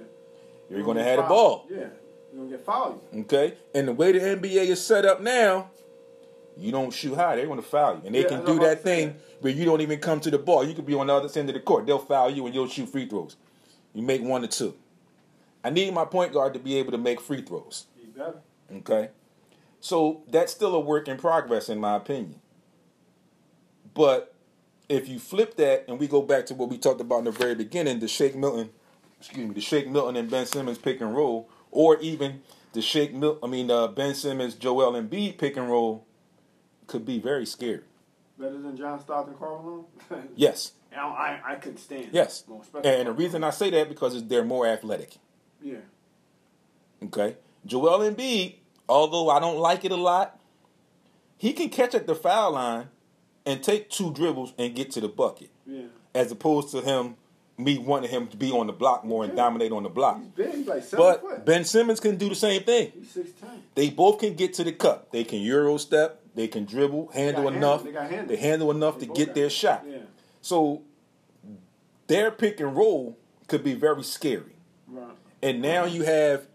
you're 0.71 0.79
You 0.81 0.85
going 0.85 0.97
to 0.99 1.05
have 1.05 1.17
the 1.17 1.23
ball. 1.25 1.67
Yeah. 1.71 1.77
You're 1.77 2.45
gonna 2.45 2.51
get 2.51 2.65
fouled. 2.65 3.01
Okay? 3.21 3.55
And 3.75 3.89
the 3.89 3.93
way 3.93 4.13
the 4.13 4.21
NBA 4.21 4.67
is 4.67 4.85
set 4.85 5.05
up 5.05 5.21
now, 5.21 5.71
you 6.57 6.73
don't 6.73 6.91
shoot 6.91 7.15
high, 7.15 7.37
they're 7.37 7.47
going 7.47 7.61
to 7.61 7.67
foul 7.67 7.95
you. 7.97 8.03
And 8.07 8.15
they 8.15 8.23
Yeah, 8.23 8.29
can 8.29 8.45
do 8.45 8.59
that 8.61 8.83
thing 8.83 9.17
where 9.41 9.53
you 9.53 9.65
don't 9.65 9.81
even 9.81 9.99
come 10.01 10.21
to 10.21 10.31
the 10.31 10.39
ball. 10.39 10.65
You 10.65 10.75
could 10.75 10.87
be 10.87 10.95
on 10.95 11.07
the 11.07 11.15
other 11.15 11.29
end 11.39 11.49
of 11.49 11.55
the 11.55 11.61
court. 11.61 11.87
They'll 11.87 11.99
foul 11.99 12.31
you 12.31 12.45
and 12.47 12.55
you'll 12.55 12.69
shoot 12.69 12.89
free 12.89 13.07
throws. 13.07 13.37
You 13.95 14.03
make 14.03 14.23
one 14.23 14.45
or 14.45 14.49
two. 14.49 14.75
I 15.65 15.71
need 15.71 15.93
my 15.93 16.05
point 16.05 16.33
guard 16.33 16.55
to 16.55 16.61
be 16.61 16.77
able 16.77 16.93
to 16.93 16.99
make 16.99 17.21
free 17.21 17.43
throws. 17.43 17.87
Okay? 18.73 19.11
So 19.81 20.23
that's 20.29 20.53
still 20.53 20.75
a 20.75 20.81
work 20.81 21.09
in 21.09 21.17
progress, 21.17 21.69
in 21.69 21.79
my 21.79 21.97
opinion. 21.97 22.41
But 23.95 24.35
if 24.89 25.09
you 25.09 25.19
flip 25.19 25.57
that 25.57 25.85
and 25.89 25.99
we 25.99 26.07
go 26.07 26.23
back 26.23 26.47
to 26.47 26.55
what 26.55 26.69
we 26.69 26.79
talked 26.79 27.01
about 27.01 27.21
in 27.21 27.25
the 27.25 27.31
very 27.33 27.55
beginning, 27.55 27.99
the 28.01 28.09
Shake 28.09 28.37
Milton, 28.37 28.71
excuse 29.19 29.47
me, 29.47 29.55
the 29.55 29.61
Shake 29.61 29.89
Milton 29.89 30.17
and 30.17 30.31
Ben 30.31 30.47
Simmons 30.47 30.79
pick 30.79 31.01
and 31.01 31.15
roll, 31.15 31.49
or 31.71 31.99
even 32.01 32.43
the 32.73 32.83
Shake 32.83 33.15
Milton, 33.15 33.41
I 33.43 33.47
mean 33.47 33.71
uh, 33.71 33.89
Ben 33.89 34.15
Simmons, 34.15 34.55
Joel 34.55 34.93
Embiid 34.93 35.39
pick 35.39 35.57
and 35.57 35.69
roll, 35.69 36.07
could 36.87 37.05
be 37.05 37.19
very 37.19 37.47
scary. 37.47 37.83
Better 38.39 38.59
than 38.59 38.77
John 38.77 39.01
Stockton, 39.01 39.35
Karl 39.35 39.87
Malone. 40.11 40.29
Yes, 40.37 40.73
I, 40.97 41.01
I 41.01 41.41
I 41.45 41.55
couldn't 41.57 41.79
stand. 41.79 42.05
it. 42.05 42.15
yes. 42.15 42.45
And 42.85 43.09
the 43.09 43.13
reason 43.13 43.43
I 43.43 43.51
say 43.51 43.71
that 43.71 43.89
because 43.89 44.25
they're 44.27 44.45
more 44.45 44.67
athletic. 44.67 45.17
Yeah. 45.63 45.79
Okay. 47.05 47.37
Joel 47.67 48.01
Embiid, 48.01 48.55
although 48.89 49.31
I 49.31 49.41
don't 49.41 49.59
like 49.59 49.85
it 49.85 49.93
a 49.93 49.97
lot, 49.97 50.39
he 51.37 51.53
can 51.53 51.69
catch 51.69 51.95
at 51.95 52.07
the 52.07 52.15
foul 52.15 52.53
line 52.53 52.89
and 53.47 53.63
take 53.63 53.91
two 53.91 54.13
dribbles 54.13 54.53
and 54.59 54.75
get 54.75 54.91
to 54.93 55.01
the 55.01 55.09
bucket. 55.09 55.51
Yeah. 55.67 55.83
As 56.15 56.33
opposed 56.33 56.71
to 56.71 56.81
him, 56.81 57.17
me 57.57 57.77
wanting 57.77 58.11
him 58.11 58.29
to 58.29 58.37
be 58.37 58.53
on 58.53 58.69
the 58.69 58.73
block 58.73 59.05
more 59.05 59.25
and 59.25 59.35
dominate 59.37 59.73
on 59.73 59.83
the 59.83 59.89
block. 59.89 60.19
He's 60.21 60.29
big. 60.29 60.55
He's 60.55 60.67
like 60.67 60.91
But 60.93 61.21
foot. 61.21 61.45
Ben 61.45 61.65
Simmons 61.65 61.99
can 62.01 62.17
do 62.17 62.29
the 62.29 62.35
same 62.35 62.63
thing. 62.63 62.93
He's. 62.95 63.19
They 63.75 63.91
both 63.91 64.21
can 64.21 64.35
get 64.35 64.55
to 64.55 64.65
the 64.65 64.73
cup. 64.73 65.11
They 65.11 65.25
can 65.25 65.41
euro 65.41 65.77
step. 65.77 66.21
They 66.35 66.47
can 66.47 66.67
dribble, 66.67 67.09
handle 67.09 67.45
got 67.45 67.55
enough. 67.55 67.83
handle. 67.83 67.93
They 67.93 68.09
handle. 68.09 68.27
They 68.29 68.37
handle 68.41 68.71
enough 68.71 68.99
They 69.01 69.07
to 69.07 69.13
get 69.13 69.35
their 69.35 69.51
shot. 69.51 69.85
Yeah. 69.89 69.99
So 70.41 70.83
their 72.07 72.31
pick 72.31 72.61
and 72.61 72.77
roll 72.77 73.19
could 73.49 73.65
be 73.65 73.75
very 73.75 74.05
scary. 74.05 74.55
Right. 74.87 75.09
And 75.43 75.63
now 75.63 75.85
you 75.85 76.03
have 76.03 76.47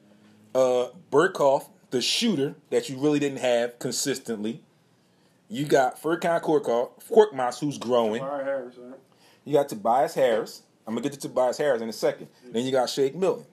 uh 0.55 0.87
Burkhoff, 1.11 1.69
the 1.91 2.01
shooter 2.01 2.55
that 2.69 2.89
you 2.89 2.97
really 2.97 3.19
didn't 3.19 3.39
have 3.39 3.79
consistently. 3.79 4.61
You 5.49 5.65
got 5.65 6.01
Furkan 6.01 6.41
Korkmaz, 6.41 7.59
who's 7.59 7.77
growing. 7.77 8.21
Harris, 8.21 8.75
right? 8.77 8.99
You 9.45 9.53
got 9.53 9.69
Tobias 9.69 10.15
Harris. 10.15 10.63
I'm 10.87 10.93
gonna 10.95 11.03
get 11.03 11.13
to 11.13 11.19
Tobias 11.19 11.57
Harris 11.57 11.81
in 11.81 11.89
a 11.89 11.93
second. 11.93 12.27
Then 12.51 12.65
you 12.65 12.71
got 12.71 12.89
Shake 12.89 13.15
Milton. 13.15 13.45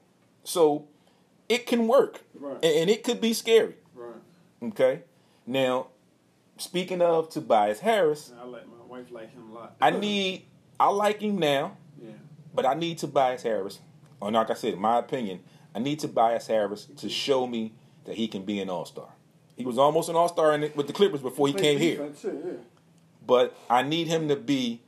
So 0.44 0.86
it 1.48 1.66
can 1.66 1.86
work, 1.86 2.22
Right. 2.34 2.54
and, 2.62 2.64
and 2.64 2.90
it 2.90 3.04
could 3.04 3.20
be 3.20 3.32
scary. 3.34 3.74
Right. 3.94 4.14
Okay. 4.62 5.02
Now, 5.46 5.88
speaking 6.56 7.02
of 7.02 7.28
Tobias 7.28 7.80
Harris, 7.80 8.32
I 8.40 8.44
like 8.44 8.66
my 8.66 8.84
wife 8.88 9.10
like 9.10 9.32
him 9.32 9.50
a 9.50 9.54
lot. 9.54 9.76
I 9.80 9.90
need. 9.90 10.46
I 10.78 10.88
like 10.88 11.20
him 11.20 11.38
now, 11.38 11.76
Yeah. 12.02 12.12
but 12.54 12.64
I 12.64 12.74
need 12.74 12.98
Tobias 12.98 13.42
Harris. 13.42 13.80
Or 14.20 14.30
like 14.30 14.50
I 14.50 14.54
said, 14.54 14.74
in 14.74 14.80
my 14.80 14.98
opinion, 14.98 15.40
I 15.74 15.78
need 15.78 15.98
Tobias 16.00 16.46
Harris 16.46 16.86
to 16.96 17.08
show 17.08 17.46
me 17.46 17.72
that 18.04 18.16
he 18.16 18.28
can 18.28 18.44
be 18.44 18.60
an 18.60 18.68
All 18.68 18.84
Star. 18.84 19.08
He 19.56 19.64
was 19.64 19.78
almost 19.78 20.08
an 20.08 20.16
All 20.16 20.28
Star 20.28 20.56
with 20.74 20.86
the 20.86 20.92
Clippers 20.92 21.20
before 21.20 21.48
he 21.48 21.54
came 21.54 21.78
here. 21.78 21.96
defense, 21.96 22.22
too, 22.22 22.42
yeah. 22.44 22.52
but 23.26 23.56
I 23.68 23.82
need 23.82 24.06
him 24.06 24.28
to 24.28 24.36
be 24.36 24.80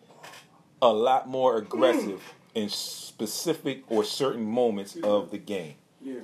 a 0.80 0.92
lot 0.92 1.28
more 1.28 1.56
aggressive 1.56 2.20
in 2.54 2.68
specific 2.68 3.82
or 3.88 4.04
certain 4.04 4.44
moments 4.44 4.96
of 5.02 5.30
the 5.30 5.38
game. 5.38 5.74
Yeah. 6.00 6.20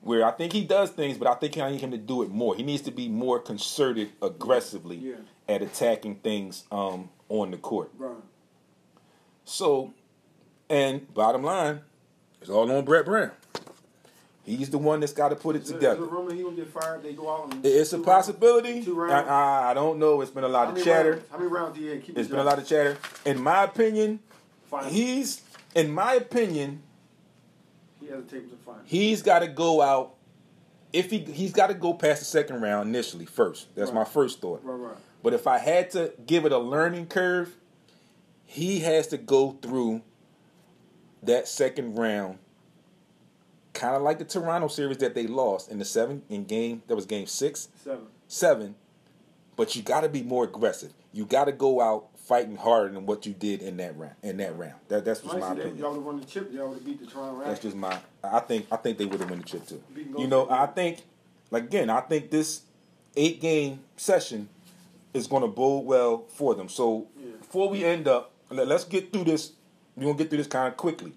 Where 0.00 0.24
I 0.24 0.32
think 0.32 0.52
he 0.52 0.64
does 0.64 0.90
things, 0.90 1.16
but 1.18 1.28
I 1.28 1.34
think 1.34 1.56
I 1.58 1.70
need 1.70 1.80
him 1.80 1.90
to 1.92 1.98
do 1.98 2.22
it 2.22 2.30
more. 2.30 2.56
He 2.56 2.62
needs 2.62 2.82
to 2.82 2.90
be 2.90 3.08
more 3.08 3.38
concerted 3.38 4.10
aggressively 4.20 4.96
Yeah. 4.96 5.14
at 5.48 5.62
attacking 5.62 6.16
things 6.16 6.64
um, 6.72 7.10
on 7.28 7.50
the 7.52 7.56
court. 7.56 7.90
Right. 7.96 8.16
So, 9.44 9.92
and 10.68 11.12
bottom 11.14 11.42
line, 11.44 11.80
it's 12.42 12.50
all 12.50 12.70
on 12.70 12.84
Brett 12.84 13.04
Brown. 13.04 13.30
He's 14.44 14.70
the 14.70 14.78
one 14.78 14.98
that's 15.00 15.12
got 15.12 15.28
to 15.28 15.36
put 15.36 15.54
it 15.56 15.62
Is 15.62 15.68
there- 15.68 15.78
together. 15.78 16.02
Is 16.02 16.08
a 16.08 16.10
rumor 16.10 16.34
he 16.34 16.42
gonna 16.42 16.56
get 16.56 16.66
fired? 16.68 17.02
They 17.04 17.12
go 17.12 17.30
out 17.30 17.54
It's 17.62 17.92
a 17.92 17.98
possibility. 18.00 18.84
Two 18.84 19.00
I, 19.00 19.06
rounds. 19.06 19.28
I, 19.30 19.70
I 19.70 19.74
don't 19.74 19.98
know. 20.00 20.20
It's 20.20 20.32
been 20.32 20.42
a 20.44 20.48
lot 20.48 20.68
How 20.68 20.74
of 20.76 20.84
chatter. 20.84 21.12
rounds? 21.12 21.24
How 21.30 21.38
many 21.38 21.50
rounds 21.50 21.78
do 21.78 21.84
you 21.84 22.00
keep? 22.00 22.18
It's 22.18 22.28
been 22.28 22.40
a 22.40 22.44
lot 22.44 22.58
of 22.58 22.66
chatter. 22.66 22.98
In 23.24 23.40
my 23.40 23.62
opinion, 23.64 24.18
Fine. 24.68 24.90
he's 24.92 25.42
in 25.76 25.92
my 25.92 26.14
opinion, 26.14 26.82
He 28.00 28.08
has 28.08 28.24
to 28.24 28.30
take 28.30 28.50
to 28.50 28.56
the 28.56 28.62
final. 28.62 28.80
He's 28.84 29.22
got 29.22 29.38
to 29.40 29.48
go 29.48 29.80
out. 29.80 30.14
If 30.92 31.10
he 31.10 31.18
he's 31.20 31.52
got 31.52 31.68
to 31.68 31.74
go 31.74 31.94
past 31.94 32.18
the 32.18 32.24
second 32.26 32.60
round 32.60 32.88
initially 32.88 33.24
first. 33.26 33.72
That's 33.76 33.92
my 33.92 34.04
first 34.04 34.40
thought. 34.40 34.60
Right, 34.64 34.74
right. 34.74 34.96
But 35.22 35.34
if 35.34 35.46
I 35.46 35.58
had 35.58 35.90
to 35.92 36.12
give 36.26 36.44
it 36.46 36.52
a 36.52 36.58
learning 36.58 37.06
curve, 37.06 37.54
he 38.44 38.80
has 38.80 39.06
to 39.08 39.18
go 39.18 39.52
through 39.62 40.02
that 41.22 41.48
second 41.48 41.94
round, 41.96 42.38
kind 43.74 43.94
of 43.96 44.02
like 44.02 44.18
the 44.18 44.24
Toronto 44.24 44.68
series 44.68 44.98
that 44.98 45.14
they 45.14 45.26
lost 45.26 45.70
in 45.70 45.78
the 45.78 45.84
seven 45.84 46.22
in 46.28 46.44
game. 46.44 46.82
That 46.88 46.96
was 46.96 47.06
game 47.06 47.26
six, 47.26 47.68
Seven. 47.82 48.06
seven. 48.28 48.74
But 49.56 49.76
you 49.76 49.82
got 49.82 50.00
to 50.00 50.08
be 50.08 50.22
more 50.22 50.44
aggressive. 50.44 50.92
You 51.12 51.26
got 51.26 51.44
to 51.44 51.52
go 51.52 51.80
out 51.80 52.08
fighting 52.16 52.56
harder 52.56 52.92
than 52.94 53.04
what 53.04 53.26
you 53.26 53.32
did 53.34 53.60
in 53.62 53.76
that 53.76 53.96
round. 53.98 54.14
In 54.22 54.38
that 54.38 54.56
round, 54.56 54.74
that, 54.88 55.04
that's 55.04 55.20
just 55.20 55.32
Might 55.34 55.40
my 55.40 55.48
that 55.54 55.58
opinion. 55.60 55.78
y'all 55.78 55.90
would 55.90 55.96
have 55.96 56.04
won 56.04 56.20
the 56.20 56.26
chip. 56.26 56.52
Y'all 56.52 56.68
would 56.68 56.76
have 56.78 56.84
beat 56.86 57.00
the 57.00 57.06
Toronto 57.06 57.40
Raptors. 57.40 57.46
That's 57.46 57.60
just 57.60 57.76
my. 57.76 57.98
I 58.24 58.40
think. 58.40 58.66
I 58.72 58.76
think 58.76 58.98
they 58.98 59.04
would 59.04 59.20
have 59.20 59.28
won 59.30 59.40
the 59.40 59.44
chip 59.44 59.66
too. 59.66 59.82
You 60.18 60.26
know, 60.26 60.48
I 60.50 60.66
think. 60.66 61.02
Like 61.50 61.64
again, 61.64 61.90
I 61.90 62.00
think 62.00 62.30
this 62.30 62.62
eight 63.14 63.42
game 63.42 63.80
session 63.96 64.48
is 65.12 65.26
going 65.26 65.42
to 65.42 65.48
bode 65.48 65.84
well 65.84 66.24
for 66.28 66.54
them. 66.54 66.70
So 66.70 67.08
Yeah. 67.18 67.32
before 67.38 67.68
we 67.68 67.84
end 67.84 68.08
up, 68.08 68.32
let, 68.48 68.70
us 68.70 68.84
get 68.84 69.12
through 69.12 69.24
this. 69.24 69.52
We're 69.96 70.04
gonna 70.04 70.18
get 70.18 70.28
through 70.30 70.38
this 70.38 70.46
kind 70.46 70.68
of 70.68 70.76
quickly. 70.76 71.12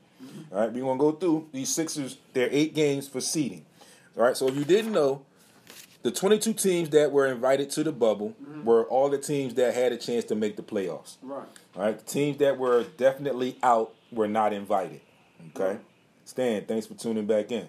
All 0.52 0.60
right, 0.62 0.72
we're 0.74 0.82
gonna 0.82 1.00
go 1.00 1.12
through 1.14 1.48
these 1.52 1.70
Sixers. 1.74 2.18
They're 2.34 2.50
eight 2.52 2.74
games 2.76 3.08
for 3.08 3.22
seeding. 3.22 3.66
All 4.18 4.24
right, 4.24 4.36
so 4.38 4.48
if 4.48 4.56
you 4.56 4.66
didn't 4.66 4.92
know, 4.92 5.24
the 6.04 6.12
22 6.12 6.54
teams 6.54 6.90
that 6.90 7.12
were 7.12 7.26
invited 7.28 7.70
to 7.72 7.84
the 7.84 7.92
bubble 7.92 8.36
Mm-hmm. 8.42 8.64
were 8.64 8.86
all 8.86 9.10
the 9.10 9.18
teams 9.18 9.54
that 9.56 9.74
had 9.74 9.92
a 9.92 9.98
chance 9.98 10.24
to 10.26 10.36
make 10.36 10.56
the 10.56 10.64
playoffs. 10.64 11.18
Right. 11.22 11.48
All 11.76 11.82
right, 11.84 11.98
the 11.98 12.06
teams 12.06 12.38
that 12.38 12.58
were 12.58 12.84
definitely 12.98 13.58
out 13.64 13.94
were 14.12 14.28
not 14.28 14.54
invited. 14.54 15.02
Okay, 15.56 15.80
Stan, 16.26 16.66
thanks 16.66 16.86
for 16.88 16.94
tuning 16.96 17.26
back 17.26 17.52
in. 17.52 17.68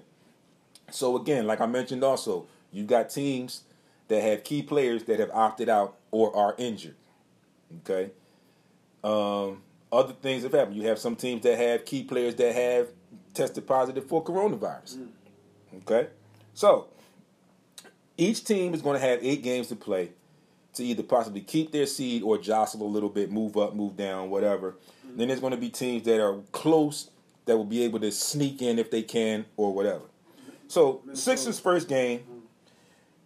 So 0.90 1.16
again, 1.16 1.46
like 1.46 1.60
I 1.60 1.66
mentioned, 1.66 2.02
also 2.04 2.46
you 2.72 2.84
got 2.84 3.10
teams 3.10 3.62
that 4.08 4.22
have 4.22 4.44
key 4.44 4.62
players 4.62 5.04
that 5.04 5.18
have 5.18 5.30
opted 5.32 5.68
out 5.68 5.96
or 6.10 6.34
are 6.36 6.54
injured. 6.58 6.94
Okay, 7.80 8.10
um, 9.02 9.62
other 9.96 10.12
things 10.12 10.42
have 10.42 10.52
happened. 10.52 10.76
You 10.76 10.88
have 10.88 10.98
some 10.98 11.16
teams 11.16 11.42
that 11.42 11.56
have 11.58 11.84
key 11.84 12.04
players 12.04 12.34
that 12.36 12.54
have 12.54 12.88
tested 13.34 13.66
positive 13.66 14.06
for 14.06 14.22
coronavirus. 14.22 14.96
Mm. 14.96 15.08
Okay, 15.82 16.08
so 16.54 16.88
each 18.16 18.44
team 18.44 18.74
is 18.74 18.82
going 18.82 18.98
to 18.98 19.06
have 19.06 19.18
eight 19.22 19.42
games 19.42 19.68
to 19.68 19.76
play 19.76 20.10
to 20.74 20.84
either 20.84 21.02
possibly 21.02 21.40
keep 21.40 21.72
their 21.72 21.86
seed 21.86 22.22
or 22.22 22.38
jostle 22.38 22.82
a 22.82 22.84
little 22.86 23.08
bit, 23.08 23.30
move 23.30 23.56
up, 23.56 23.74
move 23.74 23.96
down, 23.96 24.30
whatever. 24.30 24.72
Mm. 25.06 25.16
Then 25.16 25.28
there's 25.28 25.40
going 25.40 25.52
to 25.52 25.58
be 25.58 25.70
teams 25.70 26.04
that 26.04 26.20
are 26.20 26.36
close 26.52 27.10
that 27.46 27.56
will 27.56 27.64
be 27.64 27.82
able 27.84 28.00
to 28.00 28.10
sneak 28.10 28.60
in 28.60 28.78
if 28.78 28.90
they 28.90 29.02
can 29.02 29.46
or 29.56 29.72
whatever. 29.72 30.04
So 30.68 31.02
Sixers 31.12 31.58
first 31.58 31.88
game 31.88 32.20
mm. 32.20 32.40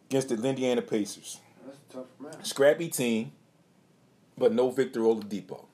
against 0.08 0.28
the 0.28 0.36
Indiana 0.36 0.82
Pacers, 0.82 1.40
That's 1.64 1.78
a 1.78 1.92
tough 1.92 2.06
match. 2.20 2.46
scrappy 2.46 2.88
team, 2.88 3.32
but 4.36 4.52
no 4.52 4.70
Victor 4.70 5.00
Oladipo. 5.00 5.64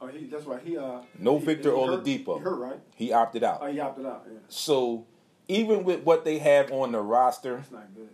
Oh, 0.00 0.06
he. 0.08 0.26
That's 0.26 0.44
why 0.44 0.58
he. 0.64 0.76
Uh. 0.76 1.00
No 1.18 1.38
he, 1.38 1.44
Victor 1.46 1.74
he 1.74 1.80
hurt- 1.86 2.04
Oladipo. 2.04 2.38
He 2.38 2.42
hurt, 2.44 2.58
right? 2.58 2.80
He 2.96 3.12
opted 3.12 3.44
Oh, 3.44 3.48
out. 3.48 3.70
he 3.72 3.80
opted 3.80 4.06
out. 4.06 4.26
Yeah. 4.30 4.38
So 4.48 5.06
even 5.48 5.84
with 5.84 6.02
what 6.02 6.24
they 6.24 6.38
have 6.38 6.70
on 6.72 6.92
the 6.92 7.00
roster, 7.00 7.64
not 7.70 7.94
good. 7.94 8.08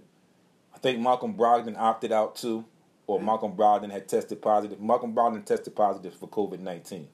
I 0.75 0.79
think 0.79 0.99
Malcolm 1.01 1.35
Brogdon 1.35 1.77
opted 1.77 2.13
out 2.13 2.37
too, 2.37 2.65
or 3.07 3.21
Malcolm 3.21 3.53
Brogdon 3.57 3.91
had 3.91 4.09
tested 4.09 4.41
positive. 4.41 4.81
Malcolm 4.81 5.15
Brogdon 5.15 5.45
tested 5.45 5.75
positive 5.75 6.15
for 6.15 6.29
COVID 6.29 6.61
nineteen, 6.61 7.09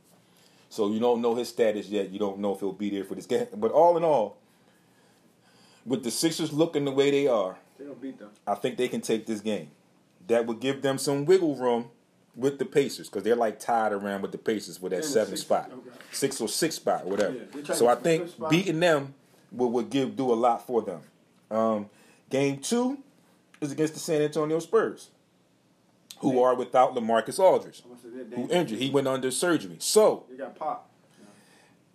so 0.69 0.91
you 0.91 1.01
don't 1.01 1.21
know 1.23 1.35
his 1.35 1.49
status 1.49 1.89
yet. 1.89 2.11
You 2.11 2.19
don't 2.19 2.39
know 2.39 2.55
if 2.55 2.61
he'll 2.61 2.73
be 2.73 2.91
there 2.91 3.05
for 3.05 3.15
this 3.15 3.27
game. 3.27 3.47
But 3.57 3.73
all 3.73 3.97
in 3.97 4.05
all, 4.05 4.37
with 5.85 6.03
the 6.05 6.11
Sixers 6.11 6.53
looking 6.53 6.85
the 6.85 6.93
way 6.93 7.11
they 7.11 7.27
are, 7.27 7.57
They 7.79 7.87
beat 8.01 8.19
them. 8.19 8.31
I 8.47 8.55
think 8.57 8.77
they 8.77 8.89
can 8.89 9.01
take 9.01 9.27
this 9.27 9.41
game. 9.41 9.71
That 10.29 10.47
would 10.47 10.61
give 10.61 10.83
them 10.83 10.99
some 10.99 11.25
wiggle 11.25 11.57
room 11.57 11.91
with 12.37 12.59
the 12.59 12.65
Pacers 12.67 13.09
because 13.09 13.23
they're 13.23 13.35
like 13.35 13.59
tied 13.59 13.93
around 13.93 14.21
with 14.23 14.31
the 14.33 14.39
Pacers 14.39 14.81
with 14.81 14.91
that 14.93 14.97
They're 15.03 15.07
in 15.09 15.13
the 15.15 15.21
seven 15.21 15.37
spot, 15.39 15.71
okay. 15.73 15.97
six 16.13 16.41
or 16.41 16.49
six 16.49 16.75
spot, 16.77 17.07
whatever. 17.07 17.35
Yeah, 17.35 17.75
so 17.75 17.89
I 17.89 17.95
think 17.95 18.31
beating 18.51 18.79
them 18.81 19.15
would, 19.53 19.69
will 19.69 19.83
give 19.85 20.17
do 20.17 20.33
a 20.33 20.35
lot 20.35 20.67
for 20.67 20.83
them. 20.83 21.01
Um, 21.51 21.89
game 22.31 22.59
two 22.59 22.99
is 23.61 23.73
against 23.73 23.95
the 23.95 24.01
San 24.01 24.21
Antonio 24.21 24.59
Spurs, 24.59 25.09
who 26.19 26.43
are 26.43 26.55
without 26.55 26.95
LaMarcus 26.95 27.39
Aldridge, 27.39 27.83
I'm 27.85 27.91
gonna 27.97 28.03
say 28.03 28.25
they're 28.29 28.39
who 28.39 28.51
injured. 28.53 28.79
He 28.79 28.91
went 28.91 29.09
under 29.09 29.31
surgery. 29.31 29.77
So 29.79 30.25
They 30.31 30.37
got 30.37 30.55
pop. 30.57 30.91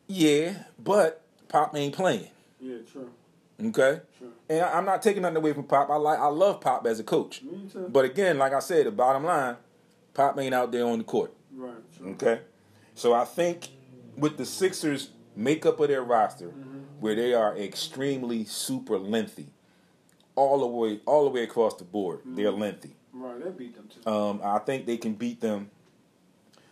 yeah, 0.07 0.63
but 0.79 1.21
Pop 1.49 1.75
ain't 1.75 1.93
playing. 1.95 2.29
Yeah, 2.59 2.77
true. 2.91 3.09
Okay, 3.63 3.99
Sure. 4.17 4.29
and 4.49 4.61
I, 4.61 4.77
I'm 4.77 4.85
not 4.85 5.03
taking 5.03 5.21
nothing 5.21 5.37
away 5.37 5.53
from 5.53 5.65
Pop. 5.65 5.89
I 5.91 5.95
like 5.97 6.17
I 6.19 6.27
love 6.27 6.61
Pop 6.61 6.87
as 6.87 6.99
a 6.99 7.03
coach. 7.03 7.43
Me 7.43 7.67
too. 7.71 7.87
But 7.89 8.05
again, 8.05 8.39
like 8.39 8.53
I 8.53 8.59
said, 8.59 8.87
the 8.87 8.91
bottom 8.91 9.23
line, 9.23 9.55
Pop 10.13 10.37
ain't 10.39 10.53
out 10.53 10.71
there 10.71 10.85
on 10.85 10.97
the 10.99 11.03
court. 11.03 11.33
right. 11.55 11.73
Okay, 12.03 12.41
so 12.95 13.13
I 13.13 13.25
think 13.25 13.69
with 14.17 14.37
the 14.37 14.45
Sixers' 14.45 15.09
makeup 15.35 15.79
of 15.79 15.87
their 15.87 16.03
roster, 16.03 16.53
where 16.99 17.15
they 17.15 17.33
are 17.33 17.55
extremely 17.57 18.45
super 18.45 18.97
lengthy, 18.97 19.47
all 20.35 20.59
the 20.59 20.67
way 20.67 20.99
all 21.05 21.23
the 21.23 21.29
way 21.29 21.43
across 21.43 21.75
the 21.75 21.83
board, 21.83 22.19
they're 22.25 22.51
lengthy. 22.51 22.95
Right. 23.13 23.43
They 23.43 23.49
beat 23.51 23.75
them 23.75 23.89
too. 23.89 24.09
Um, 24.09 24.41
I 24.43 24.59
think 24.59 24.85
they 24.85 24.97
can 24.97 25.13
beat 25.13 25.41
them. 25.41 25.69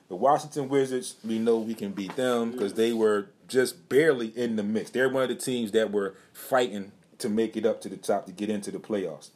The 0.07 0.15
Washington 0.15 0.69
Wizards, 0.69 1.15
we 1.23 1.37
know 1.37 1.57
we 1.59 1.75
can 1.75 1.91
beat 1.91 2.15
them 2.15 2.51
because 2.51 2.73
they 2.73 2.93
were 2.93 3.27
just 3.47 3.89
barely 3.89 4.27
in 4.29 4.55
the 4.55 4.63
mix. 4.63 4.89
They're 4.89 5.09
one 5.09 5.23
of 5.23 5.29
the 5.29 5.35
teams 5.35 5.71
that 5.73 5.91
were 5.91 6.15
fighting 6.33 6.91
to 7.19 7.29
make 7.29 7.55
it 7.55 7.65
up 7.65 7.79
to 7.81 7.89
the 7.89 7.97
top 7.97 8.25
to 8.25 8.31
get 8.31 8.49
into 8.49 8.71
the 8.71 8.79
playoffs. 8.79 9.29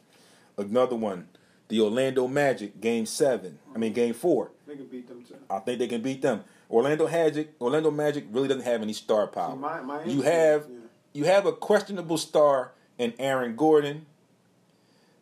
Another 0.58 0.96
one, 0.96 1.28
the 1.68 1.80
Orlando 1.80 2.28
Magic, 2.28 2.80
Game 2.80 3.06
Seven. 3.06 3.58
I 3.74 3.78
mean, 3.78 3.92
Game 3.92 4.14
Four. 4.14 4.50
they 4.66 4.76
can 4.76 4.86
beat 4.86 5.08
them 5.08 5.22
too. 5.24 5.36
I 5.50 5.58
think 5.60 5.78
they 5.78 5.86
can 5.88 6.02
beat 6.02 6.22
them. 6.22 6.44
Orlando 6.70 7.06
Magic, 7.08 7.52
Orlando 7.60 7.90
Magic 7.90 8.24
really 8.30 8.48
doesn't 8.48 8.64
have 8.64 8.82
any 8.82 8.92
star 8.92 9.26
power. 9.26 9.52
See, 9.52 9.58
my- 9.58 9.80
my 9.80 10.04
you 10.04 10.22
have 10.22 10.66
yeah. 10.70 10.76
you 11.12 11.24
have 11.24 11.46
a 11.46 11.52
questionable 11.52 12.18
star 12.18 12.72
in 12.98 13.12
Aaron 13.18 13.54
Gordon, 13.56 14.06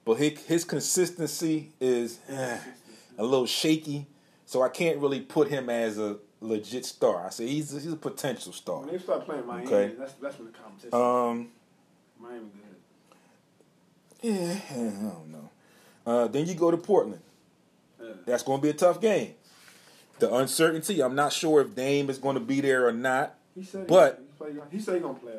but 0.05 0.15
his, 0.15 0.39
his 0.47 0.65
consistency 0.65 1.71
is 1.81 2.19
eh, 2.29 2.59
a 3.19 3.23
little 3.25 3.47
shaky. 3.47 4.07
So 4.47 4.63
I 4.63 4.69
can't 4.69 4.99
really 4.99 5.21
put 5.21 5.49
him 5.49 5.71
as 5.71 5.99
a 5.99 6.17
legit 6.41 6.85
star. 6.85 7.27
I 7.27 7.31
say 7.31 7.47
he's 7.47 7.71
he's 7.73 7.93
a 7.93 7.97
potential 7.97 8.53
star. 8.53 8.81
When 8.81 8.89
they 8.89 8.99
start 8.99 9.25
playing 9.25 9.47
Miami, 9.47 9.67
Okay. 9.67 9.95
that's 9.99 10.13
that's 10.15 10.39
when 10.39 10.49
the 10.53 10.59
competition. 10.59 10.95
Um, 10.95 11.49
Miami 12.21 12.47
good. 14.23 14.31
yeah, 14.31 14.57
I 14.71 14.75
don't 14.75 15.29
know. 15.33 15.51
Uh, 16.07 16.27
then 16.29 16.47
you 16.47 16.55
go 16.55 16.71
to 16.71 16.77
Portland. 16.77 17.23
Yeah. 18.01 18.09
That's 18.27 18.43
going 18.43 18.59
to 18.61 18.63
be 18.63 18.71
a 18.71 18.75
tough 18.75 19.01
game. 19.01 19.35
The 20.19 20.33
uncertainty. 20.33 21.03
I'm 21.03 21.15
not 21.15 21.33
sure 21.33 21.61
if 21.61 21.75
Dame 21.75 22.11
is 22.11 22.19
going 22.19 22.35
to 22.35 22.41
be 22.41 22.61
there 22.61 22.87
or 22.87 22.93
not. 22.93 23.35
He 23.55 23.65
said. 23.65 23.87
But- 23.87 24.23
he, 24.71 24.77
he 24.77 24.83
said 24.83 24.95
he's 24.95 25.03
gonna 25.03 25.15
play. 25.19 25.35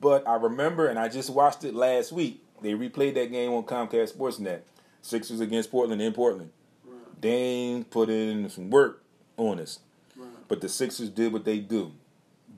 But 0.00 0.28
I 0.28 0.36
remember, 0.36 0.86
and 0.86 0.96
I 0.96 1.08
just 1.08 1.28
watched 1.30 1.64
it 1.64 1.74
last 1.74 2.12
week. 2.12 2.40
They 2.62 2.72
replayed 2.72 3.14
that 3.14 3.32
game 3.32 3.52
on 3.52 3.64
Comcast 3.64 4.12
Sportsnet. 4.14 4.60
Sixers 5.02 5.40
against 5.40 5.72
Portland 5.72 6.00
in 6.00 6.12
Portland. 6.12 6.50
Right. 6.86 7.20
Dame 7.20 7.82
put 7.84 8.08
in 8.08 8.48
some 8.48 8.70
work 8.70 9.02
on 9.36 9.58
us, 9.58 9.80
Right. 10.16 10.28
but 10.46 10.60
the 10.60 10.68
Sixers 10.68 11.10
did 11.10 11.32
what 11.32 11.44
they 11.44 11.58
do: 11.58 11.92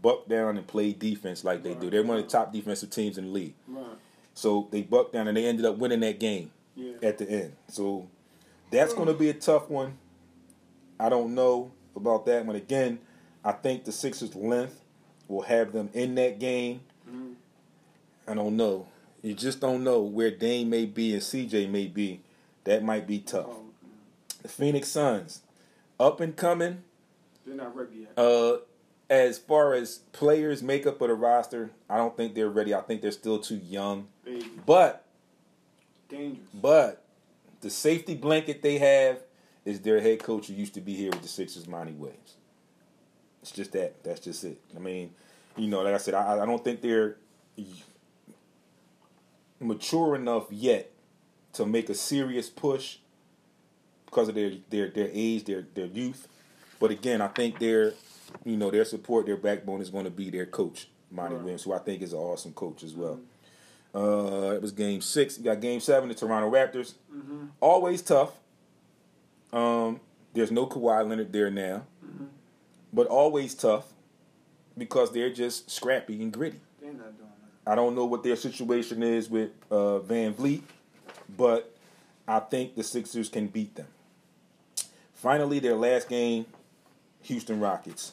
buck 0.02 0.28
down 0.28 0.58
and 0.58 0.66
play 0.66 0.92
defense 0.92 1.44
like 1.44 1.62
they 1.62 1.72
do. 1.74 1.88
They're 1.88 2.02
one 2.02 2.18
of 2.18 2.24
the 2.24 2.30
top 2.30 2.52
defensive 2.52 2.90
teams 2.90 3.16
in 3.16 3.26
the 3.26 3.30
league. 3.32 3.54
Right. 3.66 3.86
So 4.34 4.68
they 4.70 4.82
bucked 4.82 5.14
down 5.14 5.28
and 5.28 5.36
they 5.36 5.46
ended 5.46 5.64
up 5.64 5.78
winning 5.78 6.00
that 6.00 6.20
game 6.20 6.50
Yeah. 6.76 6.92
at 7.02 7.18
the 7.18 7.28
end. 7.28 7.56
So 7.68 8.08
that's 8.70 8.92
going 8.94 9.08
to 9.08 9.14
be 9.14 9.28
a 9.30 9.34
tough 9.34 9.68
one. 9.70 9.96
I 11.00 11.08
don't 11.08 11.34
know 11.34 11.72
about 11.96 12.26
that 12.26 12.44
one. 12.46 12.54
Again, 12.56 12.98
I 13.44 13.52
think 13.52 13.84
the 13.84 13.92
Sixers' 13.92 14.34
length 14.34 14.80
will 15.28 15.42
have 15.42 15.72
them 15.72 15.88
in 15.94 16.14
that 16.16 16.38
game. 16.38 16.80
Mhm. 17.10 17.34
I 18.28 18.34
don't 18.34 18.56
know. 18.56 18.86
You 19.22 19.34
just 19.34 19.60
don't 19.60 19.82
know 19.82 20.02
where 20.02 20.30
Dame 20.30 20.68
may 20.70 20.84
be 20.86 21.12
and 21.14 21.22
CJ 21.22 21.66
may 21.70 21.86
be. 21.86 22.20
That 22.64 22.84
might 22.84 23.06
be 23.06 23.18
tough. 23.20 23.46
Oh, 23.48 23.62
The 24.42 24.48
Phoenix 24.48 24.88
Suns, 24.88 25.40
up 25.98 26.20
and 26.20 26.36
coming. 26.36 26.82
they're 27.46 27.54
not 27.56 27.74
ready 27.76 28.00
yet. 28.00 28.18
Uh, 28.18 28.58
as 29.08 29.38
far 29.38 29.72
as 29.72 29.98
players 30.12 30.62
makeup 30.62 31.00
of 31.00 31.08
the 31.08 31.14
roster, 31.14 31.70
I 31.88 31.96
don't 31.96 32.16
think 32.16 32.34
they're 32.34 32.50
ready. 32.50 32.74
I 32.74 32.80
think 32.82 33.00
they're 33.02 33.12
still 33.12 33.38
too 33.38 33.56
young. 33.56 34.08
Baby. 34.24 34.50
But 34.66 35.04
Dangerous. 36.08 36.48
But 36.54 37.04
the 37.60 37.70
safety 37.70 38.14
blanket 38.14 38.62
they 38.62 38.78
have 38.78 39.18
is 39.64 39.80
their 39.80 40.00
head 40.00 40.22
coach 40.22 40.46
who 40.48 40.54
used 40.54 40.74
to 40.74 40.80
be 40.80 40.94
here 40.94 41.10
with 41.10 41.22
the 41.22 41.28
Sixers, 41.28 41.66
Monty 41.66 41.92
Williams. 41.92 42.36
It's 43.42 43.50
just 43.50 43.72
that. 43.72 44.02
That's 44.04 44.20
just 44.20 44.44
it. 44.44 44.60
I 44.74 44.78
mean, 44.78 45.10
you 45.56 45.68
know, 45.68 45.82
like 45.82 45.94
I 45.94 45.98
said, 45.98 46.14
I, 46.14 46.40
I 46.42 46.46
don't 46.46 46.62
think 46.62 46.80
they're 46.80 47.16
mature 49.60 50.14
enough 50.14 50.46
yet 50.50 50.90
to 51.54 51.66
make 51.66 51.88
a 51.88 51.94
serious 51.94 52.50
push 52.50 52.98
because 54.04 54.28
of 54.28 54.34
their 54.34 54.52
their 54.70 54.90
their 54.90 55.08
age, 55.12 55.44
their 55.44 55.66
their 55.74 55.86
youth. 55.86 56.28
But 56.78 56.90
again, 56.90 57.20
I 57.20 57.28
think 57.28 57.58
their 57.58 57.94
you 58.44 58.56
know 58.56 58.70
their 58.70 58.84
support, 58.84 59.26
their 59.26 59.36
backbone 59.36 59.80
is 59.80 59.90
going 59.90 60.04
to 60.04 60.10
be 60.10 60.30
their 60.30 60.46
coach 60.46 60.88
Monty 61.10 61.34
Right. 61.34 61.42
Williams, 61.42 61.62
who 61.62 61.72
I 61.72 61.78
think 61.78 62.02
is 62.02 62.12
an 62.12 62.18
awesome 62.18 62.52
coach 62.52 62.82
as 62.82 62.94
well. 62.94 63.14
Mm-hmm. 63.14 63.35
Uh, 63.96 64.52
it 64.54 64.60
was 64.60 64.72
game 64.72 65.00
six. 65.00 65.38
You 65.38 65.44
got 65.44 65.60
game 65.60 65.80
seven, 65.80 66.08
the 66.10 66.14
Toronto 66.14 66.50
Raptors. 66.50 66.94
Mm-hmm. 67.14 67.46
Always 67.60 68.02
tough. 68.02 68.32
Um, 69.52 70.00
there's 70.34 70.50
no 70.50 70.66
Kawhi 70.66 71.08
Leonard 71.08 71.32
there 71.32 71.50
now, 71.50 71.84
but 72.92 73.06
always 73.06 73.54
tough 73.54 73.86
because 74.76 75.12
they're 75.12 75.32
just 75.32 75.70
scrappy 75.70 76.20
and 76.20 76.30
gritty. 76.30 76.60
They're 76.80 76.92
not 76.92 77.16
doing 77.16 77.30
that. 77.64 77.70
I 77.72 77.74
don't 77.74 77.94
know 77.94 78.04
what 78.04 78.22
their 78.22 78.36
situation 78.36 79.02
is 79.02 79.30
with 79.30 79.50
uh, 79.70 80.00
VanVleet, 80.00 80.62
but 81.34 81.74
I 82.28 82.40
think 82.40 82.74
the 82.76 82.82
Sixers 82.82 83.30
can 83.30 83.46
beat 83.46 83.76
them. 83.76 83.86
Finally, 85.14 85.58
their 85.60 85.74
last 85.74 86.08
game, 86.08 86.44
Houston 87.22 87.58
Rockets. 87.60 88.12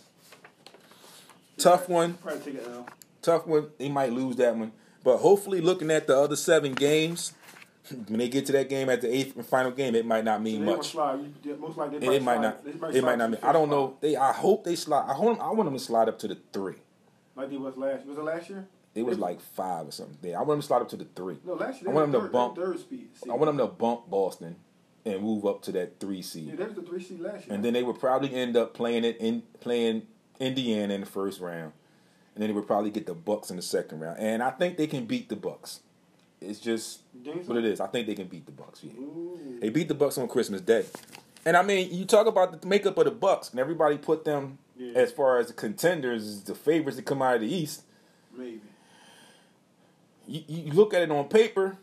Tough 1.58 1.90
one, 1.90 2.14
Probably 2.16 2.40
take 2.54 2.56
it 2.62 2.68
L. 2.68 2.88
tough 3.22 3.46
one. 3.46 3.68
They 3.78 3.90
might 3.90 4.12
lose 4.14 4.38
that 4.38 4.56
one, 4.56 4.72
but 5.04 5.18
hopefully, 5.18 5.62
looking 5.62 5.91
at 5.91 6.08
the 6.08 6.18
other 6.18 6.36
seven 6.36 6.74
games, 6.74 7.34
when 8.08 8.20
they 8.20 8.30
get 8.30 8.45
to 8.47 8.51
that 8.54 8.70
game 8.70 8.89
at 8.89 9.01
the 9.01 9.14
eighth 9.14 9.36
and 9.36 9.45
final 9.45 9.72
game, 9.72 9.95
it 9.95 10.06
might 10.06 10.24
not 10.24 10.41
mean 10.41 10.62
they 10.62 10.66
gonna 10.66 10.78
much. 10.78 10.91
slide. 10.91 11.20
Most 11.60 11.78
likely, 11.78 11.99
they 11.99 12.06
And 12.08 12.16
it 12.16 12.24
might 12.24 12.36
slide- 12.36 12.41
not. 12.43 12.64
they 12.66 12.72
It 12.72 12.80
probably 12.80 13.01
might 13.01 13.18
not. 13.18 13.30
Mean, 13.32 13.39
I 13.43 13.51
don't 13.51 13.70
know. 13.70 13.97
They. 14.01 14.16
I 14.16 14.32
hope 14.34 14.64
they 14.64 14.76
slide. 14.76 15.06
I 15.10 15.14
hope. 15.14 15.39
I 15.41 15.51
want 15.51 15.66
them 15.66 15.74
to 15.74 15.80
slide 15.84 16.08
up 16.10 16.20
to 16.20 16.28
the 16.28 16.38
three. 16.54 16.76
Like 17.36 17.49
they 17.49 17.58
was 17.58 17.76
last. 17.78 18.06
Was 18.06 18.18
it 18.18 18.24
last 18.24 18.49
year? 18.49 18.68
It 18.95 19.04
was 19.04 19.18
like 19.18 19.41
five 19.41 19.88
or 19.88 19.91
something. 19.91 20.18
There. 20.22 20.36
I 20.38 20.41
want 20.41 20.49
them 20.49 20.62
to 20.62 20.68
slide 20.68 20.82
up 20.84 20.89
to 20.89 20.97
the 20.97 21.08
three. 21.16 21.38
No, 21.43 21.54
last 21.56 21.82
year. 21.82 21.89
I 21.89 21.93
want 21.93 22.12
them 22.12 22.22
to 22.22 22.28
bump- 22.28 22.56
Third 22.56 22.80
speed. 22.80 23.10
I 23.28 23.34
want 23.34 23.45
them 23.45 23.58
to 23.58 23.66
bump 23.66 24.08
Boston 24.08 24.56
and 25.04 25.22
move 25.24 25.45
up 25.47 25.64
to 25.64 25.72
that 25.74 25.99
three 25.99 26.22
seed. 26.22 26.49
Yeah, 26.49 26.56
that 26.58 26.68
was 26.68 26.76
the 26.76 26.84
three 26.84 27.01
seed 27.04 27.20
last 27.20 27.47
year. 27.47 27.56
and 27.56 27.66
then 27.66 27.74
they 27.74 27.82
would 27.82 27.99
probably 27.99 28.32
end 28.34 28.56
up 28.56 28.76
playing 28.76 29.04
it 29.04 29.18
in 29.20 29.41
playing 29.62 30.04
Indiana 30.39 30.93
in 30.93 30.99
the 31.01 31.08
first 31.08 31.41
round, 31.41 31.74
and 32.36 32.42
then 32.42 32.50
they 32.50 32.54
would 32.54 32.68
probably 32.68 32.90
get 32.92 33.06
the 33.06 33.14
Bucks 33.14 33.50
in 33.50 33.56
the 33.56 33.62
second 33.62 34.00
round. 34.00 34.20
And 34.20 34.42
I 34.42 34.50
think 34.52 34.78
they 34.78 34.88
can 34.88 35.06
beat 35.06 35.30
the 35.30 35.36
Bucks. 35.36 35.82
It's 36.42 36.60
just 36.60 37.02
what 37.46 37.58
it 37.58 37.66
is. 37.66 37.80
I 37.80 37.88
think 37.88 38.08
they 38.08 38.16
can 38.16 38.28
beat 38.28 38.46
the 38.46 38.52
Bucks. 38.52 38.82
Yeah, 38.84 38.92
they 39.62 39.70
beat 39.70 39.88
the 39.88 39.94
Bucks 39.94 40.18
on 40.18 40.28
Christmas 40.28 40.62
Day. 40.62 40.86
And 41.46 41.56
I 41.58 41.62
mean, 41.62 41.90
you 41.94 42.06
talk 42.06 42.28
about 42.28 42.62
the 42.62 42.68
makeup 42.68 42.98
of 42.98 43.06
the 43.06 43.12
Bucks, 43.12 43.52
and 43.52 43.60
everybody 43.60 43.98
put 43.98 44.26
them 44.26 44.58
Yeah. 44.78 44.94
as 44.96 45.12
far 45.12 45.38
as 45.40 45.48
the 45.48 45.54
contenders, 45.54 46.42
the 46.44 46.56
favorites 46.56 46.98
to 46.98 47.04
come 47.04 47.22
out 47.22 47.36
of 47.36 47.42
the 47.42 47.54
East. 47.54 47.84
Maybe. 48.36 48.62
You, 50.28 50.42
you 50.48 50.74
look 50.74 50.94
at 50.94 51.02
it 51.02 51.12
on 51.12 51.28
paper. 51.28 51.78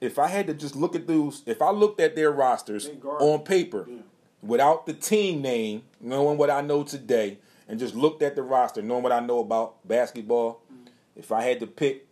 If 0.00 0.18
I 0.18 0.28
had 0.28 0.46
to 0.46 0.54
just 0.54 0.76
look 0.76 0.94
at 0.94 1.06
those, 1.06 1.42
if 1.46 1.60
I 1.60 1.70
looked 1.70 2.00
at 2.00 2.14
their 2.14 2.30
rosters 2.30 2.88
on 3.02 3.40
paper, 3.40 3.86
Yeah. 3.88 3.96
without 4.42 4.86
the 4.86 4.92
team 4.92 5.42
name, 5.42 5.82
knowing 6.00 6.38
what 6.38 6.50
I 6.50 6.60
know 6.60 6.84
today, 6.84 7.38
and 7.68 7.78
just 7.78 7.94
looked 7.94 8.22
at 8.22 8.34
the 8.34 8.42
roster, 8.42 8.82
knowing 8.82 9.02
what 9.02 9.12
I 9.12 9.20
know 9.20 9.40
about 9.40 9.86
basketball, 9.86 10.62
if 11.16 11.30
I 11.32 11.42
had 11.42 11.60
to 11.60 11.66
pick 11.66 12.06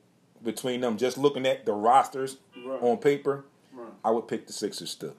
between 0.44 0.80
them, 0.82 0.96
just 0.98 1.16
looking 1.18 1.46
at 1.46 1.64
the 1.66 1.72
rosters 1.72 2.36
Right. 2.64 2.82
on 2.82 2.98
paper, 2.98 3.44
Right. 3.72 3.88
I 4.04 4.10
would 4.10 4.28
pick 4.28 4.46
the 4.46 4.52
Sixers 4.52 4.90
still. 4.90 5.14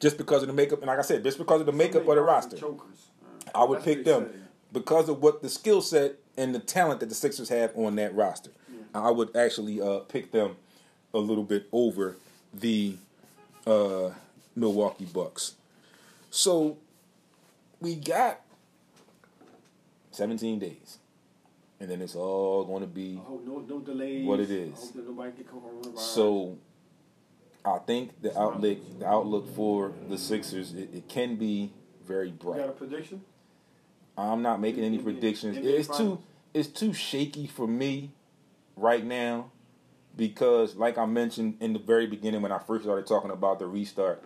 Just 0.00 0.18
because 0.18 0.42
of 0.42 0.48
the 0.48 0.54
makeup, 0.54 0.80
and 0.80 0.88
like 0.88 0.98
I 0.98 1.02
said, 1.02 1.22
just 1.24 1.38
because 1.38 1.60
of 1.60 1.66
the 1.66 1.72
makeup 1.72 2.06
of 2.06 2.14
the 2.16 2.20
roster, 2.20 2.56
Chokers. 2.56 3.06
Uh, 3.54 3.58
I 3.58 3.64
would 3.64 3.78
that's 3.78 3.84
pick 3.84 4.04
them 4.04 4.26
say. 4.30 4.38
because 4.72 5.08
of 5.08 5.22
what 5.22 5.40
the 5.42 5.48
skill 5.48 5.80
set 5.80 6.16
and 6.36 6.54
the 6.54 6.58
talent 6.58 7.00
that 7.00 7.08
the 7.08 7.14
Sixers 7.14 7.48
have 7.48 7.72
on 7.76 7.96
that 7.96 8.14
roster. 8.14 8.50
I 8.94 9.10
would 9.10 9.34
actually 9.36 9.80
uh, 9.80 10.00
pick 10.00 10.32
them 10.32 10.56
a 11.14 11.18
little 11.18 11.44
bit 11.44 11.66
over 11.72 12.16
the 12.52 12.96
uh, 13.66 14.10
Milwaukee 14.54 15.04
Bucks. 15.06 15.54
So 16.30 16.78
we 17.80 17.94
got 17.94 18.40
17 20.16 20.58
days, 20.58 20.98
and 21.80 21.90
then 21.90 22.00
it's 22.00 22.14
all 22.14 22.64
going 22.64 22.80
to 22.80 22.86
be 22.86 23.20
I 23.22 23.28
hope 23.28 23.46
no, 23.46 23.58
no 23.58 23.80
delays. 23.80 24.26
What 24.26 24.40
it 24.40 24.50
is. 24.50 24.72
I 24.72 24.76
hope 24.76 24.94
that 24.94 25.08
nobody 25.08 25.32
get 25.32 25.52
coronavirus. 25.52 25.98
so. 25.98 26.58
I 27.64 27.78
think 27.78 28.22
the 28.22 28.38
outlook, 28.38 28.78
the 29.00 29.06
outlook 29.08 29.52
for 29.56 29.92
the 30.08 30.16
Sixers, 30.16 30.72
it, 30.72 30.88
it 30.94 31.08
can 31.08 31.34
be 31.34 31.72
very 32.06 32.28
you 32.28 32.34
bright. 32.34 32.60
got 32.60 32.68
a 32.68 32.72
prediction? 32.72 33.22
I'm 34.16 34.40
not 34.40 34.60
making 34.60 34.84
any 34.84 34.98
predictions. 34.98 35.56
It's 35.58 35.88
too 35.88 36.20
it's 36.54 36.68
too 36.68 36.92
shaky 36.94 37.46
for 37.46 37.66
me 37.66 38.12
right 38.76 39.04
now 39.04 39.50
because, 40.16 40.76
like 40.76 40.96
I 40.96 41.04
mentioned 41.06 41.56
in 41.60 41.72
the 41.72 41.78
very 41.78 42.06
beginning 42.06 42.40
when 42.40 42.52
I 42.52 42.58
first 42.58 42.84
started 42.84 43.06
talking 43.06 43.30
about 43.30 43.58
the 43.58 43.66
restart, 43.66 44.22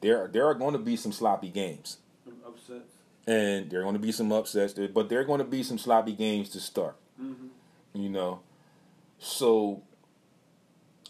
there 0.00 0.28
there 0.28 0.46
are 0.46 0.54
going 0.54 0.72
to 0.72 0.78
be 0.78 0.96
some 0.96 1.12
sloppy 1.12 1.50
games 1.50 1.98
Upsets. 2.46 2.95
And 3.26 3.70
there 3.70 3.80
are 3.80 3.82
going 3.82 3.94
to 3.94 4.00
be 4.00 4.12
some 4.12 4.32
upsets, 4.32 4.72
there, 4.74 4.88
but 4.88 5.08
there 5.08 5.20
are 5.20 5.24
going 5.24 5.38
to 5.38 5.44
be 5.44 5.62
some 5.62 5.78
sloppy 5.78 6.12
games 6.12 6.50
to 6.50 6.60
start. 6.60 6.96
Mm-hmm. 7.20 7.46
You 7.94 8.08
know, 8.10 8.40
so 9.18 9.82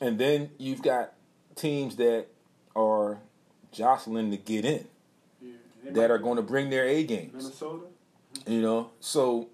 and 0.00 0.18
then 0.18 0.50
you've 0.58 0.82
got 0.82 1.12
teams 1.54 1.96
that 1.96 2.26
are 2.74 3.18
jostling 3.72 4.30
to 4.30 4.36
get 4.36 4.64
in 4.64 4.86
Yeah. 5.42 5.52
That 5.92 6.10
are 6.10 6.18
going 6.18 6.36
to 6.36 6.42
bring 6.42 6.70
their 6.70 6.86
A 6.86 7.04
games. 7.04 7.32
Minnesota. 7.32 7.84
You 8.46 8.60
know, 8.60 8.90
so 9.00 9.48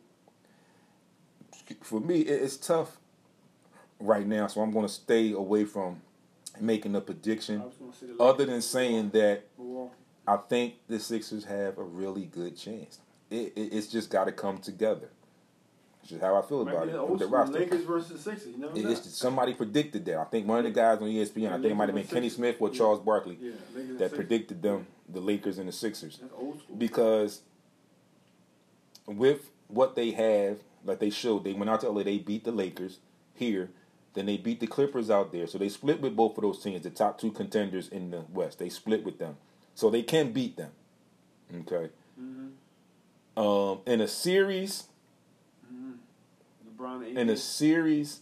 for 1.82 2.00
me, 2.00 2.20
it's 2.20 2.56
tough 2.56 2.98
right 4.00 4.26
now. 4.26 4.48
So 4.48 4.60
I'm 4.60 4.72
going 4.72 4.86
to 4.86 4.92
stay 4.92 5.32
away 5.32 5.64
from 5.64 6.02
making 6.60 6.94
a 6.96 7.00
prediction, 7.00 7.62
was 7.62 7.74
going 7.74 7.92
to 7.92 7.98
say 7.98 8.06
the 8.06 8.22
other 8.22 8.44
than 8.44 8.60
saying 8.60 9.10
that 9.10 9.44
Milwaukee. 9.56 9.94
I 10.26 10.36
think 10.36 10.74
the 10.88 10.98
Sixers 11.00 11.44
have 11.46 11.78
a 11.78 11.82
really 11.82 12.24
good 12.24 12.56
chance. 12.56 12.98
It, 13.30 13.52
it, 13.56 13.72
it's 13.74 13.86
just 13.88 14.10
got 14.10 14.24
to 14.24 14.32
come 14.32 14.58
together. 14.58 15.08
It's 16.02 16.12
is 16.12 16.20
how 16.20 16.36
I 16.36 16.42
feel 16.42 16.64
Might 16.64 16.72
about 16.72 16.88
it 16.88 16.92
the 16.92 17.04
with 17.04 17.20
the 17.20 17.26
roster. 17.28 17.58
Lakers 17.60 17.84
versus 17.84 18.20
Sixers. 18.20 18.52
You 18.52 18.58
never 18.58 18.76
It- 18.92 18.98
somebody 19.04 19.54
predicted 19.54 20.04
that. 20.06 20.18
I 20.18 20.24
think 20.24 20.48
one 20.48 20.58
of 20.58 20.64
the 20.64 20.70
guys 20.70 20.98
on 20.98 21.08
ESPN, 21.08 21.48
I 21.50 21.54
think 21.54 21.66
it 21.66 21.74
might 21.76 21.88
have 21.88 21.94
been 21.94 22.06
Kenny 22.06 22.28
Smith 22.28 22.56
or 22.58 22.70
Charles 22.70 23.00
Barkley, 23.00 23.38
yeah, 23.40 23.52
that 23.74 23.98
Sixers. 23.98 24.12
predicted 24.12 24.62
them, 24.62 24.86
the 25.08 25.20
Lakers 25.20 25.58
and 25.58 25.68
the 25.68 25.72
Sixers. 25.72 26.18
That's 26.18 26.32
old 26.36 26.60
school. 26.60 26.76
because 26.76 27.42
with 29.06 29.50
what 29.68 29.94
they 29.96 30.10
have, 30.12 30.58
like 30.84 30.98
they 30.98 31.10
showed, 31.10 31.44
they 31.44 31.52
went 31.52 31.70
out 31.70 31.80
to 31.80 31.88
LA, 31.88 32.02
they 32.02 32.18
beat 32.18 32.44
the 32.44 32.52
Lakers 32.52 32.98
here, 33.34 33.70
then 34.14 34.26
they 34.26 34.36
beat 34.36 34.60
the 34.60 34.66
Clippers 34.66 35.08
out 35.10 35.32
there. 35.32 35.46
So 35.46 35.56
they 35.58 35.68
split 35.68 36.00
with 36.00 36.16
both 36.16 36.36
of 36.36 36.42
those 36.42 36.62
teams, 36.62 36.82
the 36.82 36.90
top 36.90 37.18
two 37.18 37.30
contenders 37.32 37.88
in 37.88 38.10
the 38.10 38.24
West. 38.32 38.58
They 38.58 38.68
split 38.68 39.04
with 39.04 39.18
them, 39.18 39.36
so 39.74 39.90
they 39.90 40.02
can 40.02 40.32
beat 40.32 40.56
them. 40.56 40.70
Okay. 41.54 41.90
Mm-hmm. 42.20 43.38
Um, 43.38 43.80
in 43.86 44.00
a 44.00 44.08
series, 44.08 44.84
LeBron 46.78 47.08
and 47.08 47.18
in 47.18 47.30
a 47.30 47.36
series, 47.36 48.20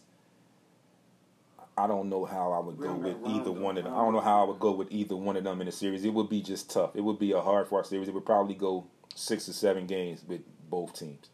I 1.77 1.87
don't 1.87 2.09
know 2.09 2.25
how 2.25 2.53
I 2.53 2.59
would 2.59 2.79
We 2.79 2.87
go 2.87 2.95
with 2.95 3.17
either 3.27 3.51
one 3.51 3.79
of 3.79 3.85
them. 3.85 3.95
I 3.95 3.99
don't 3.99 4.13
know 4.13 4.21
how 4.21 4.43
I 4.43 4.49
would 4.49 4.59
go 4.61 4.73
with 4.73 4.89
either 4.91 5.17
one 5.17 5.37
of 5.37 5.45
them 5.45 5.61
in 5.61 5.69
a 5.69 5.73
series. 5.73 6.05
It 6.05 6.13
would 6.13 6.29
be 6.29 6.43
just 6.43 6.71
tough. 6.71 6.95
It 6.95 7.01
would 7.03 7.19
be 7.19 7.33
a 7.33 7.41
hard 7.41 7.69
fought 7.69 7.87
series. 7.87 8.09
It 8.09 8.15
would 8.15 8.27
probably 8.27 8.55
go 8.55 8.87
six 9.15 9.49
or 9.49 9.53
seven 9.53 9.87
games 9.87 10.23
with 10.27 10.43
both 10.69 10.99
teams. 10.99 11.29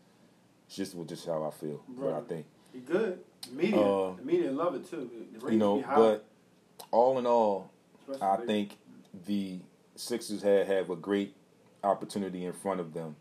It's 0.67 0.77
just 0.77 0.97
just 1.07 1.27
how 1.27 1.45
I 1.45 1.51
feel. 1.51 1.83
What 1.97 2.09
I 2.12 2.19
Right. 2.19 2.29
think. 2.29 2.47
Good. 2.87 3.21
Media. 3.51 3.81
Uh, 3.81 4.14
the 4.17 4.23
media 4.23 4.53
love 4.53 4.75
it 4.75 4.89
too. 4.91 5.11
The 5.41 5.53
You 5.53 5.59
know, 5.59 5.85
but 5.95 6.25
all 6.91 7.19
in 7.19 7.27
all, 7.27 7.71
I 8.21 8.37
think 8.37 8.79
the 9.27 9.61
Sixers 9.97 10.42
have, 10.42 10.66
have 10.66 10.90
a 10.90 10.97
great 10.97 11.34
opportunity 11.82 12.44
in 12.44 12.53
front 12.53 12.80
of 12.80 12.94
them. 12.94 13.16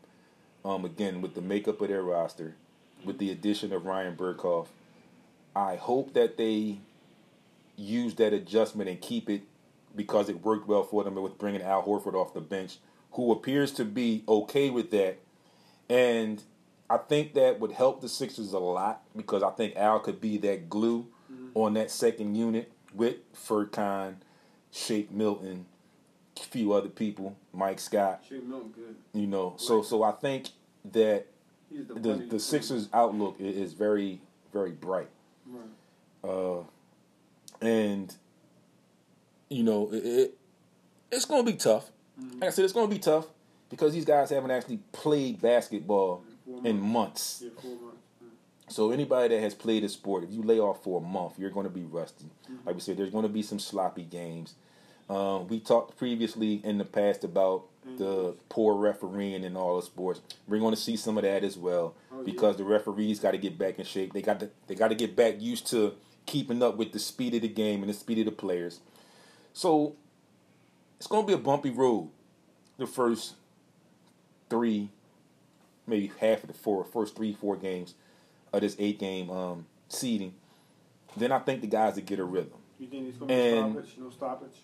Um, 0.63 0.83
again, 0.85 1.21
with 1.21 1.35
the 1.35 1.41
makeup 1.41 1.79
of 1.81 1.89
their 1.89 2.01
roster, 2.01 2.55
with 3.03 3.19
the 3.19 3.31
addition 3.31 3.71
of 3.71 3.85
Ryan 3.85 4.15
Burkhoff, 4.15 4.67
I 5.55 5.75
hope 5.75 6.13
that 6.13 6.37
they 6.37 6.79
use 7.77 8.15
that 8.15 8.33
adjustment 8.33 8.89
and 8.89 8.99
keep 8.99 9.29
it 9.29 9.43
because 9.95 10.27
it 10.27 10.43
worked 10.43 10.67
well 10.67 10.83
for 10.83 11.03
them 11.03 11.15
with 11.15 11.37
bringing 11.37 11.61
Al 11.61 11.83
Horford 11.83 12.15
off 12.15 12.33
the 12.33 12.41
bench, 12.41 12.77
who 13.11 13.31
appears 13.31 13.71
to 13.73 13.85
be 13.85 14.23
okay 14.27 14.69
with 14.69 14.91
that. 14.91 15.19
And 15.89 16.41
I 16.89 16.97
think 16.97 17.33
that 17.35 17.59
would 17.59 17.71
help 17.71 18.01
the 18.01 18.09
Sixers 18.09 18.53
a 18.53 18.59
lot 18.59 19.01
because 19.15 19.43
I 19.43 19.51
think 19.51 19.75
Al 19.75 19.99
could 19.99 20.19
be 20.19 20.37
that 20.39 20.69
glue 20.69 21.07
on 21.53 21.73
that 21.75 21.89
second 21.91 22.35
unit 22.35 22.71
with 22.93 23.15
Furkan, 23.33 24.15
Shake 24.71 25.11
Milton, 25.11 25.65
few 26.39 26.73
other 26.73 26.89
people, 26.89 27.35
Mike 27.53 27.79
Scott. 27.79 28.23
Shake 28.27 28.43
Milton 28.43 28.71
good. 28.75 28.95
You 29.13 29.27
know, 29.27 29.55
so 29.57 29.81
so 29.81 30.03
I 30.03 30.11
think 30.11 30.49
that 30.91 31.27
the, 31.71 31.93
the 31.93 32.13
the 32.31 32.39
Sixers' 32.39 32.89
outlook 32.93 33.37
is 33.39 33.73
very 33.73 34.21
very 34.53 34.71
bright. 34.71 35.09
Right. 35.47 36.29
Uh, 36.29 36.63
and 37.61 38.13
you 39.49 39.63
know 39.63 39.89
it, 39.91 40.05
it 40.05 40.37
it's 41.11 41.25
going 41.25 41.45
to 41.45 41.51
be 41.51 41.57
tough. 41.57 41.89
Mm-hmm. 42.19 42.39
Like 42.39 42.49
I 42.49 42.51
said, 42.51 42.65
it's 42.65 42.73
going 42.73 42.89
to 42.89 42.93
be 42.93 42.99
tough 42.99 43.25
because 43.69 43.93
these 43.93 44.05
guys 44.05 44.29
haven't 44.29 44.51
actually 44.51 44.79
played 44.91 45.41
basketball 45.41 46.23
in 46.63 46.79
months. 46.79 47.41
Yeah, 47.43 47.49
four 47.61 47.71
months. 47.71 47.97
So 48.67 48.91
anybody 48.91 49.35
that 49.35 49.41
has 49.41 49.53
played 49.53 49.83
a 49.83 49.89
sport, 49.89 50.23
if 50.23 50.31
you 50.31 50.41
lay 50.41 50.59
off 50.59 50.83
for 50.83 50.99
a 50.99 51.03
month, 51.03 51.37
you're 51.37 51.51
going 51.51 51.65
to 51.67 51.73
be 51.73 51.83
rusty. 51.83 52.25
Mm-hmm. 52.25 52.65
Like 52.65 52.75
we 52.75 52.81
said, 52.81 52.97
there's 52.97 53.11
going 53.11 53.23
to 53.23 53.29
be 53.29 53.43
some 53.43 53.59
sloppy 53.59 54.03
games. 54.03 54.55
Uh, 55.09 55.39
we 55.47 55.59
talked 55.59 55.97
previously 55.97 56.61
in 56.63 56.77
the 56.77 56.85
past 56.85 57.23
about 57.23 57.65
the 57.97 58.33
poor 58.49 58.73
refereeing 58.75 59.43
in 59.43 59.55
all 59.55 59.75
the 59.75 59.83
sports. 59.85 60.19
We're 60.47 60.59
going 60.59 60.73
to 60.73 60.81
see 60.81 60.97
some 60.97 61.17
of 61.17 61.23
that 61.23 61.43
as 61.43 61.55
well 61.55 61.93
Oh, 62.11 62.17
yeah. 62.17 62.23
because 62.25 62.57
the 62.57 62.63
referees 62.63 63.19
got 63.19 63.31
to 63.31 63.37
get 63.37 63.59
back 63.59 63.77
in 63.77 63.85
shape. 63.85 64.13
They 64.13 64.23
got 64.23 64.39
to 64.39 64.49
they 64.65 64.73
got 64.73 64.87
to 64.87 64.95
get 64.95 65.15
back 65.15 65.39
used 65.39 65.67
to 65.67 65.93
keeping 66.25 66.63
up 66.63 66.77
with 66.77 66.91
the 66.93 66.97
speed 66.99 67.35
of 67.35 67.43
the 67.43 67.47
game 67.47 67.81
and 67.81 67.89
the 67.89 67.93
speed 67.93 68.17
of 68.19 68.25
the 68.25 68.31
players. 68.31 68.79
So 69.53 69.95
it's 70.97 71.05
going 71.05 71.23
to 71.23 71.27
be 71.27 71.33
a 71.33 71.37
bumpy 71.37 71.69
road. 71.69 72.09
The 72.79 72.87
first 72.87 73.35
three, 74.49 74.89
maybe 75.85 76.11
half 76.19 76.41
of 76.43 76.47
the 76.47 76.53
four, 76.55 76.83
first 76.83 77.15
three 77.15 77.33
four 77.33 77.55
games 77.55 77.93
of 78.51 78.61
this 78.61 78.75
eight 78.79 78.97
game 78.99 79.29
um, 79.29 79.67
seeding. 79.89 80.33
Then 81.15 81.31
I 81.31 81.37
think 81.39 81.61
the 81.61 81.67
guys 81.67 81.93
that 81.95 82.05
get 82.07 82.17
a 82.19 82.23
rhythm. 82.23 82.57
You 82.79 82.87
think 82.87 83.07
it's 83.09 83.17
gonna 83.17 83.31
be 83.33 83.51
stoppage? 83.51 83.97
No 83.99 84.09
stoppage. 84.09 84.57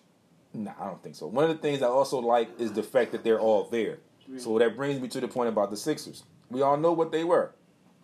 Nah, 0.53 0.71
I 0.79 0.85
don't 0.85 1.01
think 1.01 1.15
so. 1.15 1.27
One 1.27 1.43
of 1.45 1.49
the 1.49 1.61
things 1.61 1.81
I 1.81 1.87
also 1.87 2.19
like 2.19 2.59
is 2.59 2.73
the 2.73 2.83
fact 2.83 3.11
that 3.13 3.23
they're 3.23 3.39
all 3.39 3.65
there. 3.69 3.99
So 4.37 4.57
that 4.59 4.75
brings 4.77 5.01
me 5.01 5.07
to 5.09 5.19
the 5.19 5.27
point 5.27 5.49
about 5.49 5.71
the 5.71 5.77
Sixers. 5.77 6.23
We 6.49 6.61
all 6.61 6.77
know 6.77 6.93
what 6.93 7.11
they 7.11 7.23
were. 7.23 7.53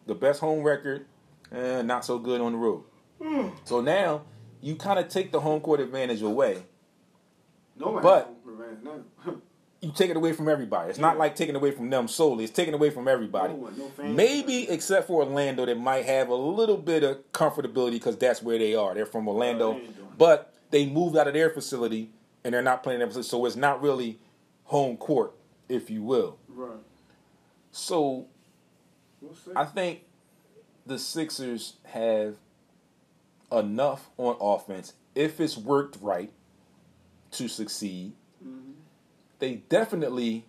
The 0.07 0.15
best 0.15 0.39
home 0.39 0.63
record, 0.63 1.05
and 1.51 1.87
not 1.87 2.03
so 2.05 2.17
good 2.17 2.41
on 2.41 2.53
the 2.53 2.57
road. 2.57 2.83
Hmm. 3.21 3.49
So 3.63 3.81
now 3.81 4.23
you 4.61 4.75
kind 4.75 4.99
of 4.99 5.07
take 5.09 5.31
the 5.31 5.39
home 5.39 5.61
court 5.61 5.79
advantage 5.79 6.21
away. 6.21 6.63
No. 7.77 7.99
But- 8.01 8.17
has 8.17 8.25
home 8.25 8.35
court 8.43 8.71
advantage 8.71 9.03
now. 9.25 9.35
You 9.79 9.91
take 9.91 10.09
it 10.09 10.17
away 10.17 10.33
from 10.33 10.49
everybody. 10.49 10.89
It's 10.89 10.97
not 10.97 11.19
like 11.19 11.35
taking 11.35 11.55
away 11.55 11.69
from 11.69 11.91
them 11.91 12.07
solely. 12.07 12.45
It's 12.45 12.51
taking 12.51 12.73
away 12.73 12.89
from 12.89 13.07
everybody. 13.07 13.53
No 13.53 13.59
one, 13.59 13.77
no. 13.77 14.03
Maybe 14.05 14.67
except 14.67 15.05
for 15.05 15.23
Orlando, 15.23 15.67
that 15.67 15.77
might 15.77 16.03
have 16.05 16.29
a 16.29 16.35
little 16.35 16.77
bit 16.77 17.03
of 17.03 17.31
comfortability 17.31 17.91
because 17.91 18.17
that's 18.17 18.41
where 18.41 18.57
they 18.57 18.73
are. 18.73 18.95
They're 18.95 19.05
from 19.05 19.27
Orlando, 19.27 19.73
Orlando. 19.73 19.91
but 20.17 20.51
they 20.71 20.87
moved 20.87 21.15
out 21.15 21.27
of 21.27 21.35
their 21.35 21.51
facility 21.51 22.09
and 22.47 22.53
they're 22.53 22.61
not 22.61 22.81
playing 22.81 22.99
their 22.99 23.11
so 23.23 23.45
it's 23.45 23.57
not 23.57 23.81
really 23.81 24.17
home 24.63 24.95
court, 24.95 25.33
if 25.67 25.89
you 25.89 26.01
will. 26.01 26.37
right. 26.47 26.77
So 27.73 28.27
We'll. 29.21 29.33
I 29.53 29.65
think 29.65 30.03
the 30.85 30.97
Sixers 30.97 31.73
have 31.87 32.35
enough 33.51 34.09
on 34.17 34.37
offense 34.39 34.93
if 35.13 35.41
it's 35.41 35.57
worked 35.57 35.97
right 36.01 36.31
to 37.31 37.49
succeed. 37.49 38.13
Mhm. 38.41 38.75
They 39.39 39.55
definitely 39.67 40.45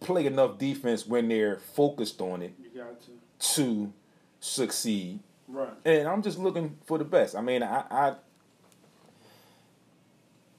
play 0.00 0.26
enough 0.26 0.58
defense 0.58 1.06
when 1.06 1.28
they're 1.28 1.56
focused 1.60 2.20
on 2.20 2.42
it 2.42 2.52
You 2.62 2.78
got 2.82 3.00
to. 3.00 3.54
to 3.54 3.92
succeed. 4.38 5.20
Right. 5.48 5.72
And 5.86 6.06
I'm 6.06 6.20
just 6.22 6.38
looking 6.38 6.76
for 6.84 6.98
the 6.98 7.04
best. 7.06 7.34
I 7.34 7.40
mean, 7.40 7.62
I 7.62 7.84
I, 7.90 8.14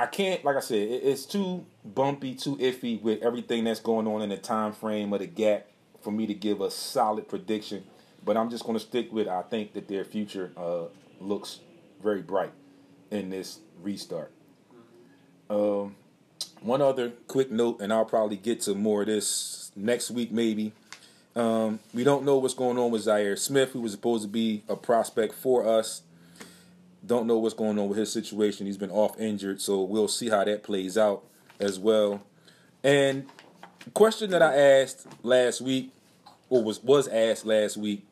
I 0.02 0.08
can't 0.08 0.44
like 0.44 0.56
I 0.56 0.62
said, 0.62 0.80
it, 0.80 1.04
it's 1.04 1.26
too 1.26 1.64
bumpy, 1.86 2.34
too 2.34 2.58
iffy 2.58 3.00
with 3.00 3.22
everything 3.22 3.66
that's 3.66 3.80
going 3.80 4.08
on 4.08 4.24
in 4.24 4.30
the 4.30 4.38
time 4.38 4.74
frame 4.74 5.14
of 5.14 5.20
the 5.20 5.28
gap 5.28 5.68
for 6.02 6.12
me 6.12 6.26
to 6.26 6.34
give 6.34 6.60
a 6.60 6.72
solid 6.72 7.30
prediction. 7.30 7.84
But 8.26 8.36
I'm 8.36 8.50
just 8.50 8.64
going 8.64 8.78
to 8.78 8.84
stick 8.84 9.14
with 9.14 9.28
I 9.28 9.44
think 9.44 9.74
that 9.74 9.88
their 9.88 10.04
future 10.04 10.52
uh, 10.58 10.86
looks 11.20 11.60
very 12.02 12.24
bright 12.24 12.52
in 13.12 13.30
this 13.30 13.60
restart. 13.84 14.32
Um, 15.52 15.96
one 16.62 16.82
other 16.82 17.12
quick 17.28 17.52
note, 17.52 17.80
and 17.80 17.94
I'll 17.94 18.06
probably 18.06 18.38
get 18.38 18.62
to 18.62 18.74
more 18.74 19.02
of 19.02 19.08
this 19.08 19.72
next 19.76 20.10
week, 20.10 20.32
maybe. 20.32 20.74
Um, 21.36 21.80
we 21.94 22.04
don't 22.04 22.26
know 22.26 22.40
what's 22.40 22.56
going 22.56 22.80
on 22.80 22.90
with 22.90 23.06
Zhaire 23.06 23.38
Smith, 23.38 23.74
who 23.74 23.82
was 23.82 23.92
supposed 23.92 24.24
to 24.24 24.30
be 24.30 24.64
a 24.68 24.76
prospect 24.76 25.36
for 25.36 25.68
us. 25.68 26.02
Don't 27.12 27.28
know 27.28 27.40
what's 27.40 27.54
going 27.54 27.78
on 27.78 27.90
with 27.90 27.98
his 27.98 28.10
situation. 28.10 28.68
He's 28.68 28.78
been 28.78 28.90
off 28.90 29.20
injured, 29.20 29.60
so 29.60 29.82
we'll 29.82 30.08
see 30.08 30.30
how 30.30 30.46
that 30.46 30.64
plays 30.64 30.98
out 30.98 31.26
as 31.60 31.78
well. 31.78 32.24
And 32.86 33.26
question 33.94 34.30
that 34.30 34.42
I 34.42 34.56
asked 34.56 35.08
last 35.22 35.60
week, 35.60 35.92
or 36.50 36.64
was 36.64 36.82
was 36.82 37.10
asked 37.10 37.46
last 37.46 37.76
week, 37.76 38.08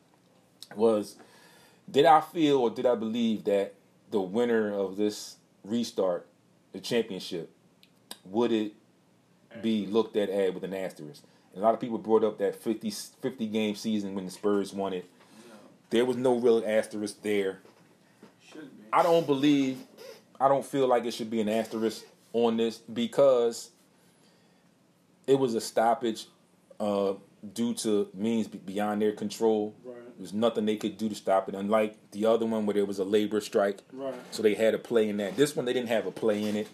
was 0.76 1.16
did 1.90 2.04
I 2.04 2.20
feel 2.20 2.58
or 2.58 2.68
did 2.68 2.84
I 2.84 2.94
believe 2.94 3.44
that 3.44 3.72
the 4.10 4.20
winner 4.20 4.70
of 4.70 4.98
this 4.98 5.38
restart, 5.64 6.26
the 6.72 6.78
championship, 6.78 7.50
would 8.26 8.52
it 8.52 8.74
be 9.62 9.86
looked 9.86 10.14
at 10.14 10.28
as 10.28 10.52
with 10.52 10.62
an 10.62 10.74
asterisk? 10.74 11.22
And 11.54 11.62
a 11.62 11.64
lot 11.64 11.72
of 11.72 11.80
people 11.80 11.96
brought 11.96 12.22
up 12.22 12.36
that 12.36 12.54
50, 12.54 12.90
50 12.90 13.46
game 13.46 13.76
season 13.76 14.14
when 14.14 14.26
the 14.26 14.30
Spurs 14.30 14.74
won 14.74 14.92
it. 14.92 15.08
There 15.88 16.04
was 16.04 16.18
no 16.18 16.36
real 16.36 16.62
asterisk 16.66 17.22
there. 17.22 17.60
I 18.92 19.02
don't 19.02 19.26
believe, 19.26 19.78
I 20.40 20.48
don't 20.48 20.64
feel 20.64 20.86
like 20.88 21.04
it 21.04 21.12
should 21.12 21.30
be 21.30 21.40
an 21.40 21.48
asterisk 21.48 22.04
on 22.32 22.56
this 22.56 22.78
because 22.78 23.70
it 25.26 25.38
was 25.38 25.54
a 25.54 25.60
stoppage 25.60 26.26
uh, 26.78 27.14
due 27.54 27.74
to 27.74 28.08
means 28.14 28.48
beyond 28.48 29.02
their 29.02 29.12
control. 29.12 29.74
Right. 29.84 29.96
There's 30.18 30.32
nothing 30.32 30.66
they 30.66 30.76
could 30.76 30.98
do 30.98 31.08
to 31.08 31.14
stop 31.14 31.48
it, 31.48 31.54
unlike 31.54 31.96
the 32.10 32.26
other 32.26 32.46
one 32.46 32.66
where 32.66 32.74
there 32.74 32.84
was 32.84 32.98
a 32.98 33.04
labor 33.04 33.40
strike. 33.40 33.80
Right. 33.92 34.14
So 34.30 34.42
they 34.42 34.54
had 34.54 34.74
a 34.74 34.78
play 34.78 35.08
in 35.08 35.16
that. 35.18 35.36
This 35.36 35.56
one, 35.56 35.64
they 35.64 35.72
didn't 35.72 35.88
have 35.88 36.06
a 36.06 36.10
play 36.10 36.42
in 36.42 36.56
it. 36.56 36.68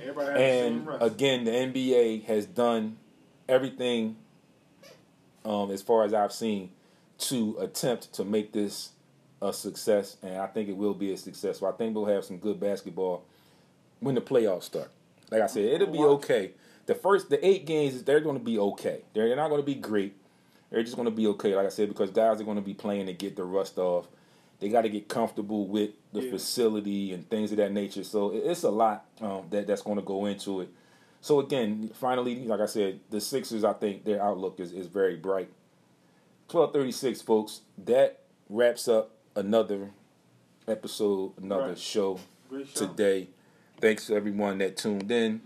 Everybody 0.00 0.26
has 0.26 0.36
the 0.36 0.90
And 0.90 1.02
again, 1.02 1.44
the 1.44 1.50
NBA 1.50 2.24
has 2.24 2.46
done 2.46 2.96
everything, 3.48 4.16
um, 5.44 5.70
as 5.70 5.80
far 5.80 6.04
as 6.04 6.12
I've 6.12 6.32
seen, 6.32 6.70
to 7.18 7.56
attempt 7.60 8.12
to 8.14 8.24
make 8.24 8.52
this 8.52 8.90
a 9.42 9.52
success, 9.52 10.16
and 10.22 10.38
I 10.38 10.46
think 10.46 10.68
it 10.68 10.76
will 10.76 10.94
be 10.94 11.12
a 11.12 11.16
success. 11.16 11.58
So 11.58 11.66
I 11.66 11.72
think 11.72 11.94
we'll 11.94 12.06
have 12.06 12.24
some 12.24 12.38
good 12.38 12.60
basketball 12.60 13.24
when 14.00 14.14
the 14.14 14.20
playoffs 14.20 14.64
start. 14.64 14.90
Like 15.30 15.42
I 15.42 15.46
said, 15.46 15.64
it'll 15.64 15.88
be 15.92 15.98
okay. 15.98 16.52
The 16.86 16.94
first, 16.94 17.30
the 17.30 17.44
eight 17.46 17.66
games, 17.66 18.02
they're 18.02 18.20
going 18.20 18.38
to 18.38 18.44
be 18.44 18.58
okay. 18.58 19.02
They're, 19.14 19.34
not 19.36 19.48
going 19.48 19.60
to 19.60 19.66
be 19.66 19.74
great. 19.74 20.14
They're 20.70 20.82
just 20.82 20.96
going 20.96 21.06
to 21.06 21.14
be 21.14 21.26
okay. 21.28 21.54
Like 21.54 21.66
I 21.66 21.70
said, 21.70 21.88
because 21.88 22.10
guys 22.10 22.40
are 22.40 22.44
going 22.44 22.56
to 22.56 22.62
be 22.62 22.74
playing 22.74 23.06
to 23.06 23.12
get 23.12 23.36
the 23.36 23.44
rust 23.44 23.78
off. 23.78 24.06
They 24.60 24.68
got 24.68 24.82
to 24.82 24.88
get 24.88 25.08
comfortable 25.08 25.66
with 25.66 25.90
the 26.12 26.22
Yeah. 26.22 26.30
facility 26.30 27.12
and 27.12 27.28
things 27.28 27.50
of 27.50 27.58
that 27.58 27.72
nature. 27.72 28.04
So 28.04 28.30
it's 28.32 28.62
a 28.62 28.70
lot 28.70 29.06
um, 29.20 29.46
that 29.50 29.66
that's 29.66 29.82
going 29.82 29.96
to 29.98 30.04
go 30.04 30.26
into 30.26 30.60
it. 30.60 30.68
So 31.20 31.40
again, 31.40 31.90
finally, 31.94 32.44
like 32.44 32.60
I 32.60 32.66
said, 32.66 33.00
the 33.10 33.20
Sixers, 33.20 33.64
I 33.64 33.72
think 33.72 34.04
their 34.04 34.22
outlook 34.22 34.60
is, 34.60 34.72
is 34.72 34.86
very 34.86 35.16
bright. 35.16 35.48
Twelve 36.48 36.72
thirty 36.72 36.92
six, 36.92 37.22
folks. 37.22 37.60
That 37.84 38.20
wraps 38.48 38.88
up 38.88 39.11
another 39.34 39.90
episode, 40.68 41.32
another 41.40 41.68
Right. 41.68 41.78
show 41.78 42.18
show. 42.50 42.64
today. 42.74 43.28
Thanks 43.80 44.06
to 44.06 44.14
everyone 44.14 44.58
that 44.58 44.76
tuned 44.76 45.10
in. 45.10 45.40